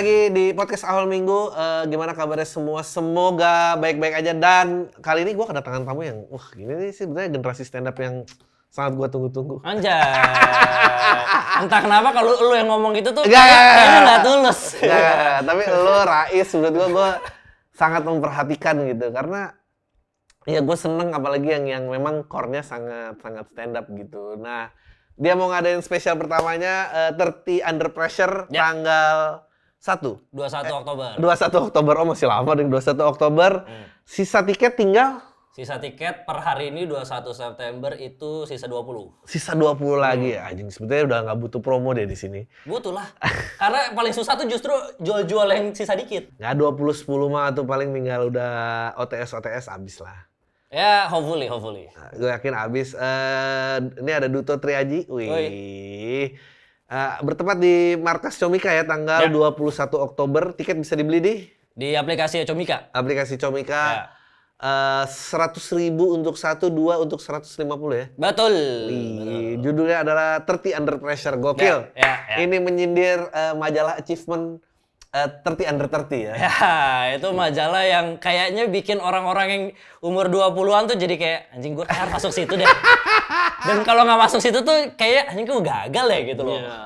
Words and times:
lagi 0.00 0.32
di 0.32 0.44
podcast 0.56 0.88
awal 0.88 1.04
minggu. 1.04 1.52
Eh, 1.52 1.82
gimana 1.92 2.16
kabarnya 2.16 2.48
semua? 2.48 2.80
Semoga 2.80 3.76
baik-baik 3.76 4.24
aja. 4.24 4.32
Dan 4.32 4.88
kali 5.04 5.28
ini 5.28 5.36
gue 5.36 5.44
kedatangan 5.44 5.84
tamu 5.84 6.00
yang, 6.00 6.24
wah 6.32 6.40
ini 6.56 6.88
sih 6.88 7.04
sebenarnya 7.04 7.36
generasi 7.36 7.68
stand 7.68 7.84
up 7.84 8.00
yang 8.00 8.24
sangat 8.72 8.96
gue 8.96 9.08
tunggu-tunggu. 9.12 9.60
Anjay. 9.60 9.92
Entah 11.60 11.80
kenapa 11.84 12.16
kalau 12.16 12.32
lu 12.32 12.56
yang 12.56 12.72
ngomong 12.72 12.96
gitu 12.96 13.12
tuh 13.12 13.28
enggak, 13.28 13.44
kayaknya 13.44 14.00
nggak 14.00 14.20
tulus. 14.24 14.60
Enggak. 14.80 15.36
tapi 15.44 15.62
lo 15.68 15.96
Rais 16.08 16.48
menurut 16.56 16.72
gue 16.72 16.88
gue 16.96 17.08
sangat 17.76 18.02
memperhatikan 18.08 18.76
gitu 18.88 19.06
karena 19.12 19.52
ya 20.48 20.64
gue 20.64 20.76
seneng 20.80 21.12
apalagi 21.12 21.60
yang 21.60 21.64
yang 21.68 21.84
memang 21.92 22.24
core-nya 22.24 22.64
sangat 22.64 23.20
sangat 23.20 23.52
stand 23.52 23.76
up 23.76 23.84
gitu. 23.92 24.40
Nah 24.40 24.72
dia 25.20 25.36
mau 25.36 25.52
ngadain 25.52 25.84
spesial 25.84 26.16
pertamanya 26.16 26.88
eh, 27.12 27.60
30 27.60 27.68
Under 27.68 27.92
Pressure 27.92 28.48
Ya. 28.48 28.72
tanggal 28.72 29.44
1 29.80 30.28
21 30.36 30.80
Oktober. 30.84 31.10
21 31.16 31.66
Oktober 31.72 31.94
oh 32.04 32.06
masih 32.12 32.28
lama 32.28 32.50
deh 32.52 32.68
21 32.68 33.00
Oktober. 33.00 33.50
Hmm. 33.64 33.86
Sisa 34.04 34.44
tiket 34.44 34.76
tinggal 34.76 35.24
Sisa 35.50 35.82
tiket 35.82 36.22
per 36.22 36.38
hari 36.46 36.70
ini 36.70 36.86
21 36.86 37.34
September 37.34 37.90
itu 37.98 38.46
sisa 38.46 38.70
20. 38.70 39.26
sisa 39.26 39.58
20 39.58 39.98
lagi 39.98 40.38
ya. 40.38 40.46
Anjing 40.46 40.70
sebetulnya 40.70 41.04
udah 41.10 41.18
nggak 41.26 41.38
butuh 41.42 41.60
promo 41.60 41.90
deh 41.90 42.06
di 42.06 42.14
sini. 42.14 42.46
Butuh 42.62 42.94
lah. 42.94 43.10
Karena 43.60 43.90
paling 43.90 44.14
susah 44.14 44.38
tuh 44.38 44.46
justru 44.46 44.70
jual-jual 45.02 45.50
yang 45.50 45.74
sisa 45.74 45.98
dikit. 45.98 46.30
Nggak 46.38 46.54
20 46.54 47.02
10 47.02 47.34
mah 47.34 47.50
tuh 47.50 47.66
paling 47.66 47.90
tinggal 47.90 48.30
udah 48.30 48.52
OTS 48.94 49.42
OTS 49.42 49.66
abis 49.74 49.98
lah. 49.98 50.30
Ya, 50.70 51.10
hopefully, 51.10 51.50
hopefully. 51.50 51.90
Nah, 51.98 52.14
gue 52.14 52.30
yakin 52.30 52.54
abis. 52.54 52.94
Eh, 52.94 53.76
ini 54.06 54.12
ada 54.14 54.30
Duto 54.30 54.54
Triaji. 54.54 55.10
Wih. 55.10 55.28
Woi. 55.34 55.46
Eh, 56.90 57.14
bertempat 57.22 57.54
di 57.54 57.94
markas 57.96 58.34
Comika 58.34 58.74
ya 58.74 58.82
tanggal 58.82 59.22
Ya. 59.22 59.30
21 59.30 59.94
Oktober. 59.94 60.50
Tiket 60.58 60.74
bisa 60.74 60.98
dibeli 60.98 61.22
di 61.22 61.34
Di 61.70 61.94
aplikasi 61.94 62.42
Comika. 62.42 62.90
aplikasi 62.90 63.38
Comika. 63.38 63.82
Ya. 63.94 64.04
Eh, 64.60 65.04
100 65.06 65.70
ribu 65.72 66.12
untuk 66.12 66.34
satu, 66.34 66.66
dua 66.68 66.98
untuk 66.98 67.22
150 67.22 67.94
ya. 67.94 68.06
Betul. 68.12 68.52
Wih, 68.90 69.62
judulnya 69.62 70.02
adalah 70.02 70.42
30 70.42 70.74
Under 70.74 70.98
Pressure. 70.98 71.38
Gokil. 71.38 71.94
Ya, 71.94 71.96
ya, 71.96 72.12
ya. 72.26 72.36
Ini 72.42 72.56
menyindir 72.58 73.22
eh, 73.30 73.54
majalah 73.54 73.94
achievement 73.96 74.58
eh, 75.10 75.28
30 75.42 75.70
Under 75.70 75.86
30 75.90 76.26
ya. 76.30 76.34
Ya, 76.38 77.18
itu 77.18 77.28
majalah 77.34 77.82
yang 77.82 78.06
kayaknya 78.22 78.70
bikin 78.70 79.02
orang-orang 79.02 79.46
yang 79.50 79.64
umur 80.00 80.30
20-an 80.30 80.90
tuh 80.90 80.96
jadi 80.98 81.14
kayak 81.18 81.40
anjing 81.58 81.72
gue 81.74 81.86
harus 81.86 82.12
masuk 82.14 82.32
situ 82.32 82.54
deh. 82.54 82.70
Dan 83.66 83.82
kalau 83.82 84.06
nggak 84.06 84.20
masuk 84.30 84.40
situ 84.40 84.62
tuh 84.62 84.94
kayak 84.94 85.34
anjing 85.34 85.46
gue 85.46 85.62
gagal 85.62 86.06
ya 86.06 86.20
gitu 86.24 86.42
loh. 86.46 86.58
Ya. 86.58 86.78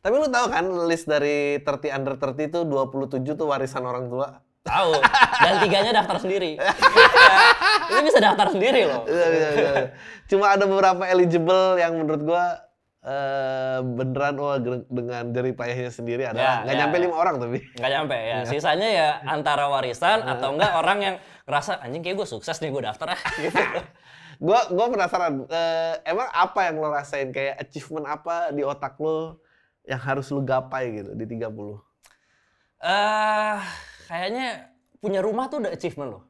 Tapi 0.00 0.14
lu 0.16 0.28
tahu 0.32 0.46
kan 0.48 0.64
list 0.88 1.04
dari 1.04 1.60
30 1.60 1.92
under 1.92 2.14
30 2.16 2.48
itu 2.48 2.60
27 2.64 3.36
tuh 3.36 3.46
warisan 3.50 3.84
orang 3.84 4.08
tua. 4.08 4.40
Tahu. 4.60 4.92
Dan 5.40 5.52
tiganya 5.64 5.92
daftar 6.04 6.20
sendiri. 6.20 6.56
itu 7.90 8.00
bisa 8.04 8.18
daftar 8.20 8.48
sendiri 8.52 8.88
loh. 8.88 9.04
Iya, 9.08 9.26
iya, 9.28 9.48
iya. 9.56 9.72
Cuma 10.28 10.52
ada 10.52 10.64
beberapa 10.68 11.04
eligible 11.08 11.80
yang 11.80 11.96
menurut 11.96 12.22
gua 12.24 12.69
eh, 13.02 13.78
beneran 13.82 14.34
wah 14.36 14.56
ge- 14.56 14.84
dengan 14.86 15.24
jerih 15.30 15.52
payahnya 15.52 15.88
sendiri 15.88 16.22
ada 16.24 16.36
Ya, 16.36 16.52
nggak 16.60 16.74
ya, 16.74 16.80
nyampe 16.80 16.96
ya. 16.96 17.02
lima 17.02 17.16
orang 17.16 17.34
tapi. 17.36 17.58
Nggak 17.74 17.90
nyampe 17.90 18.16
ya. 18.16 18.38
Sisanya 18.44 18.88
ya 18.88 19.08
antara 19.24 19.64
warisan 19.66 20.20
atau 20.22 20.52
enggak 20.52 20.72
orang 20.74 20.98
yang 21.00 21.16
ngerasa 21.44 21.80
anjing 21.80 22.00
kayak 22.00 22.16
gue 22.16 22.28
sukses 22.28 22.56
nih 22.56 22.68
gue 22.68 22.82
daftar 22.82 23.12
ah 23.12 23.20
gitu. 23.40 23.56
Gua 24.36 24.64
gua 24.68 24.86
penasaran 24.88 25.44
eh, 25.46 25.94
emang 26.02 26.24
apa 26.26 26.60
yang 26.64 26.76
lo 26.76 26.88
rasain 26.88 27.28
kayak 27.28 27.60
achievement 27.60 28.06
apa 28.06 28.48
di 28.50 28.62
otak 28.62 28.96
lo 28.96 29.40
yang 29.82 29.98
harus 29.98 30.28
lu 30.28 30.40
gapai 30.40 30.92
gitu 30.94 31.12
di 31.12 31.24
30. 31.26 31.76
Eh, 32.80 33.56
kayaknya 34.06 34.46
punya 34.96 35.20
rumah 35.20 35.48
tuh 35.48 35.60
udah 35.60 35.68
achievement 35.70 36.10
loh. 36.10 36.22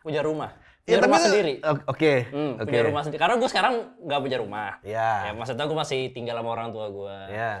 Punya 0.00 0.22
rumah. 0.22 0.54
Ya, 0.88 0.96
rumah 0.98 1.20
tapi- 1.20 1.26
sendiri. 1.28 1.52
Oke. 1.84 2.12
Hmm, 2.32 2.52
Oke. 2.56 2.68
punya 2.72 2.82
rumah 2.88 3.02
sendiri. 3.04 3.20
Karena 3.20 3.36
gue 3.36 3.48
sekarang 3.52 3.74
nggak 4.00 4.20
punya 4.24 4.38
rumah. 4.40 4.70
Ya. 4.80 5.10
Ya, 5.28 5.32
maksudnya 5.36 5.68
gue 5.68 5.76
masih 5.76 6.00
tinggal 6.10 6.40
sama 6.40 6.50
orang 6.50 6.72
tua 6.72 6.88
gue. 6.88 7.16
Ya. 7.28 7.52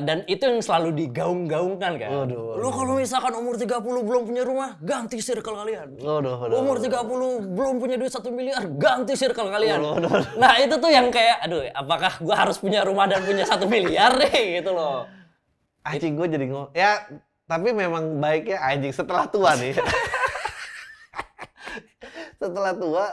dan 0.00 0.24
itu 0.24 0.40
yang 0.40 0.64
selalu 0.64 0.88
digaung-gaungkan 0.96 2.00
kan. 2.00 2.08
Waduh, 2.24 2.56
Lu 2.56 2.72
kalau 2.72 2.96
misalkan 2.96 3.28
umur 3.36 3.60
30 3.60 3.76
belum 4.00 4.22
punya 4.24 4.40
rumah, 4.40 4.80
ganti 4.80 5.20
circle 5.20 5.52
kalian. 5.52 6.00
Waduh, 6.00 6.48
waduh. 6.48 6.64
Umur 6.64 6.80
30 6.80 6.96
belum 7.44 7.76
punya 7.76 8.00
duit 8.00 8.08
1 8.08 8.32
miliar, 8.32 8.64
ganti 8.80 9.12
circle 9.20 9.52
kalian. 9.52 9.84
Waduh, 9.84 10.00
waduh, 10.00 10.10
waduh. 10.16 10.28
Nah 10.40 10.56
itu 10.64 10.80
tuh 10.80 10.88
yang 10.88 11.12
kayak, 11.12 11.44
aduh 11.44 11.60
apakah 11.76 12.08
gue 12.24 12.32
harus 12.32 12.56
punya 12.56 12.80
rumah 12.88 13.04
dan 13.04 13.20
punya 13.20 13.44
1 13.44 13.60
miliar 13.68 14.16
nih 14.16 14.40
gitu 14.64 14.72
loh. 14.72 15.04
Anjing 15.84 16.16
gue 16.16 16.26
jadi 16.32 16.44
ngomong. 16.48 16.72
Ya, 16.72 17.04
tapi 17.44 17.68
memang 17.76 18.16
baiknya 18.16 18.64
anjing 18.64 18.96
setelah 18.96 19.28
tua 19.28 19.60
nih. 19.60 19.76
setelah 22.40 22.72
tua, 22.72 23.06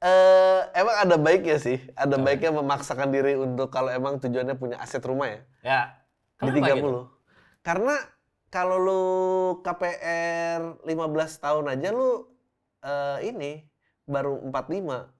eh 0.00 0.60
emang 0.72 0.96
ada 1.04 1.16
baiknya 1.20 1.60
sih. 1.60 1.78
Ada 1.92 2.16
baiknya 2.16 2.56
memaksakan 2.56 3.12
diri 3.12 3.36
untuk 3.36 3.68
kalau 3.68 3.92
emang 3.92 4.16
tujuannya 4.16 4.56
punya 4.56 4.80
aset 4.80 5.04
rumah 5.04 5.28
ya. 5.28 5.40
Ya, 5.60 5.80
Di 6.40 6.50
kenapa 6.56 6.72
30. 6.72 6.80
gitu? 6.80 7.02
Karena 7.60 7.94
kalau 8.48 8.76
lu 8.80 9.04
KPR 9.60 10.80
15 10.88 11.44
tahun 11.44 11.64
aja 11.76 11.88
lu 11.92 12.24
eh, 12.80 13.18
ini 13.28 13.52
baru 14.08 14.40
45 14.48 15.12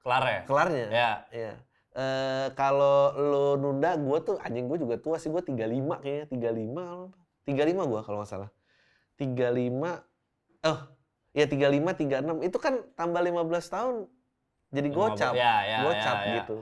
Kelar 0.00 0.24
ya? 0.24 0.40
kelarnya. 0.48 0.86
Ya. 0.88 1.10
Iya. 1.28 1.52
Eh 1.90 2.46
kalau 2.56 3.12
lu 3.18 3.44
nunda, 3.60 3.98
gue 4.00 4.18
tuh 4.24 4.36
anjing 4.40 4.64
gue 4.64 4.78
juga 4.80 4.96
tua 4.96 5.20
sih, 5.20 5.28
gue 5.28 5.42
35 5.44 6.00
kayaknya, 6.00 6.24
35 6.32 7.12
35 7.44 7.90
gue 7.90 8.00
kalau 8.06 8.16
nggak 8.22 8.30
salah. 8.30 8.50
35 9.18 10.00
oh 10.64 10.80
ya 11.30 11.46
35 11.46 12.42
36 12.42 12.46
itu 12.48 12.58
kan 12.58 12.74
tambah 12.94 13.20
15 13.22 13.46
tahun 13.70 13.94
jadi 14.70 14.88
gocap. 14.90 15.32
Ya, 15.34 15.54
ya, 15.66 15.78
gocap 15.82 16.16
ya, 16.16 16.26
ya. 16.26 16.34
gitu. 16.42 16.58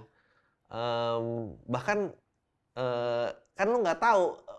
Em, 0.69 1.25
bahkan 1.69 1.99
eh 2.73 3.29
kan 3.53 3.67
lu 3.69 3.81
nggak 3.81 4.01
tahu 4.01 4.37
eh, 4.49 4.57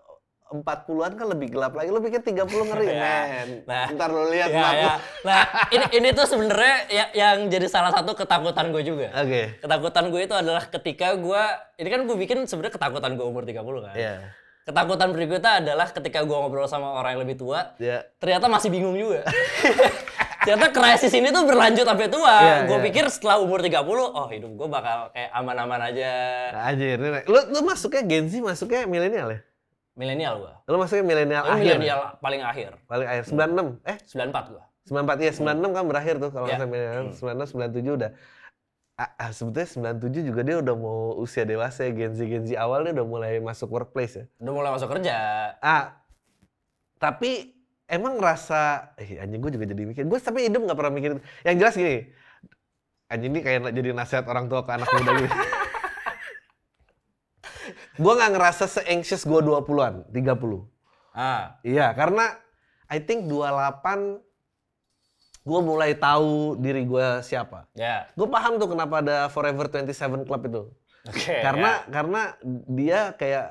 40-an 0.50 1.12
kan 1.14 1.26
lebih 1.30 1.48
gelap 1.54 1.74
lagi. 1.74 1.90
Lu 1.90 1.98
pikir 1.98 2.22
30 2.22 2.46
ngeri, 2.46 2.86
Ya. 2.94 2.98
men. 2.98 3.48
Nah. 3.66 3.86
Ntar 3.90 4.08
lu 4.10 4.22
lihat 4.30 4.50
Ya, 4.50 4.62
40. 4.66 4.82
ya. 4.82 4.94
Nah, 5.26 5.42
ini 5.70 5.86
ini 5.98 6.08
tuh 6.10 6.26
sebenarnya 6.26 6.76
ya, 6.90 7.04
yang 7.14 7.46
jadi 7.46 7.66
salah 7.70 7.90
satu 7.94 8.14
ketakutan 8.14 8.70
gue 8.70 8.82
juga. 8.82 9.14
Oke. 9.14 9.58
Ketakutan 9.62 10.04
gue 10.10 10.20
itu 10.26 10.34
adalah 10.34 10.66
ketika 10.66 11.14
gue, 11.14 11.42
ini 11.78 11.88
kan 11.90 12.00
gue 12.06 12.16
bikin 12.18 12.38
sebenarnya 12.46 12.74
ketakutan 12.74 13.14
gue 13.14 13.26
umur 13.26 13.42
30 13.46 13.62
kan. 13.86 13.94
Iya. 13.94 14.14
Ketakutan 14.70 15.10
berikutnya 15.10 15.52
adalah 15.58 15.90
ketika 15.90 16.22
gue 16.22 16.30
ngobrol 16.30 16.70
sama 16.70 16.94
orang 16.94 17.18
yang 17.18 17.22
lebih 17.26 17.42
tua, 17.42 17.74
Ya. 17.82 18.06
ternyata 18.22 18.46
masih 18.46 18.70
bingung 18.70 18.94
juga. 18.94 19.26
ternyata 20.46 20.70
krisis 20.70 21.10
ini 21.10 21.34
tuh 21.34 21.42
berlanjut 21.42 21.82
sampai 21.82 22.06
tua. 22.06 22.34
Iya, 22.38 22.56
gue 22.70 22.78
iya. 22.78 22.84
pikir 22.86 23.04
setelah 23.10 23.42
umur 23.42 23.58
30, 23.58 23.82
oh 24.14 24.30
hidup 24.30 24.52
gue 24.54 24.68
bakal 24.70 25.10
kayak 25.10 25.30
aman-aman 25.34 25.90
aja. 25.90 26.12
Anjir, 26.70 27.02
lu 27.02 27.38
lu 27.50 27.60
masuknya 27.66 28.06
Gen 28.06 28.30
Z, 28.30 28.38
masuknya 28.38 28.86
milenial 28.86 29.28
ya? 29.34 29.40
Milenial 29.98 30.34
gue. 30.38 30.54
Lu 30.70 30.78
masuknya 30.78 31.02
milenial 31.02 31.44
akhir. 31.44 31.66
milenial 31.66 32.00
paling 32.22 32.42
akhir. 32.46 32.70
Paling 32.86 33.06
akhir 33.10 33.22
96. 33.26 33.82
Eh, 33.82 33.98
94 34.06 34.54
gue. 34.54 34.62
94 34.86 35.18
ya, 35.18 35.32
96 35.34 35.70
kan 35.74 35.84
berakhir 35.90 36.14
tuh 36.22 36.30
kalau 36.30 36.46
Ya. 36.46 36.62
saya 36.62 36.70
milenial. 36.70 37.10
96 37.10 37.58
97 37.58 37.98
udah 37.98 38.10
ah, 39.00 39.10
ah, 39.16 39.30
sebetulnya 39.32 39.96
97 39.96 40.28
juga 40.28 40.40
dia 40.44 40.60
udah 40.60 40.74
mau 40.76 41.16
usia 41.16 41.48
dewasa 41.48 41.88
ya, 41.88 41.96
Gen 41.96 42.12
Z 42.12 42.20
Gen 42.28 42.44
Z 42.44 42.52
awal 42.60 42.84
dia 42.84 42.92
udah 43.00 43.06
mulai 43.08 43.40
masuk 43.40 43.72
workplace 43.72 44.20
ya. 44.20 44.24
Udah 44.44 44.52
mulai 44.52 44.70
masuk 44.76 44.92
kerja. 44.92 45.16
Ah, 45.64 46.04
tapi 47.00 47.56
emang 47.88 48.20
ngerasa, 48.20 48.92
eh 49.00 49.16
anjing 49.16 49.40
gue 49.40 49.52
juga 49.56 49.64
jadi 49.64 49.82
mikir. 49.88 50.04
Gue 50.04 50.20
tapi 50.20 50.44
hidup 50.52 50.68
nggak 50.68 50.76
pernah 50.76 50.92
mikir. 50.92 51.10
Yang 51.48 51.56
jelas 51.56 51.74
gini, 51.80 51.96
anjing 53.08 53.32
ini 53.32 53.40
kayak 53.40 53.72
jadi 53.72 53.88
nasihat 53.96 54.24
orang 54.28 54.52
tua 54.52 54.60
ke 54.68 54.70
anak 54.76 54.88
muda 54.92 55.12
gitu. 55.16 55.36
gue 58.04 58.12
nggak 58.12 58.32
ngerasa 58.36 58.64
se-anxious 58.68 59.24
gue 59.24 59.40
20-an, 59.40 60.12
30. 60.12 61.16
Ah, 61.16 61.56
Iya, 61.64 61.90
karena 61.96 62.36
I 62.92 63.00
think 63.00 63.24
28 63.26 64.29
gue 65.40 65.60
mulai 65.60 65.96
tahu 65.96 66.56
diri 66.56 66.84
gue 66.84 67.06
siapa. 67.24 67.64
ya. 67.72 68.06
Gue 68.12 68.28
paham 68.28 68.60
tuh 68.60 68.68
kenapa 68.68 69.00
ada 69.00 69.28
Forever 69.28 69.66
27 69.66 70.28
Club 70.28 70.42
itu. 70.46 70.62
Oke. 71.08 71.32
karena 71.40 71.80
ya. 71.80 71.88
karena 71.88 72.20
dia 72.68 73.00
kayak 73.16 73.46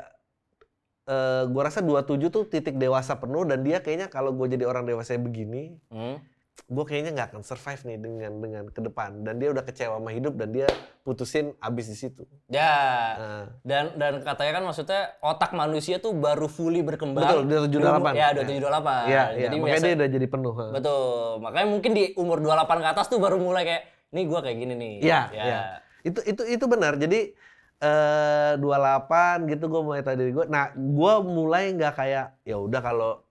eh 1.09 1.43
gue 1.49 1.61
rasa 1.65 1.81
27 1.81 2.29
tuh 2.29 2.45
titik 2.45 2.77
dewasa 2.77 3.17
penuh 3.17 3.41
dan 3.41 3.65
dia 3.65 3.81
kayaknya 3.81 4.05
kalau 4.05 4.29
gue 4.29 4.45
jadi 4.45 4.69
orang 4.69 4.85
dewasa 4.85 5.17
begini, 5.17 5.81
Hmm. 5.89 6.21
Gue 6.61 6.83
kayaknya 6.83 7.11
nggak 7.13 7.27
akan 7.29 7.41
survive 7.41 7.81
nih 7.83 7.97
dengan 7.97 8.31
dengan 8.35 8.63
ke 8.67 8.79
depan 8.79 9.21
dan 9.21 9.37
dia 9.37 9.49
udah 9.49 9.61
kecewa 9.61 9.97
sama 9.97 10.09
hidup 10.09 10.33
dan 10.33 10.49
dia 10.49 10.67
putusin 11.01 11.55
abis 11.57 11.85
di 11.87 11.97
situ. 11.97 12.23
Ya. 12.45 12.73
Nah, 13.15 13.45
Dan 13.61 13.83
dan 13.95 14.13
katanya 14.19 14.51
kan 14.53 14.63
maksudnya 14.63 15.01
otak 15.19 15.51
manusia 15.51 15.97
tuh 15.97 16.11
baru 16.11 16.45
fully 16.45 16.81
berkembang. 16.81 17.23
Betul, 17.23 17.41
di 17.45 17.79
78. 17.79 18.13
Ya, 18.13 18.27
27 18.31 18.59
28. 18.59 19.07
Iya, 19.07 19.07
iya, 19.07 19.23
Jadi 19.39 19.55
makanya 19.55 19.65
biasa- 19.71 19.85
dia 19.85 19.95
udah 19.95 20.09
jadi 20.11 20.27
penuh. 20.27 20.53
Betul. 20.69 21.07
Makanya 21.39 21.67
mungkin 21.67 21.91
di 21.91 22.03
umur 22.13 22.37
28 22.37 22.77
ke 22.77 22.89
atas 22.89 23.05
tuh 23.07 23.17
baru 23.17 23.37
mulai 23.37 23.63
kayak 23.63 23.83
nih 24.09 24.23
gua 24.25 24.39
kayak 24.39 24.57
gini 24.57 24.73
nih. 24.73 24.93
Iya, 24.99 25.21
Ya. 25.29 25.43
iya. 25.43 25.59
Itu 26.01 26.19
itu 26.23 26.41
itu 26.45 26.65
benar. 26.65 26.95
Jadi 26.95 27.33
eh 27.79 28.53
28 28.55 29.47
gitu 29.47 29.65
gue 29.65 29.81
mulai 29.81 30.01
tahu 30.01 30.15
diri 30.15 30.31
gue. 30.31 30.45
Nah, 30.45 30.69
gue 30.71 31.13
mulai 31.23 31.71
nggak 31.71 31.93
kayak 31.95 32.43
ya 32.43 32.55
udah 32.55 32.77
kalau 32.77 33.23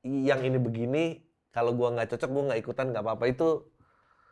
yang 0.00 0.40
ini 0.40 0.56
begini, 0.56 1.04
kalau 1.50 1.72
gua 1.72 1.92
nggak 1.92 2.08
cocok 2.08 2.28
gue 2.28 2.42
nggak 2.46 2.60
ikutan 2.60 2.86
nggak 2.88 3.02
apa-apa 3.02 3.26
itu 3.26 3.48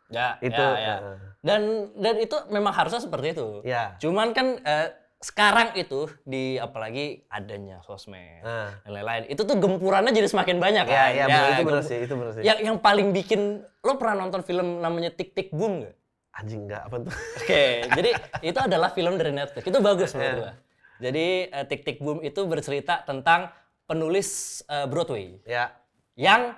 Ya, 0.09 0.41
itu 0.41 0.57
ya, 0.57 0.73
ya. 0.79 0.95
eh, 0.97 1.17
Dan 1.39 1.61
dan 1.95 2.17
itu 2.17 2.33
memang 2.49 2.73
harusnya 2.73 2.97
seperti 2.97 3.31
itu. 3.31 3.61
ya. 3.61 3.93
Cuman 3.97 4.33
kan 4.33 4.57
eh, 4.57 4.89
sekarang 5.15 5.75
itu 5.75 6.09
di 6.23 6.57
apalagi 6.57 7.29
adanya 7.29 7.77
sosmed 7.79 8.41
Nah. 8.41 8.73
dan 8.79 8.91
lain-lain, 8.91 9.23
itu 9.27 9.37
tuh 9.39 9.53
gempurannya 9.53 10.09
jadi 10.09 10.25
semakin 10.25 10.57
banyak 10.57 10.81
Ya, 10.83 10.95
kan. 10.97 11.09
ya, 11.13 11.25
bener, 11.27 11.45
itu 11.45 11.61
bener 11.61 11.77
gem- 11.77 11.85
sih, 11.85 11.97
itu 12.01 12.13
bener 12.15 12.31
sih. 12.33 12.41
Yang 12.41 12.59
yang 12.63 12.77
paling 12.79 13.07
bikin 13.11 13.41
lo 13.61 13.93
pernah 13.95 14.15
nonton 14.19 14.41
film 14.41 14.79
namanya 14.79 15.11
Tik 15.11 15.29
Tik 15.31 15.49
Boom 15.51 15.85
nggak? 15.85 15.95
Anjing 16.31 16.61
nggak 16.65 16.81
apa 16.81 16.95
tuh? 17.03 17.13
Oke, 17.39 17.63
jadi 17.91 18.09
itu 18.41 18.59
adalah 18.59 18.89
film 18.89 19.13
dari 19.13 19.29
Netflix. 19.29 19.61
Itu 19.61 19.77
bagus 19.77 20.09
menurut 20.11 20.25
Iya. 20.25 20.39
gua. 20.39 20.51
Jadi 20.99 21.25
eh, 21.45 21.65
Tik 21.67 21.81
Tik 21.83 21.97
Boom 21.99 22.19
itu 22.23 22.41
bercerita 22.43 23.03
tentang 23.03 23.53
penulis 23.85 24.29
eh, 24.65 24.89
Broadway 24.89 25.37
ya, 25.45 25.69
yang 26.15 26.57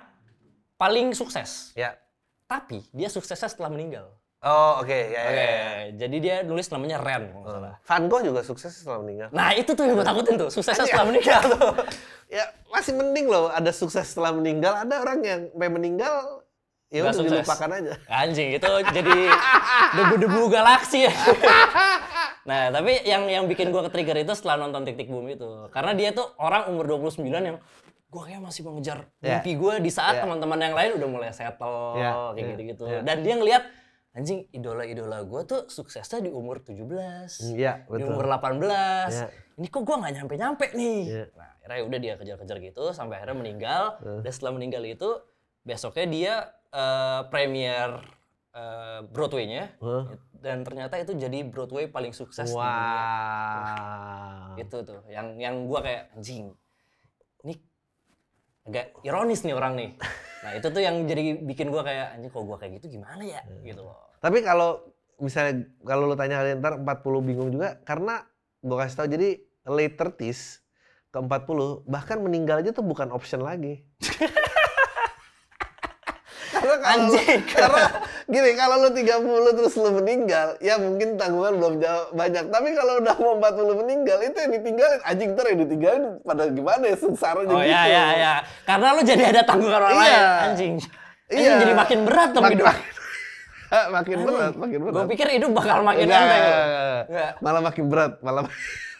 paling 0.82 1.14
sukses. 1.14 1.70
ya. 1.78 1.94
Tapi 2.50 2.82
dia 2.90 3.06
suksesnya 3.06 3.46
setelah 3.46 3.70
meninggal. 3.70 4.10
Oh, 4.42 4.82
oke, 4.82 4.90
ya, 4.90 5.06
ya, 5.14 5.22
Oke, 5.30 5.38
ya. 5.38 5.70
jadi 6.02 6.16
dia 6.18 6.36
nulis 6.42 6.66
namanya 6.66 6.98
Ren 6.98 7.30
kalau 7.30 7.46
salah. 7.46 7.78
Van 7.78 8.02
Gogh 8.10 8.22
juga 8.26 8.42
sukses 8.42 8.74
setelah 8.74 8.98
meninggal. 8.98 9.30
Nah 9.30 9.54
itu 9.54 9.70
tuh 9.70 9.86
yang 9.86 9.94
gue 9.94 10.02
takutin 10.02 10.34
tuh, 10.34 10.50
suksesnya 10.50 10.82
Iya. 10.82 10.90
setelah 10.90 11.06
meninggal 11.06 11.40
tuh. 11.46 11.72
Ya 12.32 12.48
masih 12.72 12.96
mending 12.96 13.28
loh 13.28 13.52
ada 13.52 13.70
sukses 13.70 14.02
setelah 14.02 14.32
meninggal. 14.34 14.72
Ada 14.82 14.94
orang 14.98 15.20
yang 15.22 15.40
sampai 15.52 15.68
meninggal 15.68 16.42
ya 16.90 17.04
udah 17.06 17.22
dilupakan 17.22 17.68
aja. 17.70 17.92
Anjing, 18.08 18.48
itu 18.56 18.70
jadi 18.90 19.16
debu-debu 19.94 20.40
galaksi 20.50 21.06
ya. 21.06 21.12
nah, 22.48 22.72
tapi 22.72 23.04
yang 23.06 23.28
yang 23.30 23.44
bikin 23.46 23.70
gue 23.70 23.82
ke-trigger 23.86 24.26
itu 24.26 24.32
setelah 24.34 24.64
nonton 24.64 24.82
Tik 24.82 24.96
Tik 24.98 25.08
Boom 25.12 25.28
itu. 25.30 25.68
Karena 25.70 25.92
dia 25.94 26.10
tuh 26.10 26.34
orang 26.40 26.66
umur 26.66 26.88
29 26.98 27.20
yang 27.30 27.56
gue 28.12 28.22
kayak 28.28 28.42
masih 28.44 28.62
mengejar 28.62 29.08
Ya. 29.18 29.40
mimpi 29.40 29.56
gue 29.56 29.74
di 29.80 29.88
saat 29.88 30.20
Ya. 30.20 30.28
teman-teman 30.28 30.60
yang 30.60 30.76
lain 30.76 30.90
udah 31.00 31.08
mulai 31.08 31.30
settle 31.32 31.96
Ya, 31.96 32.12
kayak 32.30 32.36
ya, 32.36 32.50
gitu-gitu. 32.52 32.84
ya. 32.84 33.00
Dan 33.00 33.16
dia 33.24 33.34
ngelihat 33.34 33.64
anjing 34.12 34.44
idola-idola 34.52 35.24
gue 35.24 35.40
tuh 35.48 35.60
suksesnya 35.66 36.20
di 36.20 36.28
umur 36.28 36.60
17. 36.60 37.40
Iya, 37.56 37.88
di 37.88 38.04
betul. 38.04 38.12
umur 38.12 38.28
18. 38.28 39.08
Ya. 39.08 39.26
Ini 39.56 39.66
kok 39.66 39.82
gue 39.82 39.96
nggak 39.96 40.12
nyampe-nyampe 40.20 40.66
nih. 40.76 41.00
Ya. 41.08 41.24
Nah, 41.32 41.48
akhirnya 41.56 41.82
udah 41.88 41.98
dia 41.98 42.14
kejar-kejar 42.20 42.56
gitu 42.60 42.84
sampai 42.92 43.16
akhirnya 43.16 43.36
meninggal. 43.40 43.82
Dan 44.20 44.28
setelah 44.28 44.52
meninggal 44.52 44.84
itu 44.84 45.08
besoknya 45.64 46.06
dia 46.06 46.34
eh, 46.68 47.20
premier 47.28 47.96
eh, 48.52 49.00
Broadway-nya 49.08 49.72
Hah? 49.78 50.04
dan 50.34 50.60
ternyata 50.60 50.96
itu 50.96 51.12
jadi 51.12 51.44
Broadway 51.44 51.88
paling 51.88 52.12
sukses 52.12 52.44
di 52.44 52.52
dunia. 52.52 52.68
Wow. 52.68 54.60
Itu 54.60 54.76
tuh 54.82 55.00
yang 55.08 55.36
yang 55.36 55.64
gua 55.64 55.80
kayak 55.80 56.12
anjing. 56.12 56.52
Agak 58.62 58.94
ironis 59.02 59.42
nih 59.42 59.54
orang 59.54 59.74
nih. 59.74 59.90
Nah, 60.42 60.50
itu 60.58 60.66
tuh 60.70 60.82
yang 60.82 61.06
jadi 61.06 61.38
bikin 61.38 61.70
gua 61.70 61.82
kayak 61.86 62.18
anjing 62.18 62.30
kok 62.30 62.42
gua 62.46 62.58
kayak 62.58 62.82
gitu 62.82 62.98
gimana 62.98 63.22
ya 63.22 63.42
gitu 63.62 63.82
loh. 63.86 64.14
Tapi 64.22 64.42
kalau 64.42 64.82
misalnya 65.22 65.66
kalau 65.82 66.10
lu 66.10 66.18
tanya 66.18 66.42
kalian 66.42 66.58
ntar 66.58 66.78
40 66.78 67.26
bingung 67.26 67.50
juga 67.50 67.78
karena 67.86 68.26
gua 68.62 68.86
kasih 68.86 68.96
tahu 68.98 69.08
jadi 69.10 69.28
late 69.66 69.94
30s 69.98 70.62
ke 71.12 71.18
40 71.18 71.86
bahkan 71.86 72.18
meninggal 72.18 72.62
aja 72.62 72.74
tuh 72.74 72.86
bukan 72.86 73.10
option 73.14 73.42
lagi. 73.42 73.82
karena 76.62 76.76
kalau 76.78 76.94
Anjing. 76.94 77.40
karena 77.52 77.84
gini 78.24 78.50
kalau 78.54 78.74
lu 78.78 78.90
30 78.90 79.02
terus 79.52 79.74
lu 79.74 79.90
meninggal 79.92 80.48
ya 80.58 80.74
mungkin 80.76 81.08
tanggungan 81.16 81.52
belum 81.54 81.74
jauh 81.76 82.06
banyak 82.12 82.44
tapi 82.48 82.68
kalau 82.70 82.92
udah 82.96 83.14
mau 83.16 83.34
40 83.36 83.82
meninggal 83.82 84.18
itu 84.20 84.36
yang 84.38 84.52
ditinggalin 84.52 85.00
anjing 85.02 85.28
ntar 85.32 85.44
yang 85.44 85.60
ditinggalin 85.60 86.02
pada 86.20 86.42
gimana 86.48 86.84
ya 86.84 86.96
sengsaranya 86.96 87.50
Oh 87.50 87.58
gitu. 87.58 87.68
ya 87.68 87.82
ya 87.84 88.04
ya. 88.14 88.32
Karena 88.62 88.86
lu 88.92 89.02
jadi 89.02 89.24
ada 89.28 89.42
tanggungan 89.42 89.74
orang 89.76 89.92
Iya. 89.92 90.00
lain 90.00 90.22
anjing. 90.46 90.74
Anjing 91.28 91.42
Iya. 91.42 91.54
jadi 91.58 91.72
makin 91.74 91.98
berat 92.04 92.30
dong 92.30 92.44
hidup. 92.46 92.66
mak- 92.66 92.90
makin 93.96 94.16
berat, 94.22 94.54
makin 94.54 94.78
berat. 94.80 94.94
Gue 94.94 95.04
pikir 95.10 95.26
hidup 95.32 95.50
bakal 95.50 95.80
makin 95.82 96.06
enteng. 96.06 96.44
Malah 97.40 97.60
makin 97.60 97.84
berat, 97.88 98.12
malah 98.20 98.44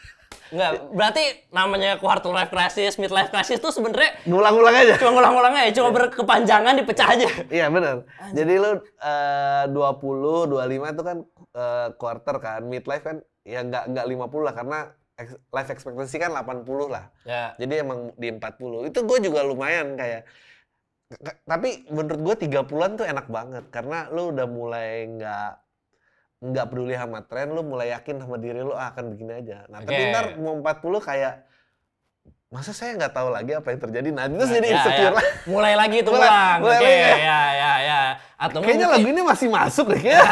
Enggak, 0.53 0.73
berarti 0.93 1.23
namanya 1.49 1.97
quarter 1.97 2.29
life 2.29 2.53
crisis, 2.53 3.01
mid 3.01 3.09
life 3.09 3.33
crisis 3.33 3.57
tuh 3.57 3.73
sebenarnya 3.73 4.21
ngulang-ngulang 4.29 4.75
aja. 4.77 4.95
cuma 5.01 5.11
ngulang-ngulang 5.17 5.55
aja, 5.57 5.71
cuma 5.81 5.89
berkepanjangan 5.97 6.73
dipecah 6.77 7.09
aja. 7.09 7.29
Iya 7.49 7.67
benar. 7.73 8.05
Jadi 8.37 8.53
lu 8.61 8.71
eh, 8.85 9.65
20, 9.73 10.53
25 10.53 10.93
itu 10.93 11.03
kan 11.03 11.19
eh, 11.57 11.89
quarter 11.97 12.37
kan, 12.37 12.61
midlife 12.69 13.05
kan 13.09 13.17
ya 13.43 13.65
nggak 13.65 13.97
nggak 13.97 14.07
50 14.07 14.47
lah 14.47 14.55
karena 14.55 14.79
life 15.51 15.71
expectancy 15.73 16.21
kan 16.21 16.37
80 16.37 16.69
lah. 16.93 17.09
Ya. 17.25 17.57
Jadi 17.57 17.75
emang 17.81 18.13
di 18.21 18.29
40. 18.29 18.93
Itu 18.93 19.09
gue 19.09 19.19
juga 19.25 19.41
lumayan 19.43 19.97
kayak 19.97 20.29
tapi 21.45 21.85
menurut 21.93 22.21
gue 22.25 22.49
30-an 22.49 22.97
tuh 22.97 23.05
enak 23.05 23.27
banget 23.29 23.65
karena 23.69 24.09
lu 24.09 24.33
udah 24.33 24.47
mulai 24.49 25.05
nggak 25.13 25.53
nggak 26.43 26.67
peduli 26.69 26.99
sama 26.99 27.23
tren, 27.23 27.55
lu 27.55 27.63
mulai 27.63 27.95
yakin 27.95 28.19
sama 28.19 28.35
diri 28.35 28.59
lu 28.59 28.75
ah, 28.75 28.91
akan 28.91 29.15
begini 29.15 29.33
aja. 29.39 29.63
Nah, 29.71 29.79
tapi 29.87 29.95
Oke. 29.95 30.11
ntar 30.11 30.25
mau 30.43 30.59
40 30.59 30.99
kayak 30.99 31.35
masa 32.53 32.75
saya 32.75 32.99
nggak 32.99 33.15
tahu 33.15 33.31
lagi 33.31 33.55
apa 33.55 33.69
yang 33.71 33.81
terjadi. 33.81 34.09
Nah, 34.11 34.27
itu 34.27 34.45
jadi 34.51 34.67
Ya, 34.69 34.75
insecure 34.77 35.15
ya. 35.15 35.17
lah. 35.17 35.27
Mulai 35.47 35.75
lagi 35.79 35.99
tuh 36.03 36.13
Mulai- 36.13 36.29
ulang. 36.29 36.59
mulai 36.61 36.77
Oke, 36.77 36.85
lagi 36.85 36.99
ya. 36.99 37.15
ya 37.17 37.41
ya 37.49 37.73
ya. 37.81 37.99
Atau 38.37 38.59
Kayaknya 38.61 38.87
lagu 38.91 39.07
mungkin, 39.07 39.15
ini 39.15 39.23
masih 39.23 39.49
masuk 39.49 39.87
deh 39.95 40.01
kayaknya. 40.03 40.29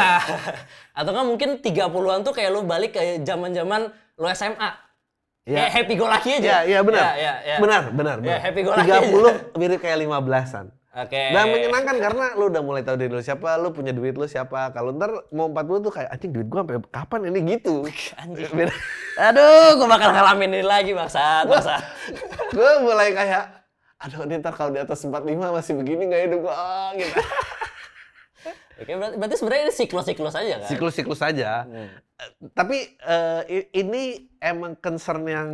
Atau 0.99 1.09
nggak 1.15 1.27
mungkin 1.31 1.49
30-an 1.63 2.19
tuh 2.21 2.33
kayak 2.35 2.49
lu 2.51 2.61
balik 2.61 2.91
ke 2.93 3.01
zaman-zaman 3.23 3.81
lu 4.19 4.27
SMA. 4.29 4.69
Iya. 5.41 5.57
Kayak 5.57 5.71
happy 5.73 5.93
go 5.95 6.05
lucky 6.05 6.29
aja. 6.37 6.43
Iya, 6.43 6.57
iya 6.67 6.79
benar. 6.83 7.01
Ya, 7.01 7.11
ya, 7.15 7.33
ya. 7.41 7.55
Benar, 7.57 7.81
benar, 7.89 8.15
Ya, 8.19 8.23
benar. 8.27 8.39
happy 8.43 8.59
go 8.61 8.71
lucky 8.75 8.91
30 8.91 9.57
mirip 9.57 9.79
kayak 9.81 9.97
15-an. 9.97 10.65
Oke. 10.91 11.31
Dan 11.31 11.47
menyenangkan 11.47 11.95
karena 12.03 12.25
lu 12.35 12.51
udah 12.51 12.59
mulai 12.59 12.83
tahu 12.83 12.99
diri 12.99 13.15
lu 13.15 13.23
siapa, 13.23 13.55
lu 13.55 13.71
punya 13.71 13.95
duit 13.95 14.11
lu 14.11 14.27
siapa. 14.27 14.75
Kalau 14.75 14.91
ntar 14.91 15.23
mau 15.31 15.47
40 15.47 15.87
tuh 15.87 15.91
kayak 15.95 16.09
anjing 16.11 16.31
duit 16.35 16.47
gua 16.51 16.67
sampai 16.67 16.83
kapan 16.91 17.19
ini 17.31 17.39
gitu. 17.55 17.87
Anjing. 18.21 18.51
Beda. 18.51 18.75
Aduh, 19.31 19.79
gua 19.79 19.87
bakal 19.95 20.11
ngalamin 20.11 20.59
ini 20.59 20.67
lagi 20.67 20.91
bangsat, 20.91 21.47
bangsat. 21.47 21.79
gua 22.55 22.83
mulai 22.83 23.15
kayak 23.15 23.63
aduh 24.01 24.25
ini 24.25 24.41
ntar 24.41 24.57
kalau 24.57 24.73
di 24.73 24.81
atas 24.81 25.05
45 25.05 25.29
masih 25.37 25.73
begini 25.77 26.09
nggak 26.11 26.23
hidup 26.27 26.39
gua 26.43 26.55
ah, 26.59 26.89
gitu. 26.99 27.15
Oke, 28.81 28.97
berarti, 28.97 29.15
berarti 29.15 29.35
sebenarnya 29.37 29.63
ini 29.69 29.73
siklus-siklus 29.77 30.33
aja 30.33 30.53
kan? 30.57 30.69
Siklus-siklus 30.73 31.19
saja. 31.21 31.69
Hmm. 31.69 31.89
Tapi 32.57 32.97
i- 33.45 33.69
ini 33.77 34.25
emang 34.41 34.73
concern 34.73 35.21
yang 35.29 35.49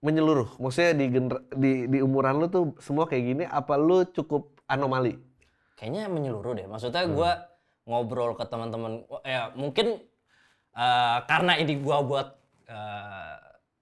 menyeluruh. 0.00 0.56
Maksudnya 0.56 0.92
di, 0.94 1.06
gener- 1.08 1.44
di 1.52 1.72
di 1.86 1.98
umuran 2.00 2.36
lu 2.36 2.46
tuh 2.46 2.64
semua 2.78 3.04
kayak 3.04 3.24
gini 3.26 3.44
apa 3.44 3.76
lu 3.76 4.04
cukup 4.06 4.56
anomali? 4.64 5.16
kayaknya 5.74 6.08
menyeluruh 6.08 6.52
deh. 6.54 6.66
Maksudnya 6.66 7.04
Hmm. 7.04 7.16
gua 7.16 7.30
ngobrol 7.82 8.36
ke 8.36 8.44
teman-teman, 8.44 9.00
wah, 9.06 9.22
ya 9.22 9.48
mungkin 9.54 9.96
eh, 10.70 11.18
karena 11.24 11.56
ini 11.56 11.80
gua 11.80 12.00
buat 12.00 12.28
eh, 12.66 13.34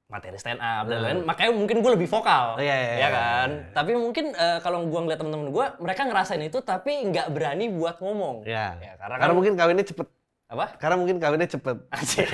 materi 0.06 0.38
stand 0.38 0.56
up 0.56 0.86
dan 0.86 1.02
lain-lain, 1.02 1.20
makanya 1.22 1.52
mungkin 1.52 1.84
gue 1.84 1.92
lebih 1.92 2.08
vokal, 2.08 2.54
Hmm. 2.54 2.58
Oh, 2.58 2.64
iya, 2.64 2.72
iya, 2.72 2.88
ya 2.88 2.96
iya, 2.96 3.08
kan. 3.10 3.48
iya, 3.50 3.58
iya. 3.60 3.74
Tapi 3.74 3.92
mungkin 3.92 4.24
eh, 4.30 4.58
kalau 4.58 4.86
gua 4.86 5.00
ngeliat 5.02 5.18
teman-teman 5.18 5.50
gua, 5.50 5.66
mereka 5.76 6.06
ngerasain 6.06 6.40
itu 6.40 6.62
tapi 6.62 6.96
nggak 7.04 7.28
berani 7.28 7.66
buat 7.68 7.98
ngomong. 7.98 8.46
Ya. 8.46 8.78
Ya, 8.78 8.94
karena 8.96 9.14
Karena 9.18 9.26
kan- 9.26 9.36
mungkin 9.36 9.52
kawinnya 9.52 9.84
cepet. 9.84 10.06
Apa? 10.48 10.64
Karena 10.80 10.96
mungkin 10.96 11.16
kawinnya 11.18 11.44
cepet. 11.44 11.76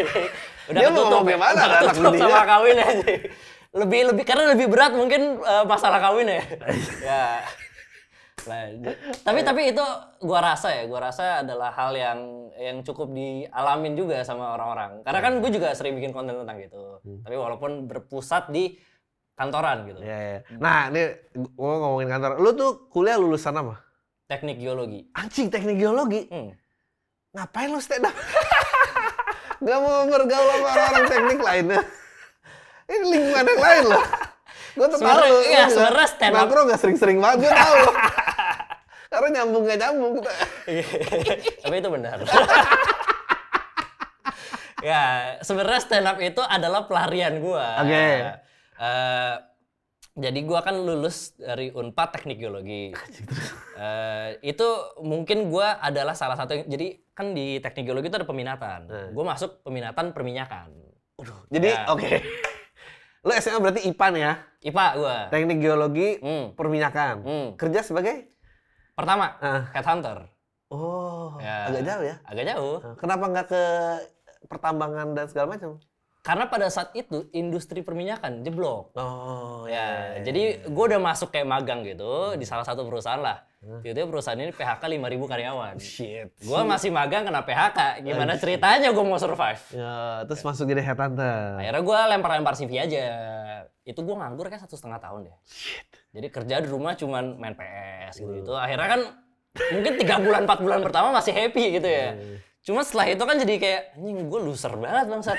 Udah 0.70 0.78
Dia 0.78 0.86
mau 0.86 0.94
ketutup, 0.94 1.08
ngomong 1.10 1.24
ya. 1.26 1.34
gimana, 1.34 1.60
Udah 1.66 1.80
ketutup 1.88 2.12
sama 2.14 2.42
kawin 2.46 2.76
aja. 2.78 3.08
Lebih 3.74 4.14
lebih 4.14 4.24
karena 4.24 4.54
lebih 4.54 4.70
berat 4.70 4.94
mungkin 4.94 5.42
eh, 5.42 5.64
masalah 5.66 5.98
kawin 5.98 6.30
ya. 6.30 6.42
ya. 7.10 7.24
Tapi 9.24 9.40
tapi 9.40 9.72
itu 9.72 9.84
gua 10.20 10.40
rasa 10.44 10.68
ya, 10.70 10.84
gua 10.84 11.10
rasa 11.10 11.42
adalah 11.42 11.72
hal 11.72 11.96
yang 11.96 12.18
yang 12.54 12.76
cukup 12.86 13.10
dialamin 13.10 13.98
juga 13.98 14.22
sama 14.22 14.54
orang-orang. 14.54 15.02
Karena 15.02 15.20
kan 15.20 15.32
gue 15.42 15.50
juga 15.50 15.74
sering 15.74 15.98
bikin 15.98 16.14
konten 16.14 16.38
tentang 16.38 16.60
gitu. 16.62 17.02
Tapi 17.02 17.34
walaupun 17.34 17.90
berpusat 17.90 18.52
di 18.54 18.78
kantoran 19.34 19.90
gitu. 19.90 20.00
Ya, 20.04 20.18
ya. 20.18 20.38
Nah, 20.62 20.92
ini 20.94 21.02
gua 21.58 21.82
ngomongin 21.82 22.08
kantor. 22.14 22.30
Lu 22.38 22.50
tuh 22.54 22.70
kuliah 22.92 23.18
lulusan 23.18 23.58
apa? 23.58 23.82
Teknik 24.30 24.62
geologi. 24.62 25.10
Anjing, 25.18 25.50
teknik 25.50 25.76
geologi. 25.76 26.30
Hmm. 26.30 26.54
Ngapain 27.34 27.68
lu 27.72 27.82
stand 27.82 28.06
up? 28.06 28.14
Gak 29.64 29.78
mau 29.80 30.06
bergaul 30.06 30.48
sama 30.54 30.68
orang-orang 30.70 31.06
teknik 31.10 31.40
lainnya. 31.42 31.80
Ini 32.84 33.04
lingkungan 33.06 33.44
yang 33.44 33.60
lain 33.60 33.84
loh. 33.88 34.04
Gue 34.74 34.86
tuh 34.86 34.98
tahu 34.98 35.36
iya, 35.46 35.64
sebenarnya 35.66 36.06
stand 36.08 36.34
up- 36.34 36.38
Nongkrong 36.44 36.64
gak 36.66 36.80
sering-sering 36.80 37.18
banget, 37.18 37.46
gue 37.46 37.52
tahu. 37.52 37.76
Karena 39.14 39.28
nyambung 39.32 39.62
gak 39.62 39.78
nyambung. 39.78 40.12
Kita. 40.18 40.32
Tapi 41.62 41.74
itu 41.78 41.88
benar. 41.88 42.18
ya, 44.82 45.02
sebenarnya 45.40 45.80
stand 45.80 46.06
up 46.06 46.18
itu 46.18 46.42
adalah 46.42 46.84
pelarian 46.84 47.38
gua. 47.38 47.80
Oke. 47.80 48.04
Eh, 48.74 49.34
Jadi 50.14 50.46
gua 50.46 50.62
kan 50.62 50.78
lulus 50.78 51.34
dari 51.34 51.70
Unpad 51.70 52.14
Teknik 52.14 52.38
Geologi. 52.38 52.94
Eh, 53.74 54.28
itu 54.46 54.66
mungkin 55.00 55.50
gua 55.50 55.78
adalah 55.78 56.14
salah 56.14 56.34
satu 56.34 56.54
yang, 56.54 56.66
jadi 56.68 56.86
kan 57.10 57.34
di 57.34 57.58
Teknik 57.58 57.82
Geologi 57.84 58.06
itu 58.06 58.18
ada 58.18 58.22
peminatan. 58.22 58.80
Hmm. 58.86 59.08
Gua 59.10 59.34
masuk 59.34 59.62
peminatan 59.62 60.10
perminyakan. 60.10 60.70
Jadi 61.48 61.66
Ya. 61.68 61.86
oke. 61.88 62.10
Lu 63.24 63.32
SMA 63.34 63.58
berarti 63.58 63.80
IPA 63.88 64.06
nih 64.12 64.22
ya? 64.22 64.34
IPA 64.62 64.86
gua. 64.96 65.16
Teknik 65.32 65.58
Geologi 65.58 66.08
Hmm. 66.20 66.52
Perminyakan. 66.52 67.14
Hmm. 67.24 67.46
Kerja 67.56 67.80
sebagai? 67.80 68.28
Pertama, 68.92 69.34
Ah. 69.40 69.66
headhunter. 69.72 70.28
Oh, 70.68 71.40
Ya. 71.40 71.66
agak 71.66 71.82
jauh 71.82 72.04
ya. 72.04 72.16
Agak 72.22 72.44
jauh. 72.46 72.76
Kenapa 72.96 73.24
nggak 73.26 73.46
ke 73.48 73.62
pertambangan 74.46 75.16
dan 75.16 75.26
segala 75.26 75.56
macam? 75.56 75.80
Karena 76.24 76.48
pada 76.48 76.72
saat 76.72 76.88
itu 76.96 77.28
industri 77.36 77.84
perminyakan 77.84 78.40
jeblok. 78.40 78.96
Oh, 78.96 79.68
Ya, 79.68 80.16
jadi 80.24 80.64
gue 80.64 80.84
udah 80.88 80.96
masuk 80.96 81.28
kayak 81.28 81.44
magang 81.44 81.84
gitu 81.84 82.32
di 82.40 82.48
salah 82.48 82.64
satu 82.64 82.80
perusahaan 82.88 83.20
lah. 83.20 83.44
Tiba-tiba 83.60 84.08
perusahaan 84.08 84.40
ini 84.40 84.52
PHK 84.52 84.80
5.000 84.88 85.04
karyawan. 85.28 85.74
Shit. 85.76 86.32
Gue 86.40 86.60
masih 86.64 86.88
magang 86.88 87.28
kena 87.28 87.44
PHK. 87.44 88.00
Gimana 88.04 88.40
ceritanya 88.40 88.88
gue 88.92 89.04
mau 89.04 89.20
survive? 89.20 89.60
Ya, 89.76 90.24
terus 90.24 90.40
masuk 90.44 90.64
jadi 90.64 90.80
headhunter. 90.80 91.60
Akhirnya 91.60 91.82
gue 91.84 91.98
lempar-lempar 92.16 92.56
CV 92.56 92.72
aja. 92.80 93.04
Itu 93.84 94.00
gue 94.00 94.16
nganggur 94.16 94.48
kayak 94.48 94.64
satu 94.64 94.80
setengah 94.80 95.00
tahun 95.04 95.28
deh. 95.28 95.36
Jadi 96.16 96.26
kerja 96.32 96.54
di 96.64 96.68
rumah 96.72 96.96
cuman 96.96 97.36
main 97.36 97.52
PS 97.52 98.24
gitu 98.24 98.32
gitu. 98.32 98.52
Akhirnya 98.56 98.88
kan 98.88 99.00
mungkin 99.76 99.92
tiga 100.00 100.16
bulan 100.24 100.48
empat 100.48 100.58
bulan 100.64 100.80
pertama 100.80 101.12
masih 101.12 101.36
happy 101.36 101.80
gitu 101.80 101.88
ya. 101.88 102.16
Cuma 102.64 102.80
setelah 102.80 103.12
itu 103.12 103.20
kan 103.20 103.36
jadi 103.36 103.54
kayak 103.60 103.82
anjing 104.00 104.28
gue 104.28 104.40
loser 104.40 104.72
banget 104.76 105.04
bangsat. 105.08 105.36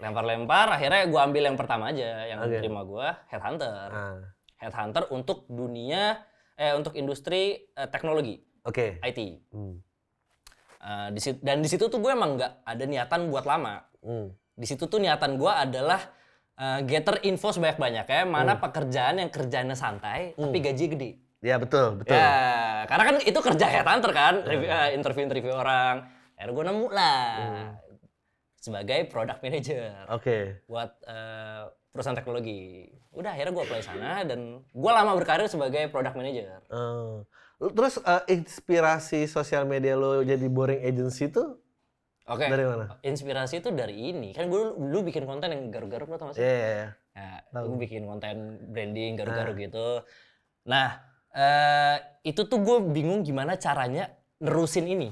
Lempar-lempar, 0.00 0.80
akhirnya 0.80 1.04
gue 1.04 1.20
ambil 1.20 1.42
yang 1.52 1.58
pertama 1.60 1.92
aja 1.92 2.24
yang 2.24 2.40
Oke. 2.40 2.56
terima 2.56 2.80
gue 2.88 3.08
headhunter. 3.28 3.88
Ah, 3.92 4.18
Headhunter 4.60 5.08
untuk 5.12 5.48
dunia 5.48 6.20
eh 6.56 6.76
untuk 6.76 6.92
industri 6.92 7.68
eh, 7.72 7.88
teknologi 7.88 8.40
Oke. 8.64 9.00
IT. 9.00 9.20
Hmm. 9.52 9.80
Eh, 10.80 11.08
di 11.12 11.20
dan 11.44 11.60
di 11.60 11.68
situ 11.68 11.88
tuh 11.92 12.00
gue 12.00 12.12
emang 12.12 12.40
nggak 12.40 12.64
ada 12.64 12.84
niatan 12.88 13.28
buat 13.28 13.44
lama. 13.44 13.84
Hmm. 14.00 14.32
Di 14.56 14.66
situ 14.68 14.88
tuh 14.88 15.00
niatan 15.00 15.36
gue 15.36 15.52
adalah 15.52 16.00
eh, 16.56 16.80
gather 16.88 17.20
info 17.24 17.52
sebanyak-banyak 17.52 18.04
ya, 18.08 18.22
mana 18.24 18.56
pekerjaan 18.56 19.20
yang 19.20 19.28
kerjanya 19.28 19.76
santai 19.76 20.32
tapi 20.36 20.58
gaji 20.64 20.84
gede. 20.96 21.10
Ya 21.40 21.56
betul, 21.56 21.96
betul. 22.00 22.12
Ya, 22.12 22.84
karena 22.84 23.04
kan 23.04 23.16
itu 23.24 23.38
kerja 23.40 23.64
headhunter 23.68 24.12
kan, 24.12 24.44
Revi- 24.44 24.68
eh, 24.68 24.92
interview-interview 24.92 25.56
orang. 25.56 26.04
Akhirnya 26.36 26.52
gue 26.56 26.64
nemu 26.72 26.86
lah 26.92 27.24
sebagai 28.60 29.08
product 29.08 29.40
manager 29.40 30.04
Oke. 30.12 30.60
buat 30.68 31.00
eh, 31.08 31.64
perusahaan 31.90 32.14
teknologi. 32.14 32.86
Udah 33.10 33.34
akhirnya 33.34 33.56
gue 33.56 33.64
apply 33.64 33.82
sana 33.82 34.22
dan 34.22 34.62
gue 34.62 34.90
lama 34.92 35.16
berkarir 35.16 35.48
sebagai 35.48 35.88
product 35.88 36.14
manager. 36.14 36.60
Lu- 36.68 37.72
terus 37.72 37.96
eh, 38.00 38.22
inspirasi 38.36 39.24
sosial 39.26 39.64
media 39.64 39.96
lo 39.96 40.20
jadi 40.20 40.44
boring 40.46 40.84
agency 40.84 41.32
itu 41.32 41.42
Oke. 42.30 42.46
dari 42.46 42.62
mana? 42.62 43.00
Inspirasi 43.02 43.58
itu 43.58 43.74
dari 43.74 44.12
ini. 44.12 44.30
Kan 44.36 44.46
gue 44.52 44.76
dulu 44.76 45.10
bikin 45.10 45.26
konten 45.26 45.50
yang 45.50 45.72
garuk-garuk 45.72 46.06
lo 46.12 46.16
tau 46.20 46.30
gak 46.30 46.38
sih? 46.38 46.44
Iya, 46.44 46.54
iya, 46.54 46.68
iya. 46.70 46.88
Ya, 47.50 47.60
gue 47.66 47.78
bikin 47.80 48.06
konten 48.06 48.36
branding 48.70 49.18
garuk-garuk 49.18 49.56
gitu. 49.58 50.06
Nah, 50.70 51.02
eh, 51.34 51.96
itu 52.22 52.46
tuh 52.46 52.62
gue 52.62 52.76
bingung 52.92 53.26
gimana 53.26 53.58
caranya 53.58 54.14
nerusin 54.38 54.86
ini. 54.86 55.10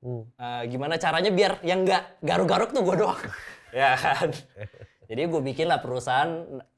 Hmm. 0.00 0.24
Eh, 0.32 0.62
gimana 0.66 0.96
caranya 0.96 1.28
biar 1.28 1.60
yang 1.60 1.84
nggak 1.84 2.24
garuk-garuk 2.24 2.72
tuh 2.72 2.82
gue 2.82 2.96
doang. 2.98 3.20
ya 3.76 3.94
kan? 3.94 4.32
Jadi 5.04 5.20
gue 5.26 5.40
bikin 5.44 5.66
lah 5.66 5.78
perusahaan, 5.78 6.30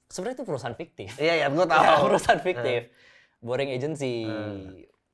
sebenarnya 0.07 0.37
itu 0.37 0.45
perusahaan 0.45 0.75
fiktif. 0.75 1.11
Iya, 1.17 1.35
iya, 1.37 1.47
gue 1.49 1.63
Ya, 1.63 1.71
tahu. 1.71 2.03
perusahaan 2.11 2.43
fiktif. 2.43 2.91
Boring 3.39 3.71
agency. 3.71 4.27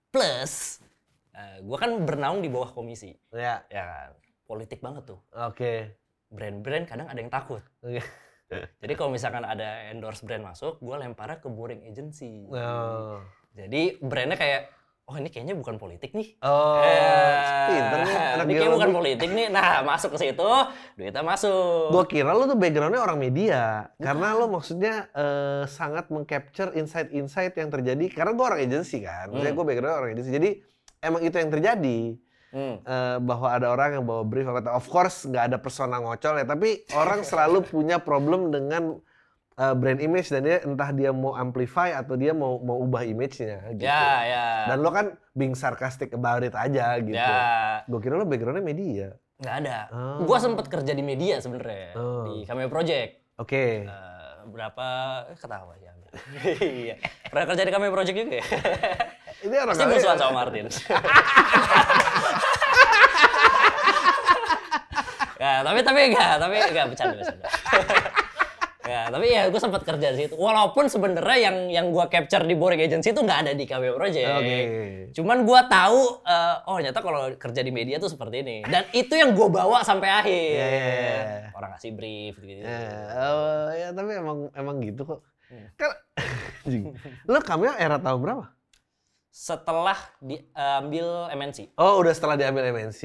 Plus, 0.08 0.80
gue 1.60 1.78
kan 1.78 1.90
bernaung 2.02 2.40
di 2.40 2.48
bawah 2.48 2.72
komisi. 2.72 3.12
Ya, 3.30 3.60
Ya 3.68 3.84
kan? 3.84 4.10
Politik 4.44 4.80
banget 4.80 5.04
tuh. 5.04 5.20
oke. 5.30 5.92
Brand-brand 6.28 6.84
kadang 6.84 7.08
ada 7.08 7.16
yang 7.16 7.28
takut. 7.28 7.60
Oke. 7.80 8.00
Jadi 8.80 8.92
kalau 8.96 9.12
misalkan 9.12 9.44
ada 9.44 9.92
endorse 9.92 10.24
brand 10.24 10.40
masuk, 10.40 10.80
gue 10.80 10.96
lemparnya 10.96 11.40
ke 11.40 11.48
boring 11.48 11.84
agency. 11.84 12.48
Oh. 12.48 13.20
Jadi 13.52 14.00
brandnya 14.00 14.36
kayak, 14.36 14.72
oh 15.08 15.16
ini 15.16 15.32
kayaknya 15.32 15.56
bukan 15.56 15.80
politik 15.80 16.12
nih. 16.12 16.36
Oh, 16.44 16.84
Eh, 16.84 17.66
pinter 17.72 17.98
nih 18.04 18.16
anak 18.36 18.44
ini 18.44 18.52
kayaknya 18.52 18.74
bukan 18.76 18.90
politik 18.92 19.28
nih. 19.32 19.46
Nah, 19.48 19.80
masuk 19.90 20.14
ke 20.14 20.18
situ, 20.20 20.50
duitnya 21.00 21.24
masuk. 21.24 21.88
Gue 21.88 22.04
kira 22.04 22.36
lu 22.36 22.44
tuh 22.44 22.60
backgroundnya 22.60 23.00
orang 23.00 23.16
media, 23.16 23.88
karena 23.96 24.36
lo 24.36 24.52
maksudnya 24.52 25.08
eh, 25.16 25.64
sangat 25.64 26.12
mengcapture 26.12 26.76
insight-insight 26.76 27.56
yang 27.56 27.72
terjadi. 27.72 28.04
Karena 28.12 28.36
gue 28.36 28.44
orang 28.44 28.60
agency 28.60 29.00
kan, 29.00 29.32
maksudnya 29.32 29.54
gue 29.56 29.64
backgroundnya 29.64 29.98
orang 29.98 30.12
agency. 30.12 30.30
Jadi 30.30 30.50
emang 31.00 31.24
itu 31.24 31.36
yang 31.36 31.50
terjadi 31.50 32.00
Hmm. 32.48 32.80
eh, 32.80 33.20
bahwa 33.20 33.52
ada 33.52 33.68
orang 33.68 34.00
yang 34.00 34.04
bawa 34.08 34.24
brief 34.24 34.48
of 34.48 34.88
course 34.88 35.28
nggak 35.28 35.52
ada 35.52 35.58
persona 35.60 36.00
ngocol 36.00 36.40
ya, 36.40 36.48
tapi 36.48 36.80
orang 36.96 37.20
selalu 37.20 37.60
punya 37.60 38.00
problem 38.00 38.48
dengan 38.48 38.96
eh, 39.58 39.74
brand 39.74 39.98
image 39.98 40.28
dan 40.30 40.40
dia 40.46 40.62
entah 40.62 40.90
dia 40.94 41.10
mau 41.10 41.34
amplify 41.34 41.92
atau 41.92 42.14
dia 42.14 42.30
mau 42.30 42.62
mau 42.62 42.78
ubah 42.78 43.02
image-nya 43.02 43.74
gitu. 43.74 43.84
Ya, 43.84 44.06
ya. 44.24 44.46
Dan 44.70 44.80
lo 44.80 44.94
kan 44.94 45.18
being 45.34 45.58
sarcastic 45.58 46.14
about 46.14 46.46
it 46.46 46.54
aja 46.54 46.96
gitu. 47.02 47.18
Ya, 47.18 47.82
Gue 47.90 47.98
kira 47.98 48.14
lo 48.14 48.24
backgroundnya 48.24 48.62
media. 48.62 49.08
nggak 49.38 49.54
ada. 49.62 49.86
Oh. 49.94 50.26
Gua 50.26 50.42
sempet 50.42 50.66
kerja 50.66 50.90
di 50.90 51.02
media 51.06 51.38
sebenarnya 51.38 51.94
Oh. 51.94 52.26
di 52.26 52.42
Cameo 52.42 52.66
Project. 52.66 53.38
Oke. 53.38 53.86
Eh, 53.86 54.34
berapa 54.50 54.86
eh, 55.30 55.36
ketawa 55.38 55.74
ya. 55.78 55.92
Iya. 56.58 56.94
Pernah 57.30 57.46
kerja 57.54 57.62
di 57.62 57.70
Cameo 57.70 57.94
Project 57.94 58.16
juga 58.18 58.34
ya? 58.42 58.46
Ini 59.46 59.54
orang 59.62 59.76
Pasti 59.78 59.86
musuhan 59.86 60.18
sama 60.18 60.32
Martin. 60.42 60.66
tapi 65.38 65.84
tapi 65.84 66.00
enggak, 66.10 66.32
tapi 66.42 66.56
enggak 66.58 66.86
bercanda 66.90 67.14
bercanda. 67.20 67.46
Ya, 68.88 69.02
tapi 69.06 69.26
ya 69.28 69.42
gue 69.46 69.60
sempat 69.60 69.84
kerja 69.84 70.08
di 70.10 70.24
situ. 70.24 70.34
Walaupun 70.34 70.88
sebenarnya 70.88 71.38
yang 71.38 71.56
yang 71.68 71.86
gue 71.92 72.04
capture 72.08 72.42
di 72.42 72.56
Boring 72.56 72.80
Agency 72.80 73.12
itu 73.12 73.20
nggak 73.20 73.40
ada 73.44 73.52
di 73.52 73.64
KW 73.64 73.92
Project. 73.92 74.26
Oke. 74.32 74.58
Cuman 75.12 75.44
gue 75.44 75.60
tahu, 75.68 76.00
eh, 76.24 76.56
oh 76.64 76.76
ternyata 76.80 77.00
kalau 77.00 77.20
kerja 77.36 77.60
di 77.60 77.68
media 77.68 78.00
tuh 78.00 78.08
seperti 78.08 78.40
ini. 78.40 78.56
Dan 78.64 78.88
itu 78.90 79.12
yang 79.12 79.36
gue 79.36 79.46
bawa 79.46 79.84
sampai 79.84 80.08
akhir. 80.08 80.32
Iya, 80.32 80.66
iya, 80.66 80.88
iya. 80.88 81.22
Orang 81.52 81.76
ngasih 81.76 81.92
brief 81.92 82.34
gitu. 82.40 82.64
Ya, 82.64 82.80
oh, 83.28 83.68
ya 83.70 83.88
tapi 83.92 84.10
emang 84.16 84.38
emang 84.56 84.76
gitu 84.80 85.04
kok. 85.04 85.20
Iya. 85.48 85.68
Kan, 85.76 85.90
lo 87.30 87.38
cameo 87.40 87.72
era 87.74 87.96
tahun 87.96 88.20
berapa? 88.20 88.44
Setelah 89.28 89.94
diambil 90.18 91.30
MNC. 91.30 91.76
Oh, 91.76 92.00
udah 92.00 92.10
setelah 92.10 92.34
diambil 92.34 92.68
MNC. 92.68 93.02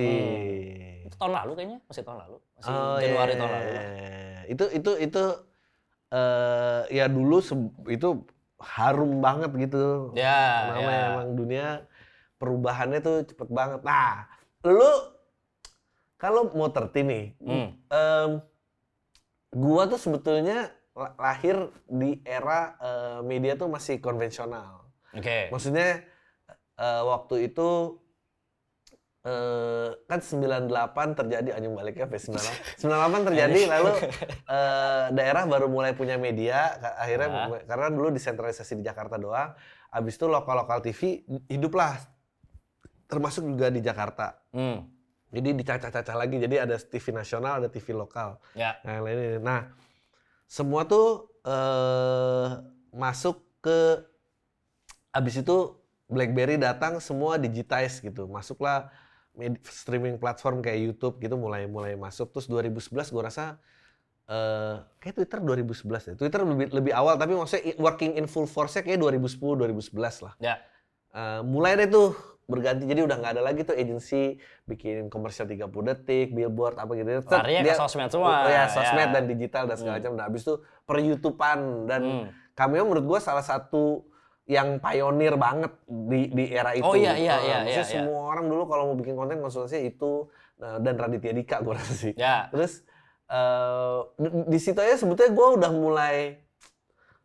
Itu 1.05 1.15
tahun 1.15 1.33
lalu 1.35 1.51
kayaknya, 1.53 1.77
masih 1.85 2.01
tahun 2.01 2.19
lalu. 2.25 2.37
Masih 2.57 2.71
Oh, 2.71 2.97
Januari 2.97 3.31
iya, 3.31 3.37
tahun 3.37 3.51
lalu. 3.51 3.67
iya. 3.69 3.83
Itu 4.49 4.65
itu 4.71 4.91
itu 4.99 5.23
eh 6.13 6.81
ya 6.93 7.09
dulu 7.09 7.41
itu 7.89 8.09
harum 8.61 9.19
banget 9.19 9.49
gitu. 9.59 10.13
Ya, 10.13 10.69
Namanya 10.71 10.93
ya. 10.93 11.05
emang 11.11 11.29
dunia 11.33 11.67
perubahannya 12.37 12.99
tuh 13.01 13.17
cepet 13.25 13.49
banget. 13.49 13.81
Nah, 13.81 14.29
lu 14.63 14.91
kalau 16.15 16.47
mau 16.53 16.69
terti 16.69 17.01
nih, 17.01 17.25
Hmm. 17.41 17.67
em, 17.89 18.29
gua 19.51 19.83
tuh 19.85 19.99
sebetulnya 19.99 20.71
la- 20.93 21.15
lahir 21.17 21.57
di 21.85 22.21
era 22.23 22.77
eh, 22.79 23.19
media 23.21 23.57
tuh 23.57 23.67
masih 23.67 23.97
konvensional. 23.99 24.85
Oke. 25.11 25.49
Maksudnya 25.49 26.05
eh, 26.75 27.01
waktu 27.03 27.51
itu 27.51 27.99
eh, 29.23 29.89
kan 30.03 30.19
98 30.19 31.15
terjadi 31.15 31.49
anjing 31.55 31.73
baliknya 31.73 32.07
ke 32.11 32.19
98. 32.19 32.83
98 32.83 33.27
terjadi 33.31 33.59
lalu 33.71 33.91
eh, 34.51 35.05
daerah 35.15 35.43
baru 35.47 35.71
mulai 35.71 35.95
punya 35.95 36.19
media 36.19 36.75
akhirnya 36.99 37.29
Ah. 37.31 37.47
karena 37.63 37.87
dulu 37.91 38.11
desentralisasi 38.11 38.79
di 38.79 38.83
Jakarta 38.83 39.15
doang. 39.15 39.55
Habis 39.93 40.19
itu 40.19 40.25
lokal-lokal 40.27 40.83
TV 40.83 41.23
hiduplah 41.47 41.95
termasuk 43.07 43.45
juga 43.47 43.69
di 43.71 43.79
Jakarta. 43.79 44.35
Hmm. 44.51 44.89
Jadi 45.33 45.49
dicacah-cacah 45.57 46.15
lagi. 46.17 46.37
Jadi 46.37 46.55
ada 46.61 46.77
TV 46.77 47.05
nasional, 47.09 47.61
ada 47.61 47.69
TV 47.69 47.93
lokal. 47.93 48.37
Ya. 48.53 48.77
Nah, 48.85 49.01
nah 49.41 49.61
semua 50.45 50.85
tuh 50.85 51.29
eh, 51.45 52.47
masuk 52.93 53.41
ke 53.63 54.03
abis 55.13 55.41
itu 55.41 55.77
BlackBerry 56.09 56.57
datang 56.57 56.97
semua 57.01 57.37
digitize 57.37 58.01
gitu. 58.01 58.25
Masuklah 58.29 58.89
streaming 59.63 60.15
platform 60.15 60.61
kayak 60.61 60.79
YouTube 60.83 61.17
gitu 61.17 61.33
mulai 61.33 61.65
mulai 61.65 61.93
masuk. 61.95 62.29
Terus 62.29 62.45
2011 62.47 63.09
gua 63.09 63.23
rasa 63.25 63.57
eh 64.23 64.75
kayak 64.97 65.15
Twitter 65.17 65.39
2011 65.39 65.83
ya. 66.07 66.13
Twitter 66.15 66.39
lebih 66.41 66.67
lebih 66.71 66.93
awal 66.93 67.17
tapi 67.17 67.33
maksudnya 67.33 67.75
working 67.75 68.15
in 68.15 68.23
full 68.23 68.45
force-nya 68.45 68.81
kayak 68.81 68.97
2010 68.97 69.35
2011 69.59 69.91
lah. 70.21 70.33
Ya. 70.39 70.55
Eh, 71.11 71.41
mulai 71.43 71.75
deh 71.75 71.87
tuh 71.87 72.15
berganti 72.43 72.83
jadi 72.83 73.01
udah 73.01 73.15
nggak 73.17 73.33
ada 73.33 73.43
lagi 73.43 73.63
tuh 73.63 73.71
agency 73.73 74.35
bikin 74.63 75.07
komersial 75.07 75.43
30 75.45 75.63
detik, 75.83 76.31
billboard 76.31 76.75
apa 76.75 76.91
gitu. 76.93 77.19
Set, 77.21 77.31
Larinya 77.33 77.61
ke 77.61 77.67
dia- 77.67 77.79
sosmed 77.79 78.09
semua, 78.09 78.31
Oh, 78.37 78.49
ya, 78.49 78.67
sosmed 78.67 79.09
ya. 79.09 79.13
dan 79.13 79.23
digital 79.25 79.63
dan 79.65 79.75
segala 79.75 79.95
macam. 79.97 80.11
Nah, 80.13 80.25
habis 80.27 80.41
itu 80.41 80.55
per 80.83 80.97
YouTubean 80.99 81.59
dan 81.85 82.01
Hmm. 82.03 82.25
Cameo 82.53 82.83
menurut 82.83 83.05
gua 83.07 83.19
salah 83.19 83.41
satu 83.41 84.05
yang 84.43 84.75
pionir 84.83 85.39
banget 85.39 85.71
di 85.87 86.27
di 86.27 86.43
era 86.51 86.75
itu. 86.75 86.83
Oh, 86.83 86.99
iya, 86.99 87.15
iya, 87.15 87.35
Eh, 87.39 87.47
iya, 87.47 87.57
iya, 87.63 87.75
iya. 87.79 87.83
semua 87.87 88.27
orang 88.35 88.51
dulu 88.51 88.67
kalau 88.67 88.91
mau 88.91 88.97
bikin 88.99 89.15
konten 89.15 89.39
konsultasi 89.39 89.87
itu 89.87 90.27
eh, 90.59 90.77
dan 90.83 90.99
Raditya 90.99 91.31
Dika 91.31 91.63
gua 91.63 91.79
rasa 91.79 91.95
sih. 91.95 92.13
Ya. 92.19 92.51
Terus 92.51 92.83
eh 93.23 93.97
di, 94.19 94.27
di 94.51 94.59
situ 94.59 94.77
aja 94.83 94.99
sebetulnya 94.99 95.31
gue 95.31 95.47
udah 95.57 95.71
mulai 95.71 96.37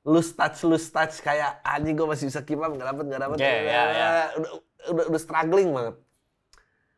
lose 0.07 0.31
touch 0.33 0.63
lose 0.65 0.89
touch 0.89 1.21
kayak 1.21 1.59
anjing 1.67 1.99
gue 1.99 2.07
masih 2.07 2.31
bisa 2.31 2.41
keep 2.47 2.57
up 2.63 2.71
nggak 2.71 2.87
dapet 2.87 3.05
nggak 3.11 3.23
dapet 3.29 3.37
Oke, 3.37 3.45
ya, 3.45 3.83
ya. 3.93 4.09
udah, 4.39 4.51
udah 4.95 5.05
udah 5.11 5.21
struggling 5.21 5.69
banget. 5.75 5.97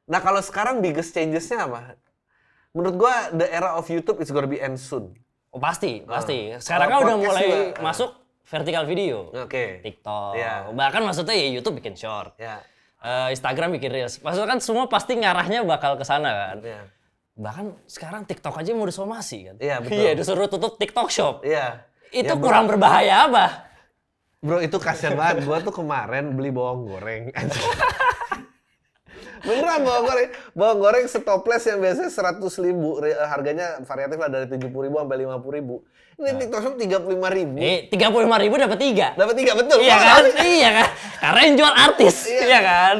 Nah 0.04 0.20
kalau 0.20 0.38
sekarang 0.44 0.84
biggest 0.84 1.16
changesnya 1.16 1.64
apa? 1.64 1.96
Menurut 2.76 2.94
gue 3.00 3.14
the 3.40 3.46
era 3.50 3.74
of 3.74 3.88
YouTube 3.88 4.20
is 4.22 4.28
gonna 4.30 4.46
be 4.46 4.60
end 4.60 4.78
soon. 4.78 5.16
Oh, 5.50 5.58
pasti, 5.58 6.06
pasti. 6.06 6.54
Ah. 6.54 6.62
Sekarang 6.62 6.86
kan 6.86 6.98
udah 7.02 7.16
mulai 7.18 7.42
juga, 7.42 7.82
masuk 7.82 8.10
vertical 8.50 8.84
video. 8.84 9.30
Oke. 9.30 9.78
TikTok. 9.80 10.34
Iya. 10.34 10.74
Bahkan 10.74 11.00
maksudnya 11.06 11.38
ya 11.38 11.48
YouTube 11.54 11.78
bikin 11.78 11.94
short. 11.94 12.34
Ya. 12.36 12.58
Eh, 13.00 13.32
Instagram 13.32 13.72
bikin 13.78 13.94
reels. 13.94 14.18
Maksudnya 14.20 14.50
kan 14.50 14.58
semua 14.60 14.84
pasti 14.90 15.14
ngarahnya 15.16 15.62
bakal 15.62 15.94
ke 15.94 16.04
sana 16.04 16.52
kan. 16.52 16.56
Ya. 16.60 16.82
Bahkan 17.38 17.66
sekarang 17.86 18.26
TikTok 18.26 18.58
aja 18.58 18.74
mau 18.74 18.84
disomasi 18.84 19.48
kan. 19.48 19.56
Iya, 19.62 19.76
betul. 19.82 19.96
Iya, 19.96 20.10
disuruh 20.18 20.50
tutup 20.50 20.76
TikTok 20.76 21.08
Shop. 21.08 21.46
Iya. 21.46 21.86
Itu 22.10 22.26
Ya, 22.26 22.34
bro, 22.34 22.50
kurang 22.50 22.66
berbahaya 22.66 23.30
apa? 23.30 23.70
Bro 24.42 24.58
itu 24.66 24.76
kasihan 24.82 25.14
banget. 25.14 25.46
Gue 25.46 25.58
tuh 25.62 25.72
kemarin 25.72 26.34
beli 26.34 26.50
bawang 26.50 26.90
goreng. 26.90 27.30
Beneran 29.40 29.80
bawang 29.84 30.04
goreng. 30.06 30.28
Bawang 30.52 30.78
goreng 30.78 31.04
setoples 31.08 31.64
yang 31.64 31.78
biasanya 31.80 32.10
100 32.12 32.66
ribu. 32.66 33.00
Harganya 33.26 33.66
variatif 33.84 34.16
lah 34.20 34.28
dari 34.28 34.46
70 34.48 34.68
ribu 34.68 34.96
sampai 35.00 35.16
50 35.24 35.58
ribu. 35.58 35.76
Ini 36.20 36.36
TikTok 36.36 36.60
Shop 36.60 36.74
35 36.76 37.16
ribu. 37.32 37.56
Eh, 37.56 37.88
35 37.88 38.42
ribu 38.44 38.54
dapat 38.60 38.78
tiga. 38.78 39.06
Dapat 39.16 39.34
tiga 39.40 39.52
betul. 39.56 39.78
Iya 39.80 39.96
kan? 39.96 40.22
iya 40.44 40.70
kan? 40.76 40.88
Karena 41.16 41.40
yang 41.48 41.54
jual 41.56 41.74
artis. 41.74 42.16
Iya. 42.28 42.42
Iya 42.44 42.60
kan? 42.60 42.96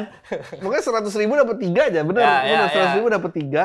Pokoknya 0.57 0.83
100 1.05 1.21
ribu 1.21 1.33
dapat 1.37 1.57
tiga 1.61 1.81
aja. 1.85 2.01
Bener. 2.01 2.21
Ya, 2.25 2.33
bener. 2.41 2.49
ya, 2.49 2.61
100 2.73 2.73
ya. 2.73 2.91
ribu 2.97 3.07
dapat 3.13 3.31
tiga. 3.37 3.63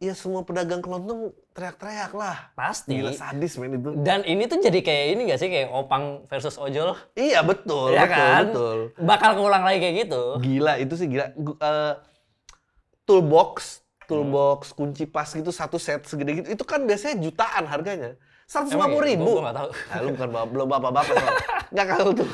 Ya 0.00 0.12
semua 0.16 0.40
pedagang 0.44 0.80
kelontong 0.80 1.36
teriak-teriak 1.56 2.12
lah. 2.12 2.52
Pasti. 2.52 3.00
Gila 3.00 3.16
sadis 3.16 3.56
men 3.56 3.80
itu. 3.80 3.96
Dan 4.04 4.20
ini 4.28 4.44
tuh 4.44 4.60
jadi 4.60 4.76
kayak 4.84 5.04
ini 5.16 5.20
gak 5.32 5.40
sih? 5.40 5.48
Kayak 5.48 5.72
opang 5.72 6.28
versus 6.28 6.60
ojol. 6.60 6.92
Iya 7.16 7.40
betul, 7.40 7.96
Iya 7.96 8.04
betul, 8.04 8.12
kan? 8.12 8.42
betul. 8.52 8.78
Bakal 9.00 9.30
keulang 9.40 9.64
lagi 9.64 9.78
kayak 9.80 9.96
gitu. 10.04 10.22
Gila 10.44 10.76
itu 10.76 10.94
sih 11.00 11.08
gila. 11.08 11.32
Eh, 11.32 11.94
toolbox, 13.08 13.80
toolbox 14.04 14.76
kunci 14.76 15.08
pas 15.08 15.24
gitu 15.32 15.48
satu 15.48 15.80
set 15.80 16.04
segede 16.04 16.44
gitu. 16.44 16.48
Itu 16.60 16.64
kan 16.68 16.84
biasanya 16.84 17.24
jutaan 17.24 17.64
harganya. 17.64 18.20
Seratus 18.46 18.78
lima 18.78 18.86
puluh 18.86 19.08
iya? 19.08 19.10
ribu. 19.16 19.26
Gua 19.26 19.42
nggak 19.48 19.56
tahu. 19.58 19.68
Nah, 19.74 19.98
lu 19.98 20.08
bukan 20.14 20.28
bapak, 20.30 20.48
belum 20.54 20.66
bapak-bapak. 20.70 21.16
Nggak 21.74 21.86
kalau 21.90 22.10
tuh. 22.14 22.30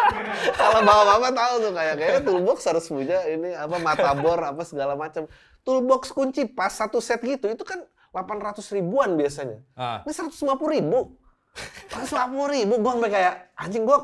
kalau 0.62 0.80
bapak-bapak 0.80 1.32
tahu 1.36 1.54
tuh 1.60 1.72
kayak 1.76 1.94
kayaknya 2.00 2.20
toolbox 2.24 2.58
harus 2.64 2.84
punya 2.88 3.18
ini 3.28 3.50
apa 3.52 3.76
matabor 3.76 4.38
apa 4.40 4.62
segala 4.64 4.96
macam. 4.96 5.28
Toolbox 5.60 6.16
kunci 6.16 6.48
pas 6.48 6.72
satu 6.72 7.02
set 7.04 7.20
gitu 7.20 7.52
itu 7.52 7.60
kan 7.66 7.84
800 8.10 8.58
ribuan 8.74 9.14
biasanya. 9.14 9.62
Ah. 9.74 10.02
Ini 10.02 10.12
150 10.12 10.34
ribu. 10.70 11.14
150 11.90 12.54
ribu, 12.54 12.74
gue 12.78 12.90
sampai 12.94 13.10
kayak, 13.10 13.34
anjing 13.58 13.82
gue 13.82 13.98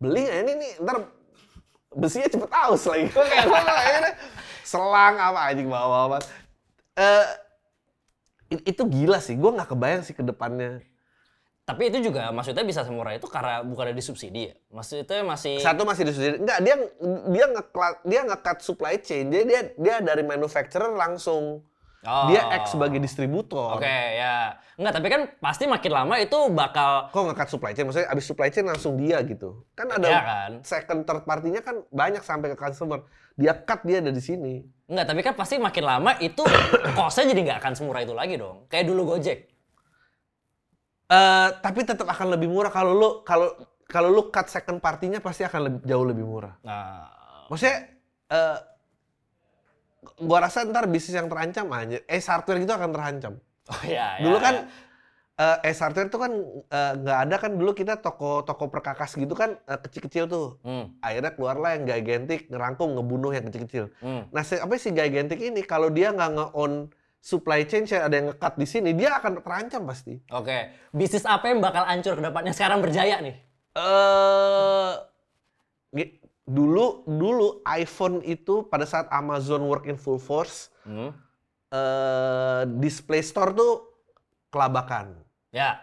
beli 0.00 0.24
ini 0.24 0.52
nih, 0.56 0.72
ntar 0.80 0.96
besinya 1.92 2.28
cepet 2.28 2.50
aus 2.50 2.84
lagi. 2.88 3.06
Gue 3.12 3.24
kayak, 3.24 3.44
gue 3.48 3.60
kayaknya 3.60 4.12
selang 4.64 5.16
apa 5.16 5.40
anjing 5.52 5.68
bawa 5.68 5.96
apa. 6.08 6.18
Eh, 6.96 7.26
i- 8.56 8.64
itu 8.72 8.82
gila 8.88 9.20
sih, 9.20 9.36
gue 9.36 9.50
nggak 9.50 9.68
kebayang 9.72 10.02
sih 10.04 10.16
ke 10.16 10.24
depannya. 10.24 10.80
Tapi 11.64 11.88
itu 11.88 12.12
juga 12.12 12.28
maksudnya 12.28 12.60
bisa 12.60 12.84
semurah 12.84 13.16
itu 13.16 13.24
karena 13.24 13.64
bukan 13.64 13.88
ada 13.88 13.96
disubsidi 13.96 14.52
ya. 14.52 14.54
Maksudnya 14.68 15.24
masih 15.24 15.56
Satu 15.64 15.88
masih 15.88 16.04
disubsidi, 16.04 16.36
enggak 16.44 16.60
dia 16.60 16.76
dia 17.32 17.44
nge 17.48 17.62
dia 18.04 18.20
nge-cut 18.28 18.58
supply 18.60 19.00
chain, 19.00 19.32
dia 19.32 19.48
dia 19.48 19.60
dia 19.72 19.94
dari 20.04 20.20
manufacturer 20.20 20.92
langsung 20.92 21.64
Oh. 22.04 22.28
dia 22.28 22.44
X 22.60 22.76
sebagai 22.76 23.00
distributor. 23.00 23.80
Oke, 23.80 23.88
ya. 23.88 24.60
Enggak, 24.76 24.92
tapi 25.00 25.08
kan 25.08 25.20
pasti 25.40 25.64
makin 25.64 25.92
lama 25.92 26.14
itu 26.20 26.36
bakal 26.52 27.08
kok 27.08 27.20
nggak 27.24 27.38
cut 27.40 27.48
supply 27.48 27.72
chain? 27.72 27.88
Maksudnya 27.88 28.08
abis 28.12 28.24
supply 28.28 28.48
chain 28.52 28.66
langsung 28.68 29.00
dia 29.00 29.24
gitu. 29.24 29.64
Kan 29.72 29.88
ada 29.88 30.04
Iya 30.04 30.20
kan? 30.20 30.50
second 30.60 31.00
third 31.08 31.24
partinya 31.24 31.64
kan 31.64 31.80
banyak 31.88 32.20
sampai 32.20 32.52
ke 32.52 32.58
customer. 32.58 33.08
Dia 33.34 33.56
cut 33.56 33.82
dia 33.82 34.04
dari 34.04 34.20
sini. 34.20 34.60
Enggak, 34.84 35.06
tapi 35.08 35.20
kan 35.24 35.34
pasti 35.34 35.56
makin 35.56 35.84
lama 35.84 36.12
itu 36.20 36.44
kosnya 36.98 37.32
jadi 37.32 37.40
nggak 37.40 37.58
akan 37.64 37.72
semurah 37.72 38.00
itu 38.04 38.12
lagi 38.12 38.34
dong. 38.36 38.68
Kayak 38.68 38.84
dulu 38.92 39.16
Gojek. 39.16 39.38
Eh 41.04 41.48
tapi 41.60 41.80
tetap 41.84 42.08
akan 42.08 42.36
lebih 42.36 42.48
murah 42.48 42.72
kalau 42.72 42.92
lu 42.96 43.08
kalau 43.22 43.52
kalau 43.84 44.08
lu 44.08 44.32
cut 44.32 44.48
second 44.48 44.80
partinya 44.80 45.20
pasti 45.20 45.44
akan 45.44 45.60
lebih, 45.68 45.78
jauh 45.84 46.04
lebih 46.04 46.24
murah. 46.24 46.56
Nah, 46.64 47.08
Maksudnya 47.46 47.76
eh 48.32 48.58
gua 50.18 50.38
rasa 50.42 50.62
ntar 50.64 50.84
bisnis 50.86 51.14
yang 51.14 51.26
terancam 51.26 51.66
aja. 51.70 51.98
Eh 52.04 52.20
hardware 52.20 52.60
gitu 52.60 52.72
akan 52.72 52.90
terancam. 52.90 53.34
oh 53.64 53.82
ya, 53.84 54.20
Dulu 54.20 54.36
ya, 54.36 54.42
kan 54.42 54.54
ya. 55.34 55.56
eh 55.64 55.74
hardware 55.74 56.06
itu 56.06 56.18
kan 56.18 56.32
eh, 56.68 56.92
nggak 56.94 57.18
ada 57.26 57.36
kan 57.38 57.50
dulu 57.54 57.72
kita 57.72 57.98
toko-toko 57.98 58.70
perkakas 58.70 59.14
gitu 59.14 59.32
kan 59.32 59.58
eh, 59.64 59.78
kecil-kecil 59.80 60.24
tuh. 60.26 60.60
Hmm, 60.62 60.94
Akhirnya 61.00 61.32
keluarlah 61.32 61.74
yang 61.74 61.84
gigantic 61.84 62.46
ngerangkum 62.46 62.94
ngebunuh 62.94 63.32
yang 63.32 63.44
kecil-kecil. 63.48 63.90
hmm. 63.98 64.30
Nah, 64.30 64.42
si, 64.42 64.54
apa 64.54 64.74
si 64.76 64.90
Gigantic 64.90 65.40
ini 65.40 65.62
kalau 65.62 65.88
dia 65.88 66.12
nggak 66.12 66.30
nge-own 66.32 66.92
supply 67.24 67.64
chain, 67.64 67.88
saya 67.88 68.04
ada 68.04 68.14
yang 68.14 68.28
nge-cut 68.30 68.54
di 68.54 68.66
sini, 68.68 68.90
dia 68.92 69.16
akan 69.16 69.40
terancam 69.40 69.88
pasti. 69.88 70.20
Oke, 70.28 70.70
bisnis 70.92 71.24
apa 71.24 71.48
yang 71.48 71.58
bakal 71.58 71.82
hancur 71.82 72.14
ke 72.14 72.22
depannya 72.22 72.52
sekarang 72.52 72.78
berjaya 72.78 73.16
nih? 73.18 73.32
Eh 73.74 74.92
gi- 74.92 75.13
dulu 76.44 77.02
dulu 77.04 77.46
iPhone 77.66 78.20
itu 78.20 78.64
pada 78.64 78.84
saat 78.84 79.08
Amazon 79.08 79.64
work 79.64 79.84
in 79.84 79.96
full 79.96 80.18
force, 80.18 80.68
Hmm. 80.82 81.10
eh 81.70 82.62
display 82.78 83.20
store 83.20 83.52
tuh 83.52 83.72
kelabakan. 84.48 85.18
Ya. 85.50 85.80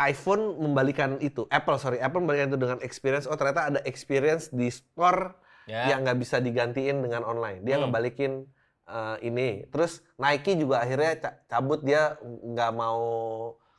iPhone 0.00 0.56
membalikan 0.56 1.20
itu, 1.20 1.44
Apple 1.46 1.76
sorry, 1.76 2.00
Apple 2.00 2.24
membalikan 2.24 2.48
itu 2.48 2.56
dengan 2.56 2.80
experience. 2.80 3.28
Oh 3.28 3.36
ternyata 3.36 3.68
ada 3.68 3.80
experience 3.84 4.48
di 4.48 4.72
store 4.72 5.36
Ya. 5.68 5.92
yang 5.92 6.00
nggak 6.00 6.16
bisa 6.16 6.40
digantiin 6.40 7.04
dengan 7.04 7.20
online. 7.20 7.60
Dia 7.60 7.76
Hmm. 7.76 7.86
ngebalikin 7.86 8.48
eh, 8.88 9.16
ini. 9.22 9.68
Terus 9.68 10.00
Nike 10.16 10.56
juga 10.56 10.80
akhirnya 10.80 11.14
ca- 11.14 11.36
cabut 11.46 11.78
dia 11.80 12.16
nggak 12.24 12.72
mau 12.72 12.98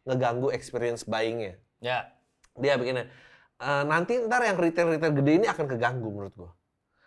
ngeganggu 0.04 0.54
experience 0.54 1.04
buyingnya. 1.04 1.58
Ya. 1.80 2.14
Dia 2.54 2.78
bikinnya. 2.78 3.10
Eh, 3.62 3.84
nanti 3.86 4.18
ntar 4.26 4.42
yang 4.42 4.58
retail-retail 4.58 5.14
gede 5.14 5.32
ini 5.46 5.48
akan 5.48 5.66
keganggu 5.70 6.10
menurut 6.10 6.34
gua. 6.34 6.52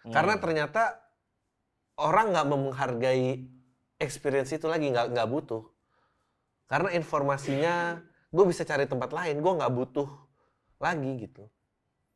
Hmm. 0.07 0.15
Karena 0.15 0.35
ternyata 0.39 0.83
orang 1.99 2.31
nggak 2.31 2.47
menghargai 2.47 3.43
experience 3.99 4.55
itu 4.55 4.67
lagi, 4.71 4.91
nggak 4.95 5.11
nggak 5.11 5.29
butuh. 5.29 5.63
Karena 6.71 6.95
informasinya 6.97 8.01
gue 8.35 8.45
bisa 8.49 8.67
cari 8.67 8.89
tempat 8.89 9.15
lain, 9.15 9.39
gue 9.39 9.53
nggak 9.53 9.73
butuh 9.73 10.09
lagi 10.81 11.29
gitu. 11.29 11.45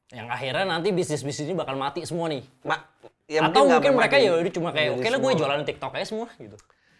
yang 0.09 0.33
akhirnya 0.33 0.65
nanti 0.65 0.89
bisnis-bisnis 0.89 1.53
ini 1.53 1.53
bakal 1.53 1.77
mati 1.77 2.01
semua 2.09 2.33
nih. 2.33 2.41
Ma, 2.65 2.81
ya 3.29 3.45
Atau 3.45 3.69
mungkin 3.69 3.93
sampai 3.93 3.93
mereka 3.93 4.17
ya 4.17 4.41
udah 4.41 4.53
cuma 4.57 4.73
kayak 4.73 4.97
oke 4.97 5.05
lah 5.05 5.21
gue 5.21 5.33
jualan 5.37 5.63
TikTok 5.69 5.93
aja 6.01 6.07
semua 6.09 6.33
gitu. 6.41 6.57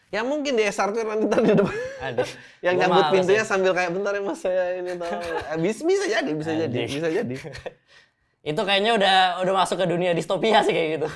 Ya 0.09 0.25
mungkin 0.25 0.57
di 0.57 0.65
SR 0.65 0.89
tuh 0.91 1.05
nanti 1.05 1.25
ntar 1.27 1.41
di 1.41 1.53
depan. 1.53 1.75
Aduh. 2.01 2.29
yang 2.65 2.75
gua 2.75 2.83
nyambut 2.83 3.05
pintunya 3.13 3.43
ya. 3.43 3.47
sambil 3.47 3.73
kayak 3.73 3.93
bentar 3.93 4.13
ya 4.13 4.23
mas 4.23 4.41
saya 4.41 4.65
ini 4.77 4.97
tahu. 4.97 5.21
Eh, 5.21 5.59
bisa, 5.61 6.05
jadi, 6.07 6.31
bisa 6.33 6.53
jadi, 6.57 6.79
Anjing. 6.79 6.97
bisa 6.97 7.09
jadi. 7.13 7.35
Itu 8.49 8.63
kayaknya 8.65 8.97
udah 8.97 9.17
udah 9.45 9.53
masuk 9.53 9.77
ke 9.77 9.87
dunia 9.87 10.17
distopia 10.17 10.65
sih 10.65 10.73
kayak 10.73 10.89
gitu. 10.97 11.09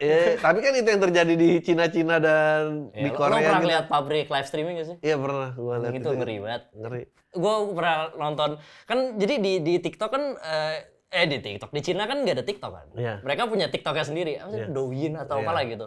Eh, 0.00 0.38
tapi 0.44 0.62
kan 0.62 0.72
itu 0.72 0.88
yang 0.88 1.02
terjadi 1.02 1.34
di 1.34 1.50
Cina-Cina 1.60 2.16
dan 2.16 2.88
Ya, 2.96 3.02
di 3.04 3.10
Korea. 3.12 3.28
lo 3.28 3.36
pernah 3.36 3.60
gitu. 3.60 3.68
lihat 3.68 3.84
pabrik 3.90 4.26
live 4.26 4.48
streaming 4.48 4.74
gak 4.80 4.88
sih? 4.88 4.96
Iya 5.02 5.16
pernah, 5.18 5.52
gue 5.52 5.74
lihat 5.74 5.92
itu 5.92 6.08
ngeri 6.08 6.36
banget. 6.40 6.62
Ngeri. 6.72 7.02
Gue 7.34 7.54
pernah 7.76 7.96
nonton 8.16 8.50
kan 8.88 8.98
jadi 9.20 9.34
di 9.36 9.52
di 9.60 9.74
TikTok 9.78 10.08
kan 10.08 10.22
eh, 10.38 10.76
eh 11.10 11.26
di 11.26 11.36
TikTok 11.42 11.68
di 11.68 11.80
Cina 11.82 12.08
kan 12.08 12.24
nggak 12.24 12.36
ada 12.40 12.44
TikTok 12.46 12.72
kan. 12.72 12.86
Iya. 12.96 13.14
Mereka 13.20 13.42
punya 13.44 13.66
TikToknya 13.68 14.04
sendiri, 14.06 14.32
apa 14.40 14.48
sih 14.48 14.60
Iya. 14.64 14.68
Douyin 14.72 15.12
atau 15.18 15.36
Iya. 15.36 15.44
apalah 15.44 15.62
gitu. 15.66 15.86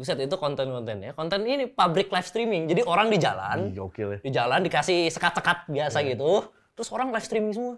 Buset 0.00 0.16
itu 0.16 0.32
konten-kontennya. 0.32 1.12
Konten 1.12 1.44
ini 1.44 1.68
pabrik 1.68 2.08
live 2.08 2.24
streaming. 2.24 2.64
Jadi 2.64 2.80
orang 2.82 3.12
di 3.12 3.20
jalan, 3.20 3.76
Gokil 3.76 4.16
ya. 4.16 4.18
di 4.24 4.30
jalan 4.32 4.64
dikasih 4.64 5.12
sekat-sekat 5.12 5.68
biasa 5.68 6.00
Iya. 6.00 6.16
gitu. 6.16 6.48
Terus 6.72 6.88
orang 6.88 7.12
live 7.12 7.20
streaming 7.20 7.52
semua. 7.52 7.76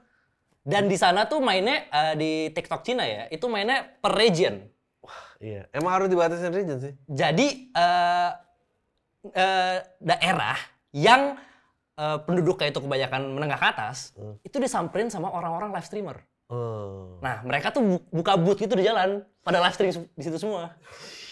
Dan 0.62 0.86
di 0.86 0.94
sana 0.94 1.26
tuh 1.26 1.42
mainnya 1.42 1.82
eh, 1.84 2.14
di 2.14 2.30
TikTok 2.48 2.86
Cina 2.86 3.02
ya, 3.02 3.26
itu 3.26 3.42
mainnya 3.50 3.82
per 3.82 4.14
region. 4.14 4.62
Iya. 5.42 5.66
Emang 5.74 5.98
harus 5.98 6.06
dibatasin 6.06 6.54
region 6.54 6.78
sih. 6.78 6.94
Jadi 7.10 7.74
eh, 7.74 8.30
eh, 9.34 9.76
daerah 9.98 10.54
yang 10.94 11.34
eh, 11.92 12.18
penduduknya 12.22 12.70
itu 12.70 12.78
kebanyakan 12.78 13.34
menengah 13.34 13.58
ke 13.58 13.66
atas, 13.68 14.14
Hmm. 14.14 14.38
itu 14.40 14.56
disamperin 14.56 15.10
sama 15.10 15.26
orang-orang 15.26 15.74
live 15.74 15.84
streamer. 15.84 16.22
Oh. 16.46 17.18
Nah, 17.18 17.42
mereka 17.42 17.68
tuh 17.68 17.82
bu- 17.82 18.06
buka 18.12 18.36
booth 18.36 18.56
gitu 18.56 18.72
di 18.72 18.84
jalan, 18.84 19.24
pada 19.40 19.58
live 19.58 19.74
stream 19.74 19.90
di 20.06 20.22
situ 20.22 20.38
semua. 20.38 20.78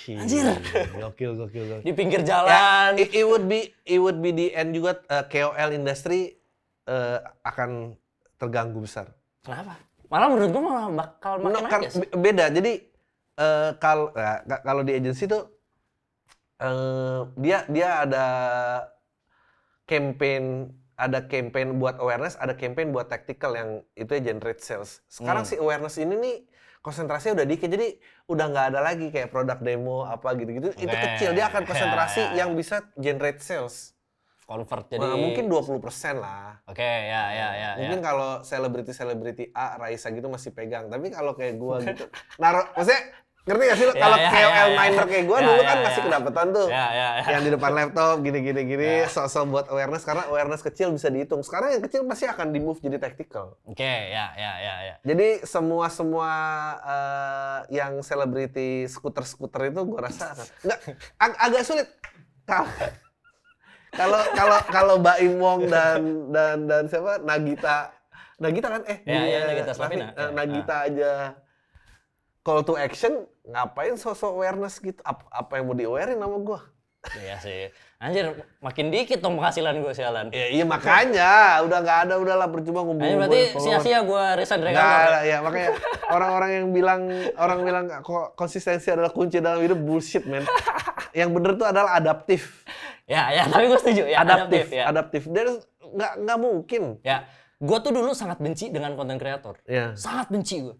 Anjir. 0.08 0.46
Gokil, 0.92 1.30
gokil, 1.36 1.64
gokil. 1.66 1.82
Di 1.82 1.92
pinggir 1.92 2.20
Ya, 2.20 2.26
jalan. 2.26 2.90
it, 2.96 3.12
it 3.12 3.22
would 3.22 3.44
be 3.44 3.60
it 3.84 3.96
would 3.96 4.18
be 4.18 4.30
the 4.30 4.48
end 4.50 4.72
juga 4.72 5.00
uh, 5.06 5.24
KOL 5.24 5.70
industry 5.70 6.40
uh, 6.86 7.18
akan 7.42 7.94
terganggu 8.34 8.80
besar. 8.80 9.12
Kenapa? 9.40 9.76
Malah 10.06 10.26
menurut 10.28 10.50
gue 10.50 10.62
malah 10.62 10.84
bakal 10.90 11.32
makin 11.38 11.54
No, 11.54 11.68
kan- 11.68 11.82
ya 11.82 11.90
sih. 11.90 12.00
be- 12.00 12.12
beda. 12.14 12.44
Jadi 12.50 12.72
eh, 13.36 13.70
kalau 13.76 14.10
ya, 14.10 14.42
ka- 14.42 14.62
kalau 14.62 14.82
di 14.82 14.92
agency 14.92 15.24
tuh 15.24 15.46
eh, 16.58 17.20
dia 17.36 17.62
dia 17.66 17.88
ada 18.02 18.26
campaign 19.84 20.70
ada 20.94 21.24
campaign 21.24 21.78
buat 21.78 21.96
awareness, 21.96 22.36
ada 22.36 22.52
campaign 22.52 22.92
buat 22.92 23.08
tactical 23.08 23.56
yang 23.56 23.70
itu 23.94 24.12
ya 24.12 24.22
generate 24.22 24.60
sales. 24.60 25.00
Sekarang 25.06 25.42
Hmm. 25.42 25.48
si 25.48 25.56
awareness 25.56 25.96
ini 25.96 26.12
nih 26.14 26.36
konsentrasinya 26.80 27.40
udah 27.40 27.46
dikit, 27.48 27.68
jadi 27.68 27.96
udah 28.26 28.46
nggak 28.50 28.66
ada 28.72 28.80
lagi 28.80 29.12
kayak 29.12 29.28
produk 29.28 29.60
demo 29.60 30.08
apa 30.08 30.32
gitu-gitu. 30.36 30.72
Itu 30.76 30.88
Oke. 30.88 31.04
kecil, 31.16 31.30
dia 31.36 31.46
akan 31.52 31.62
konsentrasi 31.68 32.20
Ya, 32.20 32.28
ya. 32.32 32.36
yang 32.44 32.56
bisa 32.56 32.84
generate 32.96 33.40
sales. 33.44 33.92
Convert 34.50 34.90
jadi 34.90 35.06
Nah, 35.06 35.14
mungkin 35.14 35.46
20% 35.46 36.18
lah. 36.18 36.58
Oke, 36.66 36.82
ya 36.82 37.22
ya 37.30 37.48
ya 37.54 37.70
Mungkin 37.78 38.02
ya. 38.02 38.06
kalau 38.10 38.30
selebriti-selebriti 38.42 39.54
A, 39.54 39.78
Raisa 39.78 40.10
gitu 40.10 40.26
masih 40.26 40.50
pegang. 40.50 40.90
Tapi 40.90 41.14
kalau 41.14 41.38
kayak 41.38 41.54
gua 41.54 41.78
gitu, 41.78 42.10
naruh, 42.42 42.66
maksudnya 42.74 43.14
ngerti 43.40 43.62
gak 43.64 43.76
sih 43.76 43.84
lo? 43.84 43.92
Ya, 43.92 43.98
Kalau 43.98 44.16
ya, 44.16 44.28
KOL 44.28 44.38
ya, 44.38 44.62
ya. 44.62 44.76
miner 44.76 45.04
kayak 45.04 45.24
gua 45.24 45.36
Ya, 45.36 45.44
dulu 45.44 45.56
ya, 45.56 45.64
kan 45.64 45.76
ya. 45.76 45.82
masih 45.82 46.02
kedapetan 46.02 46.46
tuh. 46.50 46.66
Ya 46.68 46.86
ya 46.86 47.08
ya. 47.16 47.24
Yang 47.30 47.42
di 47.42 47.50
depan 47.50 47.70
laptop, 47.72 48.14
gini-gini 48.20 48.60
gini, 48.64 48.90
Ya. 48.98 49.08
sosok 49.08 49.44
buat 49.48 49.66
awareness. 49.68 50.02
Karena 50.02 50.22
awareness 50.26 50.60
kecil 50.60 50.88
bisa 50.90 51.08
dihitung. 51.08 51.40
Sekarang 51.40 51.68
yang 51.70 51.82
kecil 51.82 52.04
pasti 52.04 52.26
akan 52.26 52.46
di-move 52.50 52.78
jadi 52.78 52.96
tactical. 52.96 53.56
Oke, 53.64 53.82
ya 54.08 54.30
ya 54.34 54.52
ya 54.56 54.74
ya. 54.82 54.94
Jadi 55.02 55.28
semua-semua 55.42 56.30
eh, 56.80 57.58
yang 57.72 57.98
selebriti 58.00 58.84
skuter-skuter 58.86 59.68
itu 59.68 59.80
gua 59.84 60.06
rasa 60.06 60.30
akan- 60.30 60.50
nggak 60.62 60.78
ag- 61.18 61.40
agak 61.40 61.62
sulit. 61.62 61.88
Kalau 62.44 62.66
kalau 63.90 64.20
kalau 64.30 64.58
kalau 64.68 64.94
Mbak 64.98 65.18
Imong 65.20 65.60
dan 65.66 66.00
dan 66.30 66.56
dan 66.64 66.82
siapa 66.86 67.18
Nagita 67.18 67.90
Nagita 68.36 68.68
kan 68.70 68.82
eh 68.86 68.98
Ya, 69.02 69.12
ya, 69.12 69.18
bininya 69.18 69.40
Nagita 69.50 69.72
Slavina, 69.72 70.06
eh, 70.06 70.14
ya. 70.14 70.26
Nagita 70.30 70.76
aja 70.82 71.12
call 72.40 72.64
to 72.64 72.74
action 72.76 73.28
ngapain 73.44 73.96
sosok 73.96 74.40
awareness 74.40 74.80
gitu 74.80 75.00
apa, 75.04 75.24
apa 75.28 75.52
yang 75.60 75.64
mau 75.68 75.76
di 75.76 75.84
awarein 75.84 76.20
sama 76.20 76.38
gua 76.40 76.60
Iya 77.00 77.36
sih. 77.40 77.72
Anjir, 77.96 78.32
makin 78.60 78.92
dikit 78.92 79.24
dong 79.24 79.40
penghasilan 79.40 79.76
gue 79.80 79.92
sialan. 79.92 80.28
ya, 80.32 80.52
iya 80.52 80.64
makanya 80.64 81.60
udah 81.64 81.78
nggak 81.80 81.98
ada 82.08 82.14
udahlah 82.20 82.48
percuma 82.48 82.84
Anjir, 82.84 82.88
ngumpul 82.92 83.16
berarti 83.24 83.40
sia-sia 83.56 84.00
gue 84.04 84.24
resign 84.36 84.60
dari 84.60 84.72
kantor. 84.76 85.00
ada, 85.00 85.20
ya 85.24 85.36
makanya 85.40 85.70
orang-orang 86.12 86.50
yang 86.60 86.66
bilang 86.72 87.00
orang 87.40 87.58
bilang 87.64 87.84
kok 88.04 88.36
konsistensi 88.36 88.88
adalah 88.92 89.12
kunci 89.12 89.40
dalam 89.40 89.60
hidup 89.64 89.80
bullshit 89.80 90.24
men. 90.28 90.44
yang 91.16 91.32
bener 91.32 91.56
tuh 91.56 91.68
adalah 91.68 91.96
adaptif. 91.96 92.64
Ya, 93.08 93.32
ya, 93.32 93.44
tapi 93.48 93.68
gue 93.68 93.80
setuju. 93.80 94.02
Ya, 94.04 94.22
adaptif, 94.22 94.64
ya. 94.68 94.84
adaptif. 94.88 95.22
There's 95.28 95.64
nggak 95.80 96.12
nggak 96.24 96.38
mungkin. 96.40 96.82
Ya, 97.02 97.26
gue 97.58 97.78
tuh 97.80 97.92
dulu 97.92 98.12
sangat 98.16 98.38
benci 98.40 98.72
dengan 98.72 98.96
konten 98.96 99.16
kreator. 99.16 99.60
Ya. 99.66 99.92
Sangat 99.96 100.32
benci 100.32 100.62
gue. 100.68 100.76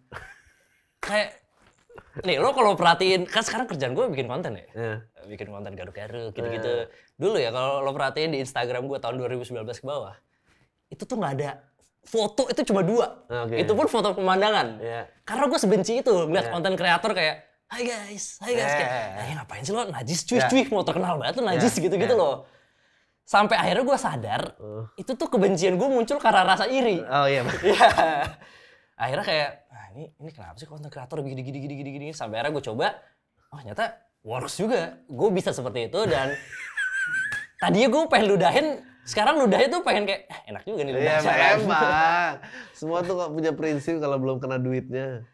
Kayak, 1.04 1.36
nih 2.20 2.36
lo 2.38 2.50
kalau 2.52 2.74
perhatiin, 2.74 3.24
kan 3.26 3.42
sekarang 3.42 3.66
kerjaan 3.66 3.94
gue 3.94 4.04
bikin 4.10 4.26
konten 4.26 4.58
ya. 4.58 4.66
Ya. 4.72 4.94
Bikin 5.24 5.48
konten 5.48 5.72
garuk-garuk, 5.74 6.32
gitu-gitu. 6.32 6.90
Dulu 7.14 7.36
ya, 7.38 7.50
kalau 7.50 7.80
lo 7.80 7.90
perhatiin 7.90 8.34
di 8.34 8.38
Instagram 8.40 8.86
gue 8.86 8.98
tahun 8.98 9.16
2019 9.16 9.52
ke 9.62 9.86
bawah, 9.86 10.14
itu 10.88 11.02
tuh 11.02 11.16
nggak 11.16 11.32
ada 11.38 11.50
foto 12.00 12.48
itu 12.48 12.64
cuma 12.66 12.80
dua. 12.80 13.22
Oke. 13.28 13.60
Itu 13.60 13.76
pun 13.76 13.86
foto 13.86 14.16
pemandangan. 14.16 14.80
Ya. 14.80 15.06
Karena 15.22 15.44
gue 15.46 15.58
sebenci 15.60 16.00
itu 16.00 16.10
ngeliat 16.26 16.48
Ya. 16.48 16.52
konten 16.52 16.72
kreator 16.74 17.12
kayak, 17.12 17.36
Hai 17.70 17.86
guys, 17.86 18.34
hai 18.42 18.58
guys, 18.58 18.72
kayak, 18.74 18.90
Eh. 18.90 19.22
eh 19.30 19.34
ngapain 19.38 19.62
sih 19.62 19.70
lo 19.70 19.86
najis 19.86 20.26
cuy, 20.26 20.42
Ya. 20.42 20.50
cuy, 20.50 20.66
mau 20.74 20.82
terkenal 20.82 21.22
banget 21.22 21.38
lo 21.38 21.46
najis 21.46 21.78
gitu-gitu 21.78 22.14
ya. 22.14 22.18
loh. 22.18 22.42
Sampai 23.22 23.54
akhirnya 23.54 23.86
gue 23.86 23.94
sadar, 23.94 24.42
Uh. 24.58 24.90
itu 24.98 25.14
tuh 25.14 25.30
kebencian 25.30 25.78
gue 25.78 25.86
muncul 25.86 26.18
karena 26.18 26.42
rasa 26.42 26.66
iri. 26.66 26.98
Oh 26.98 27.30
iya. 27.30 27.46
Iya. 27.62 27.86
akhirnya 28.98 29.22
kayak, 29.22 29.48
ah 29.54 29.59
ini 29.94 30.10
ini 30.16 30.30
kenapa 30.30 30.56
sih 30.56 30.68
konten 30.68 30.90
kreator 30.90 31.20
gini 31.22 31.42
gini 31.42 31.58
gini 31.58 31.74
gini 31.80 31.90
gini 31.90 32.06
sampai 32.10 32.40
akhirnya 32.40 32.54
gue 32.58 32.64
coba, 32.72 32.86
oh 33.50 33.58
ternyata 33.62 33.84
works 34.22 34.56
juga. 34.58 35.00
Gue 35.08 35.28
bisa 35.32 35.50
seperti 35.50 35.90
itu 35.90 36.00
dan 36.06 36.34
tadinya 37.62 37.88
gue 37.92 38.02
pengen 38.08 38.26
ludahin, 38.36 38.66
sekarang 39.04 39.40
ludahnya 39.42 39.68
tuh 39.68 39.82
pengen 39.84 40.04
kayak, 40.08 40.22
eh, 40.28 40.40
enak 40.54 40.62
juga 40.64 40.80
nih 40.86 40.94
ludah 40.96 41.14
sialan." 41.20 41.56
memang. 41.60 42.32
Semua 42.72 42.98
tuh 43.02 43.14
nggak 43.18 43.30
punya 43.32 43.52
prinsip 43.52 43.96
kalau 43.98 44.16
belum 44.16 44.36
kena 44.38 44.56
duitnya. 44.56 45.24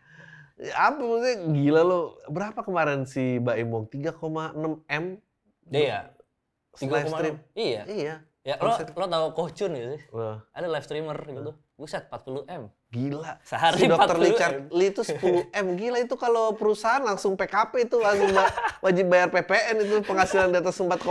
Ya, 0.56 0.72
apa 0.88 0.96
maksudnya 1.04 1.36
gila 1.52 1.82
lo. 1.84 2.00
Berapa 2.32 2.64
kemarin 2.64 3.04
si 3.04 3.36
Mbak 3.44 3.56
Imong? 3.60 3.84
3,6 3.92 4.80
M 4.88 5.04
Iya. 5.68 6.16
live 6.80 7.08
stream. 7.12 7.36
3,6. 7.36 7.58
Iya. 7.58 7.82
Iya. 7.84 8.14
Ya, 8.46 8.54
lo 8.62 8.78
lo 8.78 9.06
tahu 9.10 9.26
Kohcun 9.34 9.74
gitu 9.74 9.88
sih? 9.98 10.02
Ada 10.54 10.66
live 10.70 10.86
streamer 10.86 11.18
gitu. 11.18 11.52
Buset 11.76 12.06
40 12.08 12.46
M. 12.46 12.70
gila. 12.96 13.32
Sehari 13.44 13.84
si 13.84 13.84
dokter 13.84 14.16
40 14.16 14.24
Richard 14.24 14.56
Lee 14.72 14.88
itu 14.88 15.02
10 15.04 15.52
M. 15.52 15.66
Gila 15.76 15.98
itu 16.00 16.16
kalau 16.16 16.56
perusahaan 16.56 17.04
langsung 17.04 17.36
PKP 17.36 17.92
itu 17.92 18.00
langsung 18.00 18.32
wajib 18.84 19.04
bayar 19.12 19.28
PPN 19.28 19.84
itu 19.84 19.94
penghasilan 20.00 20.48
di 20.48 20.58
atas 20.64 20.80
4,6 20.80 21.04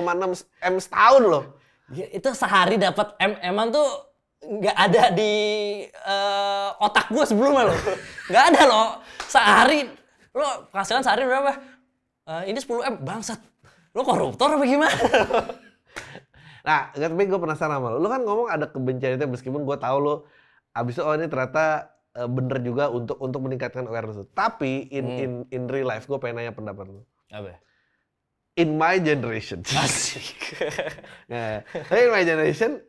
M 0.66 0.76
setahun 0.82 1.24
loh. 1.24 1.44
Ya, 1.94 2.10
itu 2.10 2.30
sehari 2.34 2.82
dapat 2.82 3.14
M 3.22 3.38
emang 3.46 3.70
tuh 3.70 3.86
nggak 4.42 4.78
ada 4.78 5.04
di 5.14 5.34
eh, 5.86 6.70
otak 6.82 7.14
gue 7.14 7.24
sebelumnya 7.30 7.70
loh. 7.70 7.78
Nggak 8.30 8.46
ada 8.54 8.62
loh. 8.66 8.88
Sehari 9.30 9.86
lo 10.34 10.70
penghasilan 10.74 11.06
sehari 11.06 11.24
berapa? 11.30 11.54
Eh, 12.26 12.54
ini 12.54 12.58
10 12.58 12.90
M 12.90 12.96
bangsat. 13.06 13.38
Lo 13.94 14.02
koruptor 14.02 14.58
apa 14.58 14.66
gimana? 14.66 14.98
Nah, 16.66 16.90
tapi 16.98 17.30
gue 17.30 17.38
penasaran 17.38 17.78
sama 17.78 17.94
lo. 17.94 18.02
Lo 18.02 18.10
kan 18.10 18.26
ngomong 18.26 18.50
ada 18.50 18.66
kebencian 18.66 19.22
itu 19.22 19.30
meskipun 19.30 19.62
gue 19.70 19.78
tahu 19.78 19.98
lo 20.02 20.26
abis 20.76 20.94
itu 20.94 21.02
oh 21.02 21.16
ini 21.16 21.26
ternyata 21.26 21.88
eh, 22.12 22.28
bener 22.28 22.60
juga 22.60 22.88
untuk 22.88 23.16
untuk 23.18 23.40
meningkatkan 23.42 23.88
awareness. 23.88 24.28
Tapi 24.32 24.88
in 24.90 25.06
Hmm. 25.08 25.18
in 25.18 25.32
in 25.50 25.64
real 25.66 25.88
life 25.88 26.04
gue 26.04 26.16
pengen 26.16 26.40
nanya 26.40 26.52
pendapat 26.52 26.86
lo. 26.86 27.02
apa? 27.28 27.58
In 28.56 28.76
my 28.76 29.00
generation, 29.00 29.60
Asik. 29.84 30.56
Nah, 31.32 31.60
in 31.92 32.08
my 32.08 32.24
generation 32.24 32.80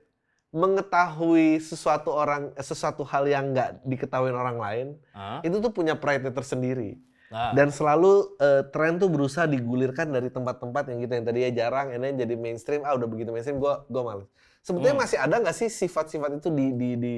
mengetahui 0.53 1.59
sesuatu 1.59 2.11
orang 2.11 2.55
eh, 2.55 2.63
sesuatu 2.63 3.03
hal 3.03 3.27
yang 3.27 3.51
nggak 3.51 3.83
diketahui 3.83 4.31
orang 4.31 4.57
lain 4.57 4.87
Hah? 5.11 5.43
itu 5.43 5.59
tuh 5.59 5.69
punya 5.69 5.95
pride 5.95 6.27
tersendiri. 6.31 6.97
Nah, 7.27 7.51
Dan 7.53 7.75
selalu 7.75 8.39
eh, 8.39 8.63
tren 8.71 8.97
tuh 8.97 9.11
berusaha 9.11 9.45
digulirkan 9.45 10.09
dari 10.09 10.31
tempat-tempat 10.31 10.87
yang 10.89 11.03
gitu 11.03 11.13
yang 11.13 11.27
tadinya 11.27 11.51
jarang, 11.53 11.87
ini 11.91 12.15
jadi 12.15 12.35
mainstream. 12.35 12.87
Ah 12.87 12.95
udah 12.95 13.05
begitu 13.05 13.35
mainstream, 13.35 13.59
gua 13.59 13.83
gua 13.87 14.03
males. 14.07 14.29
Sebetulnya 14.63 14.95
Hmm. 14.95 15.03
masih 15.03 15.19
ada 15.19 15.35
nggak 15.37 15.57
sih 15.57 15.67
sifat-sifat 15.67 16.39
itu 16.39 16.49
di 16.49 16.67
di 16.73 16.89
di 16.97 17.17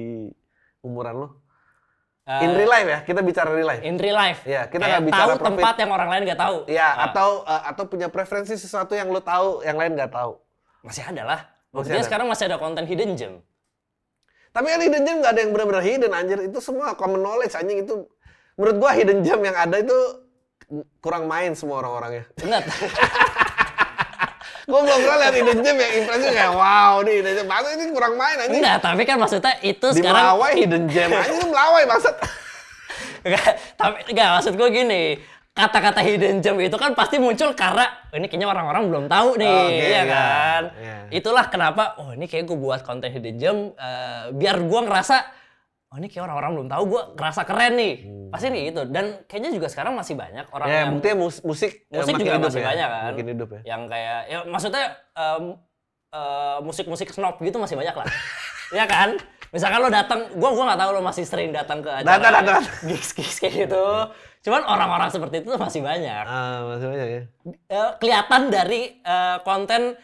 umuran 0.81 1.15
lo? 1.15 1.27
eh, 2.23 2.41
In 2.41 2.53
real 2.53 2.67
life 2.67 2.87
ya, 2.87 2.99
kita 3.01 3.19
bicara 3.19 3.49
real 3.49 3.65
life. 3.65 3.81
in 3.81 3.95
real 3.95 4.13
life. 4.13 4.41
Ya, 4.43 4.65
kita 4.65 4.79
nggak 4.81 5.03
bicara 5.03 5.23
tahu 5.23 5.31
profit. 5.35 5.47
tempat 5.49 5.75
yang 5.77 5.91
orang 5.91 6.09
lain 6.09 6.21
nggak 6.25 6.39
tahu. 6.39 6.57
Ya, 6.65 6.87
Ah, 6.87 7.09
atau 7.09 7.29
eh, 7.43 7.61
atau 7.65 7.83
punya 7.85 8.07
preferensi 8.07 8.53
sesuatu 8.53 8.93
yang 8.93 9.07
lo 9.07 9.19
tahu, 9.19 9.61
yang 9.61 9.75
lain 9.75 9.93
nggak 9.93 10.09
tahu. 10.09 10.37
masih 10.79 11.03
ada 11.03 11.23
lah. 11.23 11.41
Ada. 11.69 12.01
sekarang 12.01 12.25
masih 12.25 12.45
ada 12.45 12.57
konten 12.57 12.83
hidden 12.83 13.13
gem. 13.13 13.33
Tapi 14.49 14.65
kan 14.67 14.79
hidden 14.79 15.03
gem 15.03 15.17
nggak 15.19 15.31
ada 15.31 15.41
yang 15.41 15.51
benar-benar 15.51 15.81
hidden 15.81 16.11
anjir. 16.11 16.39
Itu 16.41 16.57
semua 16.59 16.93
common 16.93 17.19
knowledge 17.19 17.53
anjing 17.53 17.83
itu. 17.83 18.07
Menurut 18.55 18.75
gua 18.77 18.91
hidden 18.91 19.21
gem 19.21 19.39
yang 19.39 19.53
ada 19.53 19.77
itu 19.77 19.93
kurang 20.99 21.25
main 21.25 21.53
semua 21.53 21.81
orang-orangnya. 21.81 22.25
Ingat. 22.39 22.63
Gua 24.69 24.85
belum 24.85 24.99
pernah 25.01 25.17
lihat 25.25 25.33
hidden 25.33 25.59
gem 25.65 25.77
yang 25.81 25.93
impresi 25.97 26.27
kayak 26.29 26.53
wow 26.53 27.01
nih 27.01 27.13
hidden 27.19 27.33
gem. 27.41 27.47
Masa 27.49 27.67
ini 27.73 27.83
kurang 27.89 28.13
main 28.13 28.37
anjing. 28.37 28.61
Enggak, 28.61 28.77
tapi 28.85 29.01
kan 29.01 29.17
maksudnya 29.17 29.53
itu 29.65 29.87
Di 29.89 29.97
sekarang 29.97 30.23
Melawai 30.29 30.53
hidden 30.53 30.83
gem 30.85 31.09
aja 31.09 31.31
itu 31.33 31.45
Melawai 31.49 31.83
maksud. 31.89 32.13
Enggak, 33.25 33.51
tapi 33.75 33.97
enggak 34.13 34.29
maksud 34.37 34.53
gue 34.53 34.69
gini. 34.69 35.03
Kata-kata 35.57 35.99
hidden 36.05 36.39
gem 36.39 36.55
itu 36.61 36.77
kan 36.77 36.93
pasti 36.93 37.17
muncul 37.17 37.51
karena 37.57 37.89
oh, 38.13 38.15
ini 38.15 38.29
kayaknya 38.29 38.47
orang-orang 38.47 38.83
belum 38.87 39.05
tahu 39.09 39.29
nih, 39.41 39.49
Oke, 39.49 39.73
iya 39.75 39.89
iya. 39.89 40.03
kan? 40.05 40.61
Iya. 40.77 40.97
Itulah 41.19 41.45
kenapa 41.49 41.97
oh 41.99 42.13
ini 42.13 42.29
kayak 42.29 42.45
gue 42.45 42.55
buat 42.55 42.85
konten 42.85 43.09
hidden 43.09 43.35
gem 43.41 43.57
eh, 43.73 44.31
biar 44.37 44.61
gue 44.61 44.79
ngerasa 44.85 45.17
oh 45.89 45.97
ini 45.97 46.05
kayak 46.05 46.23
orang-orang 46.23 46.51
belum 46.53 46.67
tahu 46.67 46.83
gue 46.87 47.01
ngerasa 47.15 47.41
keren 47.43 47.73
nih. 47.73 47.93
Pasti 48.29 48.47
nih 48.47 48.61
gitu. 48.69 48.81
Dan 48.85 49.05
kayaknya 49.25 49.51
juga 49.51 49.67
sekarang 49.67 49.93
masih 49.93 50.13
banyak 50.13 50.45
orang 50.47 50.67
Hmm. 50.67 50.73
Ya, 50.73 50.79
yang 50.79 50.91
buktinya 50.93 51.17
mus- 51.17 51.41
musik 51.41 51.71
eh, 51.83 51.97
musik 51.97 52.13
makin 52.13 52.21
juga 52.21 52.31
hidup 52.31 52.45
masih 52.45 52.61
ya. 52.61 52.67
banyak 52.67 52.87
kan. 52.87 53.03
Makin 53.09 53.27
hidup 53.27 53.49
ya. 53.49 53.61
Yang 53.67 53.81
kayak 53.87 54.19
ya 54.23 54.37
maksudnya 54.45 54.83
em, 55.13 55.43
eh, 56.09 56.57
musik-musik 56.61 57.07
snob 57.09 57.35
gitu 57.39 57.57
masih 57.57 57.75
banyak 57.75 57.95
lah. 57.95 58.07
ya 58.77 58.85
kan? 58.85 59.09
Misalkan 59.49 59.81
lo 59.81 59.89
datang, 59.89 60.29
gua 60.37 60.53
gua 60.53 60.63
nggak 60.69 60.77
tahu 60.79 60.91
lo 60.93 61.01
masih 61.01 61.25
sering 61.25 61.49
datang 61.49 61.81
ke 61.81 61.89
acara 61.89 62.05
Datang, 62.05 62.33
datang, 62.37 62.45
datang. 62.61 62.85
gigs-gigs 62.85 63.37
kayak 63.39 63.65
gitu. 63.65 63.85
Cuman 64.45 64.61
orang-orang 64.63 65.09
seperti 65.09 65.41
itu 65.41 65.57
masih 65.57 65.81
banyak. 65.81 66.21
Ah, 66.23 66.69
masih 66.69 66.85
banyak 66.87 67.07
ya. 67.09 67.21
Eh, 67.65 67.89
kelihatan 67.97 68.41
dari 68.47 69.01
eh, 69.01 69.37
konten 69.41 69.97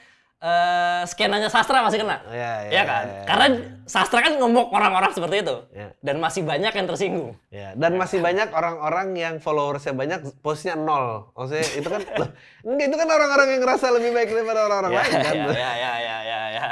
eh, 0.46 1.02
skenanya 1.06 1.50
sastra 1.50 1.82
masih 1.82 2.00
kena. 2.00 2.22
Iya, 2.30 2.54
iya, 2.62 2.70
Iya 2.70 2.84
kan? 2.86 3.04
iya, 3.04 3.16
iya. 3.16 3.26
Karena 3.26 3.46
sastra 3.84 4.20
kan 4.22 4.34
ngomong 4.38 4.70
orang-orang 4.70 5.10
seperti 5.10 5.42
itu. 5.42 5.56
Iya. 5.74 5.90
Dan 6.00 6.16
masih 6.18 6.42
banyak 6.42 6.70
yang 6.70 6.86
tersinggung. 6.86 7.32
Ya, 7.50 7.74
dan 7.74 7.98
masih 7.98 8.22
banyak 8.22 8.54
orang-orang 8.54 9.08
yang 9.16 9.36
followersnya 9.40 9.92
banyak, 9.92 10.22
posnya 10.40 10.78
nol. 10.78 11.34
Maksudnya 11.34 11.66
itu 11.74 11.88
kan, 11.88 12.02
loh, 12.16 12.30
enggak, 12.62 12.86
itu 12.86 12.96
kan 12.96 13.08
orang-orang 13.10 13.48
yang 13.50 13.62
ngerasa 13.62 13.86
lebih 13.90 14.12
baik 14.12 14.30
daripada 14.30 14.60
orang-orang 14.64 14.92
Ya, 14.92 15.00
lain 15.02 15.14
kan. 15.18 15.34
ya, 15.34 15.48
ya, 15.50 15.72
ya, 15.74 15.94
ya, 15.98 16.18
ya, 16.22 16.42
ya. 16.52 16.66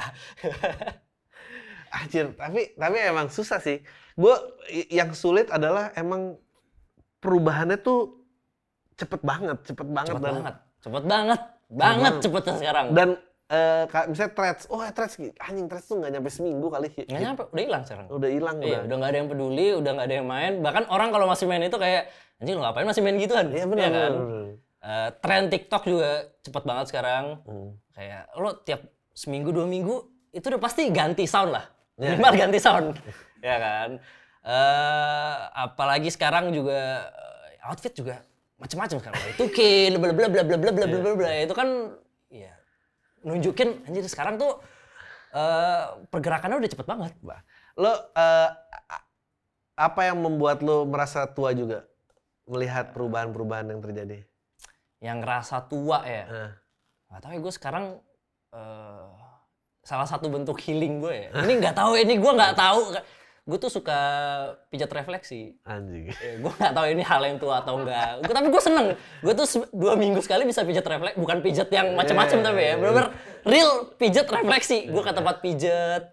Anjir, 1.98 2.26
tapi 2.34 2.74
tapi 2.74 2.98
emang 3.00 3.30
susah 3.30 3.58
sih. 3.58 3.82
Gue 4.14 4.34
yang 4.90 5.14
sulit 5.14 5.50
adalah 5.50 5.94
emang 5.94 6.38
perubahannya 7.18 7.78
tuh 7.78 8.22
cepet 8.94 9.22
banget, 9.22 9.58
cepet 9.64 9.88
banget 9.88 10.14
Cepet 10.14 10.22
dan 10.22 10.34
banget, 10.34 10.56
cepet 10.82 11.04
banget, 11.04 11.42
banget 11.70 12.14
cepetnya 12.20 12.54
sekarang. 12.58 12.86
dan 12.94 13.10
eh, 13.54 13.84
kayak 13.86 14.06
misalnya 14.10 14.32
threads, 14.34 14.64
oh 14.68 14.82
threads 14.82 15.16
anjing 15.38 15.68
threads 15.70 15.86
tuh 15.86 16.02
nggak 16.02 16.12
nyampe 16.18 16.30
seminggu 16.34 16.68
kali. 16.68 16.88
Nggak 16.90 17.22
nyampe, 17.22 17.44
udah 17.54 17.64
hilang 17.64 17.84
sekarang. 17.86 18.06
Udah 18.10 18.30
hilang 18.34 18.56
Iya, 18.58 18.66
udah. 18.66 18.82
udah 18.90 18.96
nggak 18.98 19.12
ada 19.14 19.18
yang 19.22 19.30
peduli, 19.30 19.68
udah 19.78 19.92
nggak 19.94 20.08
ada 20.10 20.16
yang 20.18 20.28
main. 20.28 20.54
Bahkan 20.60 20.84
orang 20.90 21.10
kalau 21.14 21.26
masih 21.30 21.46
main 21.46 21.62
itu 21.62 21.78
kayak, 21.78 22.10
anjing 22.42 22.56
lu 22.58 22.62
ngapain 22.66 22.88
masih 22.90 23.02
main 23.06 23.18
gituan? 23.22 23.46
Iya 23.54 23.66
benar. 23.70 23.84
kan? 23.86 23.92
benar, 23.94 24.12
benar. 24.18 24.46
Eh, 24.84 25.10
tren 25.24 25.44
TikTok 25.48 25.84
juga 25.88 26.10
cepet 26.44 26.64
banget 26.68 26.86
sekarang. 26.92 27.24
Hmm. 27.48 27.70
Kayak 27.94 28.24
lo 28.36 28.50
tiap 28.66 28.82
seminggu 29.14 29.54
dua 29.54 29.64
minggu 29.70 29.96
itu 30.34 30.44
udah 30.50 30.60
pasti 30.60 30.90
ganti 30.90 31.24
sound 31.30 31.54
lah. 31.54 31.64
Iya. 31.96 32.18
Minimal 32.18 32.34
ganti 32.36 32.60
sound, 32.60 32.98
ya 33.46 33.56
kan. 33.62 33.90
eh 34.44 35.36
apalagi 35.56 36.12
sekarang 36.12 36.52
juga 36.52 37.08
eh, 37.56 37.64
outfit 37.64 37.96
juga 37.96 38.20
macam-macam 38.60 38.98
sekarang. 39.00 39.22
Itu 39.32 39.44
kin, 39.52 39.96
bla 40.02 40.12
bla 40.12 40.28
bla 40.28 40.42
bla 40.44 40.58
bla 40.60 40.72
bla 40.74 40.86
bla 40.90 41.00
bla 41.00 41.14
bla. 41.16 41.32
Itu 41.48 41.54
kan 41.56 41.70
ya 41.70 42.03
nunjukin 43.24 43.88
anjir 43.88 44.06
sekarang 44.08 44.36
tuh 44.38 44.60
eh 45.34 45.84
pergerakannya 46.14 46.62
udah 46.62 46.72
cepet 46.72 46.88
banget. 46.88 47.14
Bah. 47.20 47.42
Lo 47.80 47.90
eh, 47.90 48.50
a- 48.88 49.06
apa 49.74 50.02
yang 50.06 50.22
membuat 50.22 50.62
lo 50.62 50.86
merasa 50.86 51.26
tua 51.26 51.50
juga 51.58 51.90
melihat 52.46 52.94
perubahan-perubahan 52.94 53.74
yang 53.74 53.82
terjadi? 53.82 54.22
Yang 55.02 55.18
ngerasa 55.26 55.56
tua 55.66 56.06
ya. 56.06 56.24
Eh, 56.30 56.52
Gak 57.14 57.22
tahu 57.26 57.32
ya 57.34 57.40
gue 57.42 57.54
sekarang 57.54 57.86
eh, 58.54 59.08
salah 59.84 60.08
satu 60.08 60.30
bentuk 60.30 60.62
healing 60.62 61.02
gue 61.02 61.16
ya. 61.28 61.30
Ini 61.44 61.54
nggak 61.60 61.76
tahu, 61.76 61.92
ini 62.00 62.16
gue 62.16 62.32
nggak 62.32 62.56
tahu. 62.56 62.82
Gue 63.44 63.60
tuh 63.60 63.68
suka 63.68 64.00
pijat 64.72 64.88
refleksi. 64.88 65.60
anjing. 65.68 66.08
Ya, 66.16 66.40
gue 66.40 66.48
nggak 66.48 66.74
tahu 66.80 66.86
ini 66.88 67.04
hal 67.04 67.22
yang 67.28 67.38
tua 67.44 67.60
atau 67.60 67.76
enggak. 67.76 68.24
Gua, 68.24 68.34
tapi 68.40 68.48
gue 68.48 68.64
seneng. 68.64 68.88
Gue 69.20 69.34
tuh 69.36 69.68
dua 69.76 70.00
minggu 70.00 70.24
sekali 70.24 70.48
bisa 70.48 70.64
pijat 70.64 70.88
refleksi. 70.88 71.20
Bukan 71.20 71.44
pijat 71.44 71.68
yang 71.68 71.92
macam-macam 71.92 72.38
Iya, 72.40 72.46
tapi 72.48 72.56
ya. 72.56 72.64
iya, 72.64 72.74
Bener-bener 72.80 73.08
real 73.44 73.72
pijat 74.00 74.28
refleksi. 74.32 74.88
Gue 74.88 75.04
ke 75.04 75.12
tempat 75.12 75.44
pijat. 75.44 76.04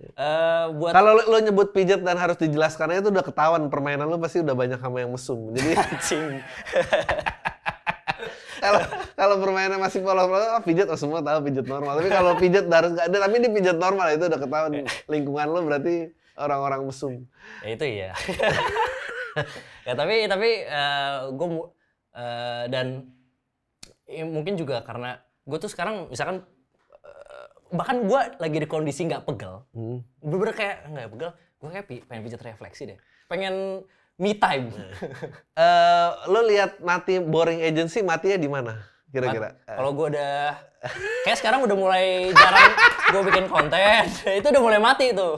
eh 0.00 0.64
buat 0.80 0.94
Kalau 0.96 1.12
lo, 1.12 1.22
lo 1.26 1.38
nyebut 1.42 1.74
pijat 1.74 2.00
dan 2.00 2.16
harus 2.16 2.38
dijelaskannya 2.40 3.04
itu 3.04 3.12
udah 3.12 3.20
ketahuan 3.20 3.68
permainan 3.68 4.08
lo 4.08 4.16
pasti 4.16 4.40
udah 4.40 4.54
banyak 4.54 4.78
sama 4.78 5.02
yang 5.02 5.10
mesum. 5.10 5.50
Jadi 5.58 5.74
anjing. 5.74 6.38
kalau 8.64 8.80
kalau 9.18 9.36
permainan 9.42 9.82
masih 9.82 10.00
polos-polos, 10.00 10.54
oh, 10.54 10.62
pijat 10.62 10.86
oh, 10.86 10.96
semua 10.96 11.18
tahu 11.18 11.50
pijat 11.50 11.66
normal. 11.66 11.98
Tapi 11.98 12.08
kalau 12.14 12.32
pijat 12.38 12.64
harus 12.70 12.94
nggak 12.94 13.06
ada, 13.10 13.16
tapi 13.26 13.34
ini 13.42 13.48
pijat 13.50 13.76
normal 13.76 14.06
itu 14.14 14.24
udah 14.30 14.38
ketahuan 14.40 14.72
lingkungan 15.12 15.46
lo 15.50 15.60
berarti 15.66 16.19
orang-orang 16.40 16.80
mesum. 16.82 17.14
ya 17.60 17.68
itu 17.70 17.84
iya. 17.86 18.10
ya 19.86 19.92
tapi 19.94 20.26
tapi 20.26 20.50
gue 21.30 21.48
dan 22.66 22.86
ya, 24.04 24.24
mungkin 24.24 24.54
juga 24.54 24.82
karena 24.82 25.16
gue 25.42 25.58
tuh 25.58 25.70
sekarang 25.70 26.10
misalkan 26.10 26.42
eh, 27.00 27.46
bahkan 27.70 28.02
gue 28.02 28.20
lagi 28.36 28.56
di 28.58 28.66
kondisi 28.66 29.06
nggak 29.06 29.24
pegel 29.24 29.62
Hmm. 29.70 30.02
bener-bener 30.18 30.54
kayak 30.54 30.76
nggak 30.86 31.08
pegel 31.08 31.30
gue 31.56 31.68
kayak 31.70 31.86
pi- 31.86 32.02
pengen 32.02 32.22
pijat 32.26 32.42
refleksi 32.42 32.82
deh 32.86 32.98
pengen 33.26 33.84
me 34.16 34.34
time 34.34 34.68
Eh, 35.60 36.08
lo 36.26 36.40
lihat 36.42 36.80
mati 36.80 37.20
boring 37.20 37.60
agency 37.60 38.00
matinya 38.00 38.36
di 38.36 38.48
mana 38.48 38.74
kira-kira? 39.10 39.58
Eh, 39.64 39.74
kalau 39.74 39.90
gue 39.92 40.06
udah 40.10 40.56
kayak 41.22 41.36
sekarang 41.36 41.60
udah 41.62 41.76
mulai 41.76 42.04
jarang 42.30 42.70
gue 43.10 43.22
bikin 43.26 43.46
konten 43.46 44.04
itu 44.38 44.46
udah 44.46 44.62
mulai 44.62 44.80
mati 44.80 45.12
tuh 45.12 45.36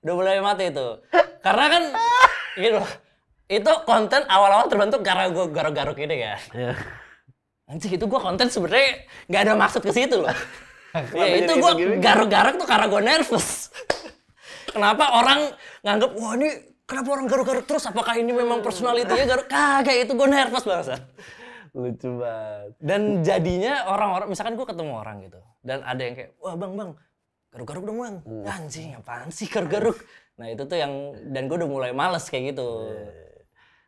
udah 0.00 0.14
mulai 0.16 0.40
mati 0.40 0.72
itu 0.72 0.88
karena 1.44 1.64
kan 1.68 1.82
gitu 2.56 2.80
itu 3.50 3.72
konten 3.84 4.22
awal-awal 4.30 4.70
terbentuk 4.70 5.02
karena 5.02 5.26
gue 5.28 5.44
garuk-garuk 5.50 5.98
ini 5.98 6.16
ya 6.22 6.34
ya. 6.54 6.72
Anjing 7.70 7.94
itu 7.94 8.06
gue 8.06 8.20
konten 8.20 8.46
sebenarnya 8.50 9.06
nggak 9.30 9.42
ada 9.46 9.52
maksud 9.54 9.82
ke 9.82 9.92
situ 9.94 10.18
loh. 10.22 10.34
Ya 11.14 11.38
itu 11.38 11.46
gitu 11.46 11.62
gue 11.62 11.72
gini? 11.78 11.94
garuk-garuk 12.02 12.58
tuh 12.58 12.66
karena 12.66 12.90
gue 12.90 12.98
nervous. 12.98 13.70
kenapa 14.74 15.22
orang 15.22 15.54
nganggep 15.86 16.10
wah 16.18 16.34
ini 16.34 16.50
kenapa 16.82 17.08
orang 17.14 17.30
garuk-garuk 17.30 17.62
terus? 17.62 17.86
Apakah 17.86 18.18
ini 18.18 18.34
memang 18.34 18.58
personalitinya 18.58 19.22
garuk? 19.22 19.46
Kagak 19.46 20.02
itu 20.02 20.18
gue 20.18 20.26
nervous 20.26 20.66
banget. 20.66 20.98
Lucu 21.78 22.10
banget. 22.18 22.74
Dan 22.82 23.22
jadinya 23.22 23.86
orang-orang 23.86 24.34
misalkan 24.34 24.58
gue 24.58 24.66
ketemu 24.66 24.92
orang 24.98 25.22
gitu 25.22 25.38
dan 25.62 25.84
ada 25.86 26.00
yang 26.02 26.14
kayak 26.16 26.30
wah 26.40 26.56
bang 26.56 26.72
bang 26.72 26.90
garuk-garuk 27.50 27.84
dong 27.84 27.98
bang. 27.98 28.16
Anjing 28.44 28.94
apaan 28.94 29.28
sih 29.28 29.46
garuk-garuk? 29.46 29.98
Nah 30.36 30.48
itu 30.48 30.62
tuh 30.64 30.74
yang 30.74 30.92
dan 31.28 31.46
gue 31.46 31.56
udah 31.56 31.68
mulai 31.68 31.90
males 31.90 32.24
kayak 32.24 32.54
gitu. 32.54 32.68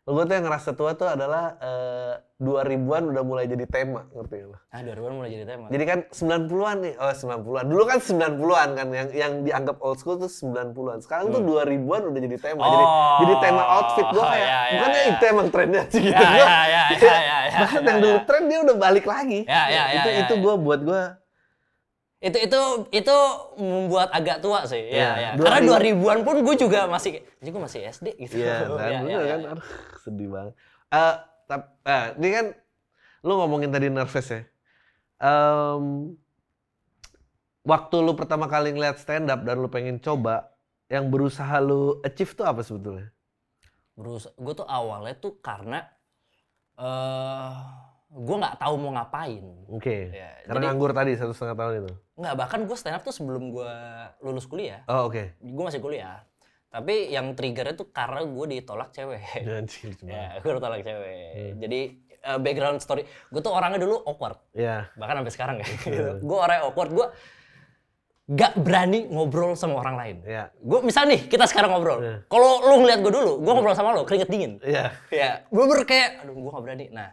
Gue 0.03 0.27
tuh 0.27 0.35
yang 0.35 0.43
ngerasa 0.43 0.75
tua 0.75 0.93
tuh 0.93 1.07
adalah 1.07 1.55
eh, 1.57 2.13
2000-an 2.37 3.07
udah 3.07 3.23
mulai 3.23 3.47
jadi 3.47 3.63
tema, 3.65 4.03
ngerti 4.11 4.43
lo? 4.43 4.59
Ah 4.67 4.83
2000 4.83 4.99
mulai 5.15 5.31
jadi 5.31 5.47
tema. 5.47 5.71
Jadi 5.71 5.85
kan 5.87 5.99
90-an 6.11 6.77
nih, 6.83 6.95
oh 6.99 7.15
90-an. 7.15 7.65
Dulu 7.65 7.83
kan 7.87 7.99
90-an 8.03 8.69
kan 8.75 8.87
yang 8.91 9.09
yang 9.15 9.33
dianggap 9.41 9.79
old 9.79 9.97
school 9.97 10.19
tuh 10.19 10.27
90-an. 10.27 10.99
Sekarang 10.99 11.31
tuh 11.31 11.39
2000-an 11.41 12.03
udah 12.05 12.19
jadi 12.21 12.35
tema. 12.37 12.67
Jadi 12.67 12.83
Hmm. 12.83 12.91
Oh. 12.99 13.19
jadi 13.23 13.35
tema 13.39 13.63
outfit 13.63 14.07
gue 14.11 14.25
kayak 14.27 14.43
Ya, 14.43 14.43
ya, 14.43 14.71
bukannya 14.75 14.99
ya. 14.99 15.07
itu 15.09 15.25
emang 15.25 15.49
trennya 15.49 15.83
sih 15.87 16.01
gitu. 16.03 16.11
Ya, 16.13 16.19
Gua- 16.27 16.35
ya, 16.35 16.51
ya, 16.51 16.63
ya, 16.67 16.83
ya, 16.99 17.15
ya, 17.47 17.59
Bahkan 17.63 17.79
ya, 17.79 17.87
yang 17.87 17.97
ya. 17.97 18.03
dulu 18.03 18.19
tren 18.27 18.43
dia 18.45 18.59
udah 18.61 18.77
balik 18.77 19.07
lagi. 19.07 19.41
Ya, 19.47 19.63
ya, 19.63 19.71
ya, 19.71 19.83
itu 19.95 20.09
ya, 20.11 20.19
itu 20.21 20.35
ya. 20.35 20.43
gue 20.43 20.55
buat 20.59 20.81
gue 20.83 21.03
itu 22.23 22.39
itu 22.39 22.61
itu 22.95 23.17
membuat 23.57 24.09
agak 24.11 24.39
tua 24.39 24.63
sih 24.63 24.79
ya, 24.79 25.11
Iya, 25.19 25.35
ya. 25.35 25.43
karena 25.43 25.59
2000 25.75 25.99
2000-an 25.99 26.19
pun 26.23 26.37
gue 26.41 26.55
juga 26.57 26.87
masih 26.87 27.13
jadi 27.37 27.51
gue 27.51 27.61
masih 27.61 27.81
SD 27.85 28.07
gitu 28.17 28.35
Iya 28.39 28.55
kan, 28.71 28.89
Ya, 28.89 28.99
bener 29.01 29.11
ya, 29.11 29.19
kan? 29.27 29.41
ya. 29.41 29.51
Aduh, 29.51 29.67
sedih 29.99 30.29
banget. 30.29 30.55
Eh, 30.89 31.15
tap- 31.45 31.75
eh, 31.83 32.07
ini 32.17 32.29
kan 32.31 32.47
lu 33.21 33.33
ngomongin 33.37 33.69
tadi 33.69 33.87
nervous 33.89 34.29
ya. 34.29 34.41
Em, 35.19 36.15
waktu 37.63 37.97
lu 37.99 38.13
pertama 38.13 38.47
kali 38.47 38.71
ngeliat 38.71 38.97
stand 38.97 39.27
up 39.27 39.43
dan 39.43 39.57
lu 39.57 39.67
pengen 39.67 39.99
coba, 39.99 40.51
yang 40.87 41.09
berusaha 41.09 41.59
lu 41.59 41.81
achieve 42.01 42.33
tuh 42.33 42.45
apa 42.45 42.61
sebetulnya? 42.61 43.11
Berus- 43.93 44.31
gue 44.33 44.53
tuh 44.53 44.65
awalnya 44.65 45.15
tuh 45.15 45.39
karena 45.39 45.85
eh 46.75 47.55
gue 48.11 48.37
nggak 48.37 48.59
tahu 48.59 48.75
mau 48.77 48.93
ngapain 48.93 49.41
Oke. 49.69 50.11
Ya, 50.11 50.37
Karena 50.43 50.53
jadi- 50.59 50.67
nganggur 50.67 50.93
tadi 50.93 51.13
satu 51.15 51.33
setengah 51.33 51.57
tahun 51.57 51.73
itu. 51.79 51.93
Nggak 52.23 52.37
bahkan 52.37 52.61
gue 52.63 52.73
stand 52.73 52.95
up 52.95 53.03
tuh 53.03 53.11
sebelum 53.11 53.51
gue 53.51 53.73
lulus 54.21 54.47
kuliah 54.47 54.87
Oh 54.87 55.07
oke. 55.07 55.35
gue 55.35 55.65
masih 55.65 55.79
kuliah 55.79 56.23
tapi 56.69 57.11
yang 57.11 57.35
triggernya 57.35 57.75
tuh 57.75 57.91
karena 57.91 58.23
gue 58.23 58.47
ditolak 58.49 58.89
cewek 58.91 59.21
Anjir, 59.59 59.93
ya 60.01 60.39
gue 60.39 60.51
ditolak 60.53 60.81
cewek 60.81 61.31
Hmm. 61.33 61.55
jadi 61.59 61.81
eh, 62.23 62.39
background 62.39 62.79
story 62.79 63.03
gue 63.05 63.41
tuh 63.41 63.51
orangnya 63.51 63.81
dulu 63.81 64.01
awkward 64.03 64.39
Ya. 64.53 64.87
bahkan 64.95 65.19
sampai 65.19 65.33
sekarang 65.33 65.57
ya 65.59 65.67
Iya. 65.85 66.09
gue 66.25 66.39
orangnya 66.39 66.63
awkward 66.65 66.91
gue 66.91 67.07
gak 68.25 68.55
berani 68.57 69.05
ngobrol 69.07 69.53
sama 69.53 69.77
orang 69.77 69.97
lain 69.99 70.17
Ya. 70.25 70.49
gue 70.55 70.79
misal 70.81 71.05
nih 71.05 71.27
kita 71.27 71.45
sekarang 71.45 71.75
ngobrol 71.75 71.99
Iya. 71.99 72.17
kalau 72.27 72.63
lu 72.65 72.81
ngeliat 72.81 73.03
gue 73.03 73.13
dulu 73.13 73.33
gue 73.39 73.53
ngobrol 73.53 73.75
sama 73.75 73.93
lo 73.93 74.07
keringet 74.07 74.31
dingin 74.31 74.53
Ya. 74.63 74.95
ya 75.11 75.43
bener 75.49 75.83
kayak 75.83 76.23
aduh 76.23 76.33
gue 76.33 76.51
gak 76.51 76.63
berani 76.63 76.87
nah 76.89 77.11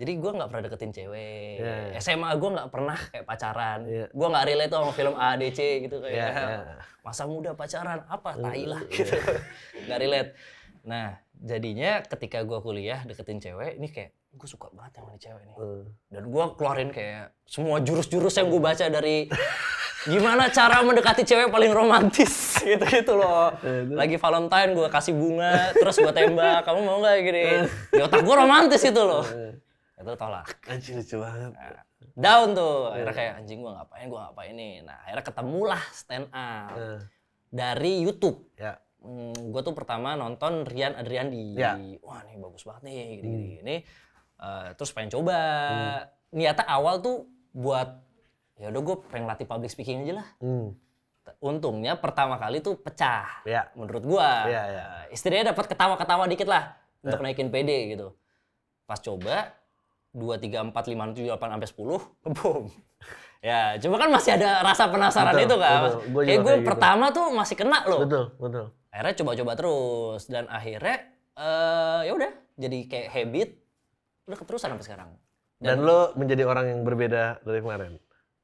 jadi 0.00 0.12
gue 0.16 0.30
nggak 0.32 0.48
pernah 0.48 0.64
deketin 0.64 0.90
cewek. 0.90 1.60
Iya. 1.60 2.00
SMA 2.00 2.32
gue 2.32 2.50
nggak 2.56 2.68
pernah 2.72 2.96
kayak 2.96 3.24
pacaran. 3.28 3.78
Iya. 3.84 4.06
gue 4.08 4.26
nggak 4.32 4.44
relate 4.48 4.70
tuh 4.72 4.78
sama 4.80 4.92
film 4.96 5.14
ADC 5.14 5.58
gitu 5.84 5.96
kayak 6.00 6.16
Iya, 6.16 6.28
iya. 6.32 6.58
masa 7.04 7.28
muda 7.28 7.52
pacaran? 7.52 8.00
Apa? 8.08 8.32
Tai 8.34 8.62
lah 8.64 8.80
gitu. 8.88 9.12
Nggak 9.84 9.98
relate. 10.00 10.30
Nah 10.88 11.06
jadinya 11.36 12.00
ketika 12.02 12.40
gue 12.40 12.58
kuliah 12.58 13.04
deketin 13.04 13.36
cewek 13.38 13.76
ini 13.76 13.88
kayak 13.88 14.16
gue 14.30 14.48
suka 14.48 14.72
banget 14.72 14.96
sama 14.96 15.16
cewek 15.16 15.42
nih. 15.42 15.56
Hmm. 15.56 15.84
dan 16.08 16.22
gue 16.24 16.44
keluarin 16.54 16.90
kayak 16.90 17.36
semua 17.44 17.82
jurus-jurus 17.82 18.36
yang 18.36 18.46
gue 18.46 18.62
baca 18.62 18.86
dari 18.86 19.26
gimana 20.00 20.48
cara 20.48 20.80
mendekati 20.80 21.26
cewek 21.26 21.50
paling 21.50 21.72
romantis 21.74 22.32
gitu 22.64 22.80
gitu 22.86 23.20
loh 23.20 23.52
lagi 23.92 24.16
Valentine 24.16 24.72
gue 24.72 24.88
kasih 24.88 25.12
bunga 25.12 25.76
terus 25.76 26.00
gue 26.00 26.12
tembak. 26.14 26.64
Kamu 26.64 26.80
mau 26.80 27.00
nggak 27.00 27.16
gini? 27.20 27.44
Di 27.90 28.00
otak 28.00 28.24
gue 28.24 28.32
romantis 28.34 28.80
itu 28.80 28.96
loh 28.96 29.24
itu 30.00 30.12
tolak 30.16 30.48
Anjir 30.66 30.96
lucu 30.98 31.16
banget. 31.20 31.52
Nah, 31.52 31.84
down 32.16 32.48
tuh 32.56 32.76
akhirnya 32.90 33.14
kayak 33.14 33.32
anjing 33.44 33.58
gue 33.60 33.72
ngapain 33.72 34.06
gue 34.08 34.20
ngapain 34.20 34.54
nih 34.56 34.74
nah 34.82 34.96
akhirnya 35.04 35.24
ketemulah 35.28 35.82
stand 35.92 36.26
up 36.32 36.72
Eh, 36.76 36.98
dari 37.50 37.92
YouTube 38.00 38.48
Ya. 38.56 38.80
Hmm, 39.00 39.32
gue 39.32 39.62
tuh 39.64 39.72
pertama 39.72 40.12
nonton 40.12 40.68
Rian 40.68 40.92
Adriandi. 40.92 41.56
Ya. 41.56 41.72
Wah 42.04 42.20
nih 42.28 42.36
bagus 42.36 42.68
banget 42.68 42.84
nih, 42.84 43.00
gini 43.16 43.28
gini 43.32 43.48
gini. 43.56 43.76
Eh, 44.36 44.68
terus 44.76 44.92
pengen 44.92 45.08
coba. 45.08 45.38
Hmm. 45.40 46.36
Niatnya 46.36 46.68
awal 46.68 47.00
tuh 47.00 47.24
buat 47.56 47.96
ya 48.60 48.68
udah 48.68 48.82
gue 48.84 48.96
pengen 49.08 49.24
latih 49.24 49.48
public 49.48 49.72
speaking 49.72 50.04
aja 50.04 50.20
lah. 50.20 50.28
Hmm. 50.44 50.76
Untungnya 51.40 51.96
pertama 51.96 52.36
kali 52.36 52.60
tuh 52.60 52.76
pecah. 52.76 53.40
Ya. 53.48 53.72
Menurut 53.72 54.04
gua. 54.04 54.44
Ya, 54.44 54.62
ya. 54.68 54.84
Istilahnya 55.08 55.56
dapat 55.56 55.72
ketawa-ketawa 55.72 56.28
dikit 56.28 56.48
lah 56.48 56.76
untuk 57.00 57.24
naikin 57.24 57.48
PD 57.48 57.96
gitu. 57.96 58.12
Pas 58.84 59.00
coba 59.00 59.56
2, 60.10 60.42
3, 60.42 60.70
4, 60.70 60.74
5, 60.74 61.14
7, 61.14 61.30
8, 61.30 61.54
sampai 61.54 61.68
10, 61.70 62.34
boom. 62.34 62.64
Ya, 63.40 63.78
cuma 63.80 63.96
kan 63.96 64.12
masih 64.12 64.36
ada 64.36 64.60
rasa 64.60 64.84
penasaran 64.86 65.32
Betul, 65.32 65.46
itu 65.48 65.56
kan. 65.56 65.80
betul. 65.80 66.00
Gua 66.06 66.20
Kayak 66.20 66.38
gue 66.38 66.44
kayak 66.44 66.60
gitu. 66.60 66.68
pertama 66.68 67.04
tuh 67.08 67.26
masih 67.32 67.56
kena 67.56 67.78
loh. 67.88 68.00
Betul, 68.04 68.24
betul. 68.36 68.64
Akhirnya 68.90 69.14
coba-coba 69.16 69.52
terus 69.54 70.20
dan 70.26 70.44
akhirnya 70.46 70.96
eh 71.32 72.00
ya 72.04 72.12
udah 72.12 72.30
jadi 72.54 72.78
kayak 72.84 73.08
habit 73.08 73.48
udah 74.26 74.36
keterusan 74.36 74.68
sampai 74.70 74.84
sekarang. 74.84 75.10
Dan 75.56 75.76
lo 75.80 76.12
menjadi 76.14 76.42
orang 76.44 76.66
yang 76.68 76.80
berbeda 76.82 77.40
dari 77.40 77.60
kemarin. 77.60 77.92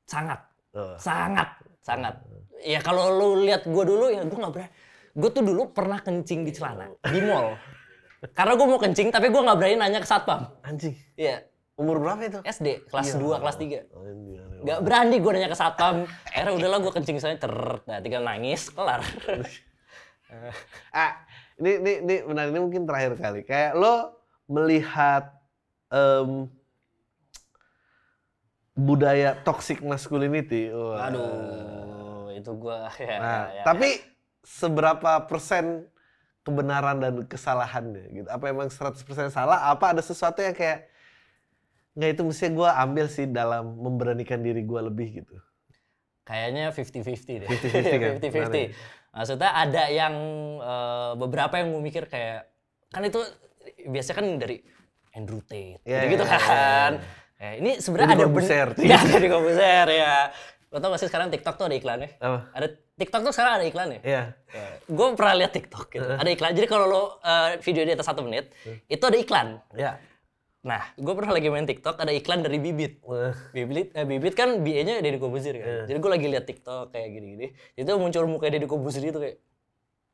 Sangat, 0.05 0.41
Oh. 0.73 0.97
sangat, 0.97 1.49
sangat. 1.81 2.15
Ya 2.61 2.81
kalau 2.81 3.09
lu 3.11 3.43
lihat 3.43 3.65
gue 3.65 3.85
dulu 3.85 4.09
ya 4.09 4.23
gue 4.23 4.33
nggak 4.35 4.49
berani. 4.51 4.71
Gue 5.13 5.29
tuh 5.29 5.41
dulu 5.41 5.73
pernah 5.73 5.99
kencing 5.99 6.41
di 6.41 6.53
celana 6.53 6.89
di 7.03 7.21
mall. 7.21 7.53
Karena 8.37 8.53
gue 8.55 8.67
mau 8.67 8.77
kencing 8.77 9.09
tapi 9.09 9.29
gue 9.29 9.43
nggak 9.43 9.57
berani 9.57 9.77
nanya 9.77 10.01
ke 10.01 10.09
satpam. 10.09 10.57
Anjing. 10.63 10.97
Iya, 11.17 11.45
Umur 11.77 12.01
berapa 12.01 12.21
itu? 12.25 12.41
SD 12.41 12.89
kelas 12.89 13.15
2, 13.15 13.37
kelas 13.37 13.57
3. 13.61 13.85
Anjing. 13.85 14.41
Gak 14.65 14.81
berani 14.81 15.17
gue 15.21 15.31
nanya 15.31 15.53
ke 15.53 15.55
satpam. 15.55 16.09
Akhirnya 16.25 16.53
udahlah 16.57 16.79
gue 16.81 16.93
kencing 16.93 17.21
saya 17.21 17.37
ter, 17.37 17.53
nah, 17.85 18.01
tinggal 18.01 18.25
nangis, 18.25 18.73
kelar. 18.73 19.05
Ah, 20.91 21.23
ini 21.55 21.79
ini 21.79 21.93
ini 22.03 22.15
benar 22.27 22.51
ini 22.51 22.59
mungkin 22.59 22.83
terakhir 22.83 23.15
kali. 23.15 23.47
Kayak 23.47 23.79
lo 23.79 24.11
melihat 24.51 25.31
em, 25.87 26.51
budaya 28.75 29.39
toxic 29.39 29.79
masculinity. 29.81 30.75
wah. 30.75 31.07
Aduh, 31.07 32.35
itu 32.35 32.51
gue 32.51 32.77
ya, 33.07 33.17
Nah, 33.23 33.43
ya, 33.55 33.55
ya. 33.55 33.63
tapi 33.63 34.03
seberapa 34.43 35.31
persen 35.31 35.87
kebenaran 36.43 36.99
dan 36.99 37.15
kesalahannya 37.23 38.11
gitu? 38.11 38.29
Apa 38.29 38.51
emang 38.51 38.67
100% 38.67 38.99
salah? 39.31 39.71
Apa 39.71 39.95
ada 39.95 40.03
sesuatu 40.03 40.43
yang 40.43 40.59
kayak 40.59 40.91
nggak 41.97 42.11
itu 42.13 42.23
mesti 42.23 42.47
gue 42.53 42.69
ambil 42.69 43.07
sih 43.09 43.27
dalam 43.27 43.81
memberanikan 43.81 44.45
diri 44.45 44.61
gue 44.63 44.81
lebih 44.85 45.25
gitu? 45.25 45.37
Kayaknya 46.23 46.75
50-50 46.75 47.43
deh. 47.43 47.49
50-50 47.49 48.03
kan? 48.03 48.13
50-50. 48.21 48.31
Benar 48.31 48.51
ya? 48.53 48.69
Maksudnya 49.17 49.51
ada 49.51 49.85
yang 49.89 50.15
eh, 50.61 51.13
beberapa 51.17 51.55
yang 51.57 51.69
gue 51.73 51.83
mikir 51.83 52.05
kayak 52.05 52.53
kan 52.93 53.01
itu 53.01 53.21
biasanya 53.89 54.17
kan 54.21 54.27
dari 54.37 54.57
Andrew 55.17 55.41
Tate 55.41 55.81
Iya, 55.83 56.13
gitu, 56.13 56.23
iya, 56.23 56.37
iya, 56.37 56.39
kan. 56.39 56.93
Ya, 57.37 57.51
ini 57.57 57.71
sebenarnya 57.81 58.09
ada 58.13 58.17
ben- 58.17 58.27
Corbuzier. 58.29 58.69
Ya, 58.93 58.99
Deddy 59.01 59.29
Corbuzier 59.29 59.89
ya. 59.89 60.17
Lo 60.69 60.77
tau 60.77 60.93
gak 60.93 61.01
sih 61.01 61.09
sekarang 61.09 61.33
TikTok 61.33 61.57
tuh 61.57 61.67
ada 61.71 61.77
iklannya? 61.79 62.11
Apa? 62.21 62.39
Ada 62.53 62.67
TikTok 62.97 63.21
tuh 63.25 63.33
sekarang 63.33 63.53
ada 63.63 63.65
iklannya. 63.65 64.01
Iya. 64.05 64.23
gue 64.85 65.07
pernah 65.17 65.35
lihat 65.41 65.53
TikTok 65.55 65.87
gitu. 65.89 66.05
Ada 66.05 66.29
iklan. 66.29 66.53
Jadi 66.53 66.67
kalau 66.67 66.85
lo 66.85 67.03
eh, 67.23 67.57
video 67.63 67.83
di 67.87 67.93
atas 67.95 68.05
satu 68.05 68.21
menit, 68.21 68.53
itu 68.85 69.01
ada 69.01 69.17
iklan. 69.17 69.49
Iya. 69.73 69.97
Nah, 70.67 70.83
gue 70.99 71.15
pernah 71.15 71.31
lagi 71.31 71.47
main 71.47 71.63
TikTok, 71.63 71.95
ada 72.03 72.11
iklan 72.11 72.43
dari 72.43 72.59
Bibit. 72.59 72.99
Wah. 73.07 73.31
Bibit, 73.55 73.95
eh, 73.95 74.03
Bibit 74.03 74.35
kan 74.35 74.67
BA-nya 74.67 74.99
Deddy 74.99 75.23
Corbuzier 75.23 75.63
kan. 75.63 75.87
Jadi 75.87 75.99
gue 76.03 76.11
lagi 76.11 76.27
lihat 76.27 76.45
TikTok 76.51 76.91
kayak 76.91 77.09
gini-gini. 77.15 77.47
Itu 77.79 77.95
muncul 78.03 78.27
muka 78.27 78.51
Deddy 78.51 78.67
Corbuzier 78.67 79.15
itu 79.15 79.19
kayak 79.23 79.39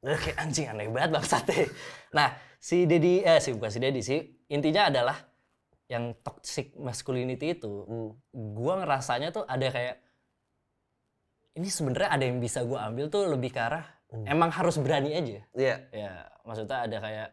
kayak 0.04 0.36
anjing 0.36 0.68
aneh 0.68 0.92
banget 0.92 1.10
bangsatnya. 1.16 1.72
Nah, 2.16 2.36
si 2.60 2.84
Deddy 2.84 3.24
eh 3.24 3.40
si 3.40 3.56
bukan 3.56 3.72
si 3.72 3.80
Deddy 3.80 4.04
sih, 4.04 4.20
intinya 4.52 4.92
adalah 4.92 5.16
yang 5.88 6.12
toxic 6.20 6.76
masculinity 6.76 7.56
itu 7.56 7.72
Hmm. 7.88 8.12
gua 8.32 8.84
ngerasanya 8.84 9.32
tuh 9.32 9.44
ada 9.48 9.68
kayak 9.72 9.96
ini 11.56 11.68
sebenarnya 11.68 12.08
ada 12.12 12.24
yang 12.28 12.40
bisa 12.40 12.60
gua 12.64 12.88
ambil 12.88 13.08
tuh 13.08 13.28
lebih 13.28 13.52
ke 13.52 13.60
arah 13.60 13.84
emang 14.28 14.52
harus 14.52 14.76
berani 14.76 15.16
aja. 15.16 15.40
Iya. 15.56 15.76
Ya, 15.92 16.12
maksudnya 16.44 16.84
ada 16.84 16.96
kayak 17.00 17.28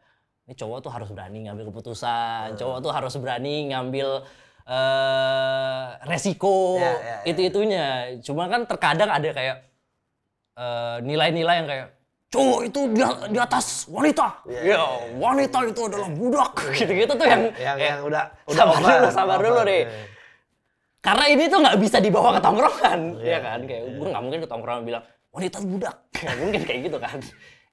ini 0.49 0.57
cowok 0.57 0.81
tuh 0.81 0.89
harus 0.89 1.13
berani 1.13 1.45
ngambil 1.45 1.69
keputusan, 1.69 2.57
cowok 2.57 2.77
tuh 2.81 2.89
harus 2.89 3.13
berani 3.21 3.69
ngambil 3.69 4.25
eh 4.65 5.85
resiko 6.05 6.81
Ya, 6.81 6.89
ya, 6.89 6.97
ya. 6.97 7.17
itu 7.29 7.39
itunya. 7.45 7.85
Cuma 8.25 8.49
kan 8.49 8.65
terkadang 8.65 9.13
ada 9.13 9.29
kayak 9.29 9.61
eh, 10.57 10.97
nilai-nilai 11.05 11.55
yang 11.61 11.67
kayak 11.69 11.87
cowok 12.33 12.59
itu 12.65 12.79
di, 12.89 13.01
di 13.29 13.37
atas 13.37 13.85
wanita. 13.89 14.41
Ya, 14.49 14.81
wanita 15.21 15.69
itu 15.69 15.81
adalah 15.85 16.09
budak. 16.09 16.53
Gitu-gitu 16.73 17.13
tuh 17.13 17.27
yang 17.29 17.41
Yang 17.53 17.77
ya, 17.77 17.87
yang 17.93 17.99
udah 18.09 18.23
udah 18.49 18.57
sabar 18.57 18.73
over, 18.73 18.89
dulu, 18.89 19.07
sabar 19.13 19.37
over. 19.37 19.45
dulu 19.45 19.59
deh. 19.69 19.81
Iya. 19.85 20.01
Karena 20.99 21.25
ini 21.29 21.43
tuh 21.45 21.59
nggak 21.61 21.77
bisa 21.77 21.97
dibawa 22.01 22.29
ke 22.33 22.41
tongkrongan, 22.41 22.99
Iya, 23.21 23.29
ya 23.29 23.39
kan? 23.39 23.59
Kayak 23.69 23.83
gue 24.01 24.07
nggak 24.09 24.23
mungkin 24.25 24.39
ke 24.41 24.49
tongkrongan 24.49 24.83
bilang 24.83 25.03
wanita 25.29 25.57
budak, 25.61 25.95
nggak 26.11 26.37
mungkin 26.41 26.61
kayak 26.65 26.79
gitu 26.89 26.97
kan? 26.97 27.17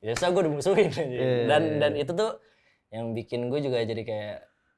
Ya 0.05 0.13
saya 0.13 0.29
gue 0.31 0.43
dimusuhin. 0.45 0.93
Iya, 0.93 1.49
dan 1.49 1.63
iya, 1.65 1.77
dan 1.81 1.93
itu 1.97 2.13
tuh 2.13 2.31
yang 2.97 3.13
bikin 3.13 3.47
gue 3.47 3.61
juga 3.61 3.85
jadi 3.85 4.03
kayak 4.03 4.37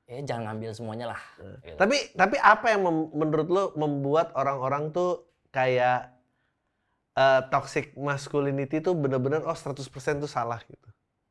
ya 0.08 0.18
jangan 0.24 0.50
ngambil 0.50 0.70
semuanya 0.72 1.06
lah. 1.12 1.20
Gitu. 1.62 1.76
Tapi 1.76 1.96
tapi 2.12 2.36
apa 2.36 2.66
yang 2.68 2.82
menurut 3.12 3.46
lo 3.46 3.64
membuat 3.74 4.34
orang-orang 4.34 4.90
tuh 4.90 5.22
kayak 5.48 6.10
eh, 7.14 7.40
toxic 7.48 7.94
masculinity 7.94 8.80
tuh 8.80 8.94
bener-bener 8.94 9.42
oh 9.42 9.54
100% 9.54 9.78
tuh 10.18 10.26
salah 10.26 10.58
gitu. 10.64 10.88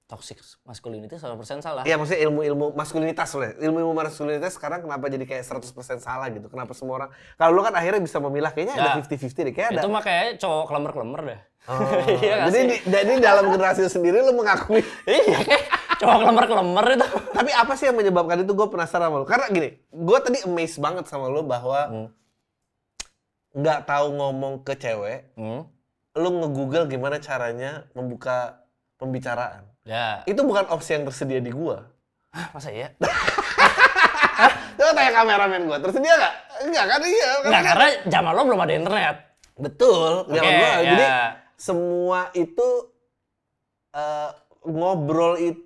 Toxic 0.07 0.39
masculinity 0.63 1.19
100% 1.19 1.59
salah. 1.59 1.83
Iya 1.83 1.99
maksudnya 1.99 2.23
ilmu-ilmu 2.23 2.71
maskulinitas 2.71 3.27
loh. 3.35 3.43
Ilmu-ilmu 3.59 3.91
maskulinitas 3.91 4.55
sekarang 4.55 4.79
kenapa 4.79 5.11
jadi 5.11 5.27
kayak 5.27 5.43
100% 5.43 5.67
salah 5.99 6.31
gitu? 6.31 6.47
Kenapa 6.47 6.71
semua 6.71 6.95
orang 6.95 7.09
kalau 7.35 7.51
lo 7.51 7.59
kan 7.59 7.75
akhirnya 7.75 7.99
bisa 7.99 8.15
memilah 8.23 8.55
kayaknya 8.55 8.79
ada 8.79 8.89
Ya. 8.95 9.03
50-50 9.03 9.51
deh. 9.51 9.51
Kayak 9.51 9.69
ada. 9.75 9.81
Itu 9.83 9.89
mah 9.91 9.99
kayak 9.99 10.39
cowok 10.39 10.63
klemer-klemer 10.71 11.21
deh. 11.27 11.41
Oh, 11.67 11.83
Iya 12.23 12.47
jadi 12.47 12.59
di- 12.71 12.83
jadi 12.87 13.13
dalam 13.19 13.51
generasi 13.51 13.83
sendiri 13.91 14.23
lo 14.23 14.31
mengakui. 14.31 14.79
iya, 15.11 15.43
cowok 15.97 16.17
klemer-klemer 16.21 16.85
itu. 16.93 17.07
Tapi 17.33 17.51
apa 17.51 17.73
sih 17.73 17.85
yang 17.89 17.97
menyebabkan 17.97 18.41
itu? 18.41 18.51
Gue 18.53 18.67
penasaran 18.67 19.09
sama 19.09 19.17
lo. 19.21 19.25
Karena 19.25 19.45
gini, 19.49 19.69
gue 19.89 20.17
tadi 20.21 20.37
amazed 20.45 20.77
banget 20.77 21.05
sama 21.05 21.27
lo 21.27 21.41
bahwa 21.41 21.79
Hmm. 21.87 22.07
nggak 23.53 23.79
tahu 23.85 24.07
ngomong 24.13 24.61
ke 24.61 24.77
cewek, 24.77 25.33
Hmm. 25.33 25.65
lo 26.13 26.29
nge-google 26.29 26.85
gimana 26.85 27.17
caranya 27.17 27.89
membuka 27.91 28.61
pembicaraan. 28.97 29.65
Ya, 29.81 30.21
Itu 30.27 30.43
bukan 30.43 30.67
opsi 30.67 30.93
yang 30.93 31.07
tersedia 31.07 31.39
di 31.39 31.49
gua. 31.49 31.87
Hah, 32.35 32.51
masa 32.51 32.69
iya? 32.69 32.91
Coba 34.77 34.91
tanya 34.93 35.11
kameramen 35.15 35.61
gua, 35.65 35.77
tersedia 35.79 36.13
nggak? 36.13 36.33
Enggak 36.67 36.85
kan? 36.85 36.99
Iya. 37.01 37.27
kan? 37.31 37.45
Enggak, 37.47 37.63
karena 37.65 37.87
zaman 38.11 38.31
lo 38.35 38.41
belum 38.45 38.61
ada 38.61 38.73
internet. 38.75 39.15
Betul. 39.57 40.11
Zaman 40.27 40.53
gua. 40.53 40.71
Jadi 40.83 41.05
ya. 41.07 41.21
semua 41.57 42.19
itu 42.35 42.67
eh, 43.89 44.29
ngobrol 44.61 45.33
itu 45.39 45.65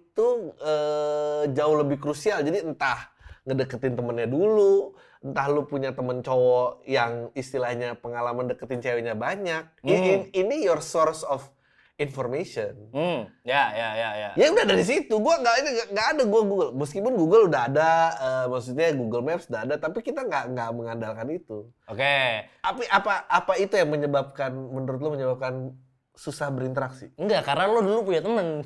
eh, 0.60 1.44
jauh 1.52 1.76
lebih 1.80 2.02
krusial. 2.02 2.44
Jadi 2.44 2.66
entah 2.66 3.12
ngedeketin 3.48 3.96
temennya 3.96 4.28
dulu, 4.28 4.94
entah 5.22 5.48
lu 5.50 5.66
punya 5.66 5.94
temen 5.94 6.22
cowok 6.22 6.86
yang 6.86 7.30
istilahnya 7.34 7.98
pengalaman 7.98 8.50
deketin 8.50 8.82
ceweknya 8.82 9.16
banyak. 9.16 9.66
Hmm. 9.82 9.90
in- 9.90 10.30
ini 10.34 10.66
your 10.66 10.82
source 10.82 11.22
of 11.26 11.50
information. 11.98 12.74
Hmm, 12.90 13.30
ya, 13.46 13.64
ya, 13.78 13.90
ya, 13.94 14.10
ya. 14.18 14.30
Ya 14.34 14.46
udah 14.50 14.66
dari 14.66 14.82
situ, 14.82 15.14
gua 15.22 15.38
nggak 15.38 15.56
ini 15.62 15.70
nggak- 15.94 16.10
ada 16.18 16.24
gua 16.26 16.42
Google. 16.42 16.72
Meskipun 16.74 17.14
Google 17.14 17.46
udah 17.46 17.70
ada, 17.70 17.90
eh, 18.18 18.46
maksudnya 18.50 18.90
Google 18.98 19.22
Maps 19.22 19.46
udah 19.46 19.62
ada, 19.70 19.76
tapi 19.78 20.02
kita 20.02 20.26
nggak 20.26 20.58
nggak 20.58 20.70
mengandalkan 20.74 21.30
itu. 21.30 21.70
Oke. 21.86 22.50
Apa 22.66 22.82
apa 22.90 23.14
apa 23.30 23.54
itu 23.62 23.78
yang 23.78 23.94
menyebabkan 23.94 24.50
menurut 24.50 24.98
lo 24.98 25.10
menyebabkan 25.14 25.78
susah 26.18 26.50
berinteraksi? 26.50 27.14
Enggak, 27.22 27.46
karena 27.46 27.70
lo 27.70 27.86
dulu 27.86 28.10
punya 28.10 28.26
temen. 28.26 28.66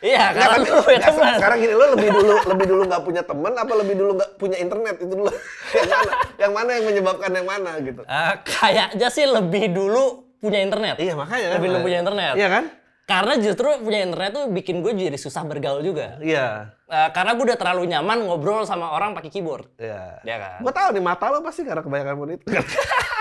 Iya, 0.00 0.32
karena 0.32 0.56
tapi 0.56 0.68
lo 0.72 0.80
punya 0.80 1.00
temen. 1.04 1.34
sekarang 1.36 1.58
gini 1.60 1.74
lo 1.76 1.84
lebih 1.92 2.08
dulu 2.08 2.34
lebih 2.48 2.66
dulu 2.72 2.82
nggak 2.88 3.02
punya 3.04 3.22
teman 3.22 3.52
apa 3.52 3.72
lebih 3.76 3.94
dulu 4.00 4.10
nggak 4.16 4.30
punya 4.40 4.56
internet 4.56 4.96
itu 4.96 5.12
dulu 5.12 5.28
yang 5.76 5.88
mana 5.92 6.12
yang 6.40 6.52
mana 6.56 6.70
yang 6.72 6.84
menyebabkan 6.88 7.30
yang 7.36 7.46
mana 7.46 7.70
gitu? 7.84 8.00
Eh, 8.08 8.34
kayaknya 8.48 9.08
sih 9.12 9.26
lebih 9.28 9.64
dulu 9.76 10.04
punya 10.40 10.58
internet. 10.64 10.96
Iya 10.96 11.14
makanya 11.14 11.46
kan. 11.52 11.56
Lebih 11.60 11.68
dulu 11.68 11.80
punya 11.84 11.98
internet. 12.00 12.34
Iya 12.40 12.48
kan? 12.48 12.64
Karena 13.04 13.34
justru 13.42 13.68
punya 13.82 14.00
internet 14.06 14.30
tuh 14.32 14.44
bikin 14.48 14.86
gue 14.86 14.92
jadi 14.94 15.18
susah 15.18 15.42
bergaul 15.44 15.82
juga. 15.82 16.16
Iya. 16.22 16.72
Eh, 16.88 17.08
karena 17.12 17.34
gue 17.36 17.44
udah 17.52 17.58
terlalu 17.58 17.82
nyaman 17.90 18.24
ngobrol 18.24 18.62
sama 18.64 18.94
orang 18.94 19.12
pakai 19.12 19.28
keyboard. 19.28 19.66
Iya. 19.76 20.24
Iya 20.24 20.36
kan? 20.38 20.58
Gua 20.64 20.72
tahu 20.72 20.88
nih 20.96 21.02
mata 21.04 21.26
lo 21.28 21.44
pasti 21.44 21.60
karena 21.66 21.82
kebanyakan 21.84 22.16
monitor. 22.16 22.50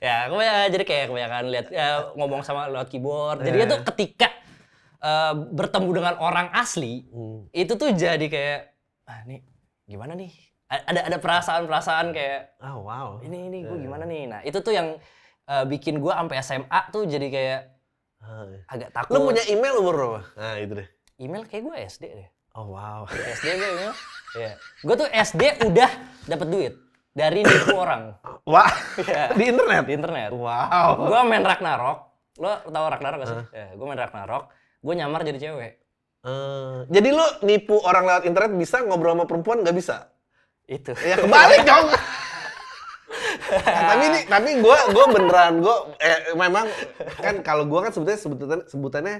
Ya, 0.00 0.32
gue 0.32 0.44
jadi 0.72 0.84
kayak 0.84 1.04
kebanyakan 1.12 1.44
lihat 1.52 1.66
ya, 1.68 2.08
ngomong 2.16 2.40
sama 2.40 2.72
lewat 2.72 2.88
keyboard. 2.88 3.44
Jadi 3.44 3.58
Iya. 3.60 3.66
itu 3.68 3.76
ketika 3.84 4.28
eh, 5.00 5.32
bertemu 5.32 5.90
dengan 5.96 6.14
orang 6.20 6.52
asli, 6.52 7.08
Hmm. 7.08 7.48
itu 7.56 7.72
tuh 7.72 7.88
jadi 7.92 8.20
kayak 8.20 8.60
ah 9.08 9.24
nih 9.24 9.40
gimana 9.84 10.12
nih? 10.12 10.28
Ada 10.68 11.08
ada 11.08 11.16
perasaan-perasaan 11.16 12.12
kayak 12.12 12.60
Oh 12.60 12.84
wow. 12.84 13.16
ini 13.24 13.48
ini 13.48 13.64
gue 13.64 13.80
gimana 13.80 14.04
nih? 14.04 14.28
Nah, 14.28 14.40
itu 14.44 14.60
tuh 14.60 14.76
yang 14.76 15.00
eh, 15.48 15.64
bikin 15.64 16.04
gue 16.04 16.12
sampai 16.12 16.36
SMA 16.44 16.80
tuh 16.92 17.08
jadi 17.08 17.26
kayak 17.26 17.60
iya. 18.20 18.60
agak 18.68 18.92
takut. 18.92 19.16
Lo 19.16 19.24
punya 19.24 19.40
email 19.48 19.80
umur 19.80 19.94
berapa? 19.96 20.20
Nah 20.36 20.54
itu 20.60 20.72
deh. 20.76 20.88
email 21.16 21.42
kayak 21.44 21.62
gue 21.64 21.76
SD 21.80 22.04
deh. 22.20 22.28
Oh 22.52 22.68
wow. 22.68 23.08
SD 23.08 23.56
gue 23.56 23.68
email. 23.72 23.92
Iya. 24.36 24.52
Gue 24.84 24.94
tuh 24.94 25.08
SD 25.08 25.42
udah 25.64 25.90
dapat 26.28 26.46
duit 26.52 26.74
dari 27.10 27.42
nipu 27.42 27.74
orang 27.74 28.14
Wah. 28.50 28.70
Iya. 28.98 29.34
Di 29.36 29.44
internet. 29.50 29.82
di 29.86 29.94
internet. 29.94 30.30
Wow. 30.34 31.06
gue 31.06 31.20
main 31.26 31.44
Ragnarok 31.44 31.98
lo 32.40 32.52
tau 32.72 32.86
Ragnarok 32.88 33.18
gak 33.20 33.28
sih? 33.28 33.38
Ya, 33.52 33.66
gue 33.76 33.86
main 33.86 34.00
Ragnarok 34.00 34.48
gue 34.80 34.94
nyamar 34.96 35.20
jadi 35.28 35.38
cewek 35.38 35.80
Eh, 36.20 36.78
jadi 36.92 37.08
lu 37.16 37.26
nipu 37.48 37.80
orang 37.80 38.04
lewat 38.04 38.24
internet 38.28 38.52
bisa, 38.52 38.84
ngobrol 38.84 39.16
sama 39.16 39.24
perempuan 39.24 39.64
nggak 39.64 39.72
bisa? 39.72 40.12
Itu. 40.68 40.92
Ya 41.00 41.16
kebalik 41.16 41.64
dong. 41.64 41.88
Nah, 43.50 43.82
tapi 43.90 44.04
ini, 44.06 44.20
tapi 44.30 44.50
gue 44.62 44.78
gue 44.94 45.06
beneran 45.10 45.58
gue 45.58 45.76
eh, 45.98 46.30
memang 46.38 46.70
kan 47.18 47.42
kalau 47.42 47.66
gue 47.66 47.82
kan 47.82 47.90
sebetulnya 47.90 48.20
sebutannya 48.22 48.64
sebutannya 48.70 49.16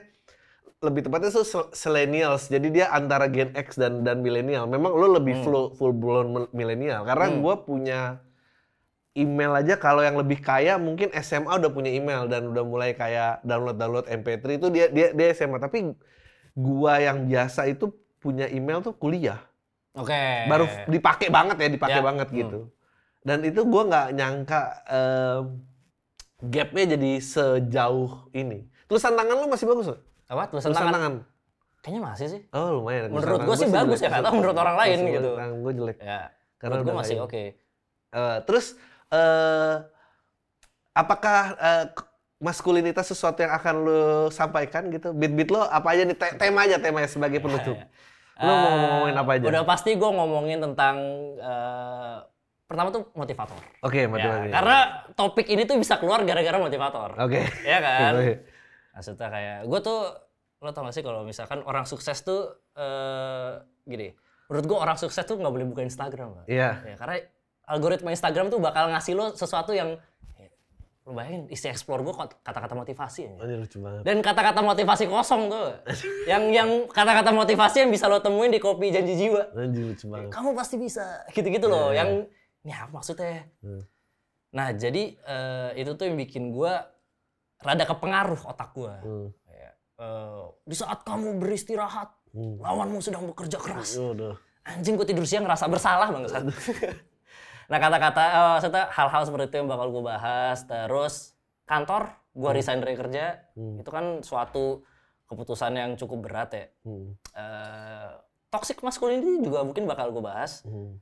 lebih 0.81 1.05
tepatnya 1.05 1.29
tuh 1.31 1.45
sel- 1.45 1.69
millennials. 1.71 2.49
Jadi 2.49 2.73
dia 2.73 2.89
antara 2.89 3.29
Gen 3.29 3.53
X 3.53 3.77
dan 3.77 4.01
dan 4.01 4.25
milenial. 4.25 4.65
Memang 4.65 4.97
lu 4.97 5.13
lebih 5.13 5.45
full 5.45 5.77
full 5.77 5.93
blown 5.93 6.49
milenial 6.51 7.05
karena 7.05 7.27
gue 7.31 7.55
punya 7.63 8.01
email 9.13 9.53
aja 9.53 9.75
kalau 9.75 10.01
yang 10.01 10.15
lebih 10.17 10.39
kaya 10.39 10.79
mungkin 10.79 11.11
SMA 11.19 11.51
udah 11.51 11.69
punya 11.69 11.91
email 11.91 12.31
dan 12.31 12.47
udah 12.47 12.63
mulai 12.63 12.95
kayak 12.95 13.43
download 13.43 13.77
download 13.77 14.07
MP3 14.07 14.57
itu 14.57 14.67
dia 14.71 14.87
dia 14.87 15.11
dia 15.11 15.27
SMA 15.35 15.59
tapi 15.59 15.93
gua 16.55 17.03
yang 17.03 17.27
biasa 17.27 17.67
itu 17.67 17.91
punya 18.23 18.47
email 18.47 18.79
tuh 18.79 18.95
kuliah 18.95 19.43
Oke. 19.99 20.47
baru 20.47 20.65
dipakai 20.87 21.27
banget 21.27 21.59
ya 21.59 21.69
dipakai 21.69 21.99
Ya. 21.99 22.07
banget 22.07 22.29
Hmm. 22.31 22.39
gitu 22.39 22.61
dan 23.27 23.43
itu 23.43 23.61
gua 23.67 23.83
nggak 23.91 24.07
nyangka 24.15 24.61
em, 24.87 25.43
gapnya 26.47 26.95
jadi 26.95 27.11
sejauh 27.19 28.31
ini 28.31 28.71
tulisan 28.87 29.19
tangan 29.19 29.37
lu 29.37 29.51
masih 29.51 29.67
bagus 29.67 29.91
nggak? 29.91 30.03
Apa 30.31 30.43
tulisan 30.47 30.71
tulisan 30.71 30.87
tangan? 30.87 30.95
tangan 30.95 31.15
Kayaknya 31.81 32.01
masih 32.05 32.27
sih. 32.29 32.41
oh 32.51 32.69
lumayan 32.79 33.09
Menurut 33.09 33.41
gua 33.41 33.51
tangan 33.51 33.59
sih 33.59 33.69
bagus 33.69 33.99
jelek. 33.99 34.13
ya, 34.13 34.21
tahu 34.21 34.35
menurut 34.37 34.57
orang 34.57 34.77
lain 34.79 34.97
Tulisan 34.97 35.17
gitu. 35.17 35.31
tangan 35.35 35.57
gua 35.59 35.73
jelek 35.75 35.97
Ya. 35.99 36.21
Karena 36.55 36.71
menurut 36.71 36.85
gua 36.85 36.87
udah 36.87 37.01
masih 37.03 37.17
oke. 37.21 37.43
Eh, 38.11 38.37
terus 38.45 38.67
eh 39.11 39.75
apakah 40.93 41.41
eh, 41.57 41.85
k- 41.91 42.09
maskulinitas 42.39 43.07
sesuatu 43.07 43.39
yang 43.39 43.53
akan 43.53 43.75
lu 43.81 44.01
sampaikan 44.31 44.89
gitu? 44.89 45.11
Beat-beat 45.11 45.49
lo 45.49 45.63
apa 45.63 45.89
aja 45.91 46.03
nih 46.05 46.15
te- 46.15 46.37
tema 46.37 46.65
aja 46.65 46.77
temanya 46.77 47.09
sebagai 47.09 47.39
penutup. 47.39 47.77
Lu 48.41 48.49
mau 48.49 48.73
Eh, 48.73 48.81
ngomongin 48.81 49.17
apa 49.17 49.31
aja? 49.37 49.45
Udah 49.47 49.63
pasti 49.65 49.91
gue 49.93 50.11
ngomongin 50.11 50.59
tentang 50.59 50.97
eh, 51.37 52.17
pertama 52.65 52.89
tuh 52.89 53.05
motivator. 53.13 53.61
Oke, 53.81 54.01
Ya, 54.01 54.09
motivasi. 54.09 54.49
karena 54.49 54.79
topik 55.13 55.45
ini 55.45 55.63
tuh 55.65 55.77
bisa 55.77 56.01
keluar 56.01 56.25
gara-gara 56.25 56.57
motivator. 56.57 57.21
Oke. 57.21 57.45
Ya 57.63 57.79
kan? 57.81 58.13
Maksudnya 58.95 59.29
kayak 59.31 59.59
gue 59.71 59.81
tuh 59.83 60.01
lo 60.61 60.71
tau 60.77 60.85
gak 60.85 60.93
sih 60.93 61.01
kalau 61.01 61.25
misalkan 61.25 61.65
orang 61.65 61.89
sukses 61.89 62.21
tuh 62.21 62.53
eh 62.77 63.61
gini. 63.89 64.13
Menurut 64.51 64.67
gue 64.67 64.79
orang 64.83 64.99
sukses 64.99 65.23
tuh 65.23 65.39
nggak 65.39 65.53
boleh 65.55 65.67
buka 65.71 65.87
Instagram. 65.87 66.43
Pak. 66.43 66.45
Iya. 66.51 66.71
Ya, 66.83 66.95
karena 66.99 67.17
algoritma 67.71 68.11
Instagram 68.11 68.51
tuh 68.51 68.59
bakal 68.59 68.91
ngasih 68.91 69.15
lo 69.15 69.31
sesuatu 69.31 69.71
yang 69.71 69.95
ya, 70.35 70.51
lo 71.07 71.15
bayangin 71.15 71.47
isi 71.55 71.71
explore 71.71 72.03
gue 72.03 72.15
kata-kata 72.43 72.75
motivasi. 72.75 73.31
ya. 73.31 73.35
Ini 73.47 73.55
lucu 73.63 73.79
banget. 73.79 74.03
Dan 74.03 74.19
kata-kata 74.21 74.61
motivasi 74.61 75.07
kosong 75.07 75.55
tuh. 75.55 75.71
yang 76.27 76.51
yang 76.51 76.91
kata-kata 76.91 77.31
motivasi 77.31 77.87
yang 77.87 77.91
bisa 77.95 78.11
lo 78.11 78.19
temuin 78.19 78.51
di 78.51 78.59
kopi 78.59 78.91
janji 78.91 79.15
jiwa. 79.15 79.55
Anjir 79.55 79.95
lucu 79.95 80.11
banget. 80.11 80.35
Kamu 80.35 80.51
pasti 80.59 80.77
bisa. 80.83 81.23
Gitu-gitu 81.31 81.71
loh. 81.71 81.95
Iya. 81.95 82.03
Yang 82.03 82.11
ini 82.67 82.73
apa 82.75 82.91
maksudnya? 82.91 83.47
Hmm. 83.63 83.83
Nah, 84.51 84.75
jadi 84.75 85.15
eh, 85.15 85.71
itu 85.79 85.95
tuh 85.95 86.11
yang 86.11 86.19
bikin 86.19 86.51
gua 86.51 86.91
rada 87.61 87.85
kepengaruh 87.85 88.41
otak 88.45 88.71
gua. 88.73 88.97
Hmm. 89.01 89.29
Eh, 90.01 90.45
di 90.65 90.73
saat 90.73 91.05
kamu 91.05 91.37
beristirahat, 91.37 92.09
Hmm. 92.33 92.57
lawanmu 92.57 93.05
sedang 93.05 93.29
bekerja 93.29 93.61
keras. 93.61 94.01
Udah. 94.01 94.39
Anjing 94.65 94.97
gua 94.97 95.05
tidur 95.05 95.29
siang 95.29 95.45
ngerasa 95.45 95.69
bersalah 95.69 96.09
banget. 96.09 96.31
nah, 97.71 97.79
kata-kata 97.79 98.23
maksudnya 98.57 98.89
hal-hal 98.89 99.23
seperti 99.29 99.45
itu 99.53 99.57
yang 99.61 99.69
bakal 99.69 99.93
gua 99.93 100.17
bahas. 100.17 100.65
Terus 100.65 101.37
kantor, 101.69 102.09
gua 102.33 102.51
resign 102.57 102.81
dari 102.81 102.97
kerja. 102.97 103.45
Hmm. 103.53 103.77
Itu 103.77 103.91
kan 103.93 104.25
suatu 104.25 104.81
keputusan 105.29 105.77
yang 105.77 105.91
cukup 106.01 106.27
berat 106.27 106.51
ya. 106.57 106.67
Hmm. 106.83 107.15
Eh, 107.37 108.11
toxic 108.51 108.83
masculinity 108.83 109.47
juga 109.47 109.63
mungkin 109.63 109.87
bakal 109.87 110.11
gue 110.11 110.19
bahas 110.19 110.67
Hmm. 110.67 110.99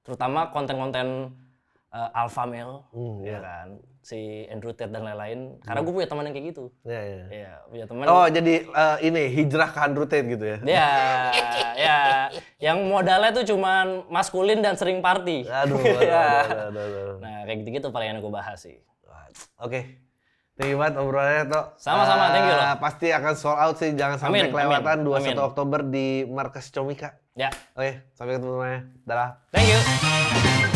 terutama 0.00 0.48
konten-konten 0.48 1.36
eh, 1.88 2.10
alpha 2.14 2.44
male 2.44 2.84
Hmm, 2.90 3.20
ya 3.20 3.30
ya. 3.30 3.38
kan 3.38 3.68
si 3.98 4.18
Andrew 4.46 4.72
Tate 4.72 4.88
dan 4.88 5.02
lain-lain 5.02 5.60
karena 5.60 5.80
gue 5.80 5.92
punya 5.92 6.08
teman 6.08 6.24
yang 6.24 6.32
kayak 6.32 6.46
gitu 6.48 6.64
Ya, 6.82 6.96
ya. 6.98 7.22
ya 7.28 7.50
punya 7.66 7.84
teman 7.84 8.04
Oh, 8.06 8.24
jadi 8.26 8.54
eh, 8.64 8.96
ini 9.02 9.22
hijrah 9.30 9.68
ke 9.68 9.78
Andrew 9.78 10.04
Tate 10.04 10.24
gitu 10.26 10.44
ya. 10.46 10.58
ya 10.64 10.88
ya 11.76 11.98
yang 12.58 12.82
modalnya 12.84 13.30
tuh 13.32 13.44
cuman 13.46 14.08
maskulin 14.08 14.58
dan 14.58 14.74
sering 14.74 14.98
party 14.98 15.44
Aduh, 15.44 15.76
aduh, 15.80 16.00
aduh, 16.02 16.68
aduh, 16.68 16.82
aduh. 16.82 17.16
nah 17.18 17.44
kayak 17.44 17.62
gitu-gitu 17.62 17.88
paling 17.88 18.10
yang 18.10 18.18
gue 18.18 18.30
bahas 18.30 18.58
sih 18.58 18.76
Oke. 19.56 20.08
Thank 20.56 20.74
you 20.74 20.76
banget 20.76 20.98
obrolannya, 20.98 21.46
Tok. 21.46 21.78
Sama-sama, 21.78 22.34
thank 22.34 22.42
you, 22.42 22.56
loh. 22.56 22.74
Pasti 22.82 23.06
akan 23.08 23.32
sold 23.32 23.54
out 23.56 23.78
sih, 23.78 23.94
jangan 23.94 24.18
sampai 24.18 24.42
Amin, 24.42 24.50
kelewatan 24.50 24.98
amin, 24.98 25.06
21 25.06 25.14
amin. 25.22 25.36
Oktober 25.38 25.80
di 25.84 26.06
Markas 26.26 26.66
Comika. 26.68 27.14
ya 27.32 27.46
Oke, 27.78 28.02
sampai 28.10 28.34
ketemu 28.34 28.52
semuanya. 28.52 28.80
Dadah. 29.06 29.30
thank 29.54 29.70
you 29.70 30.67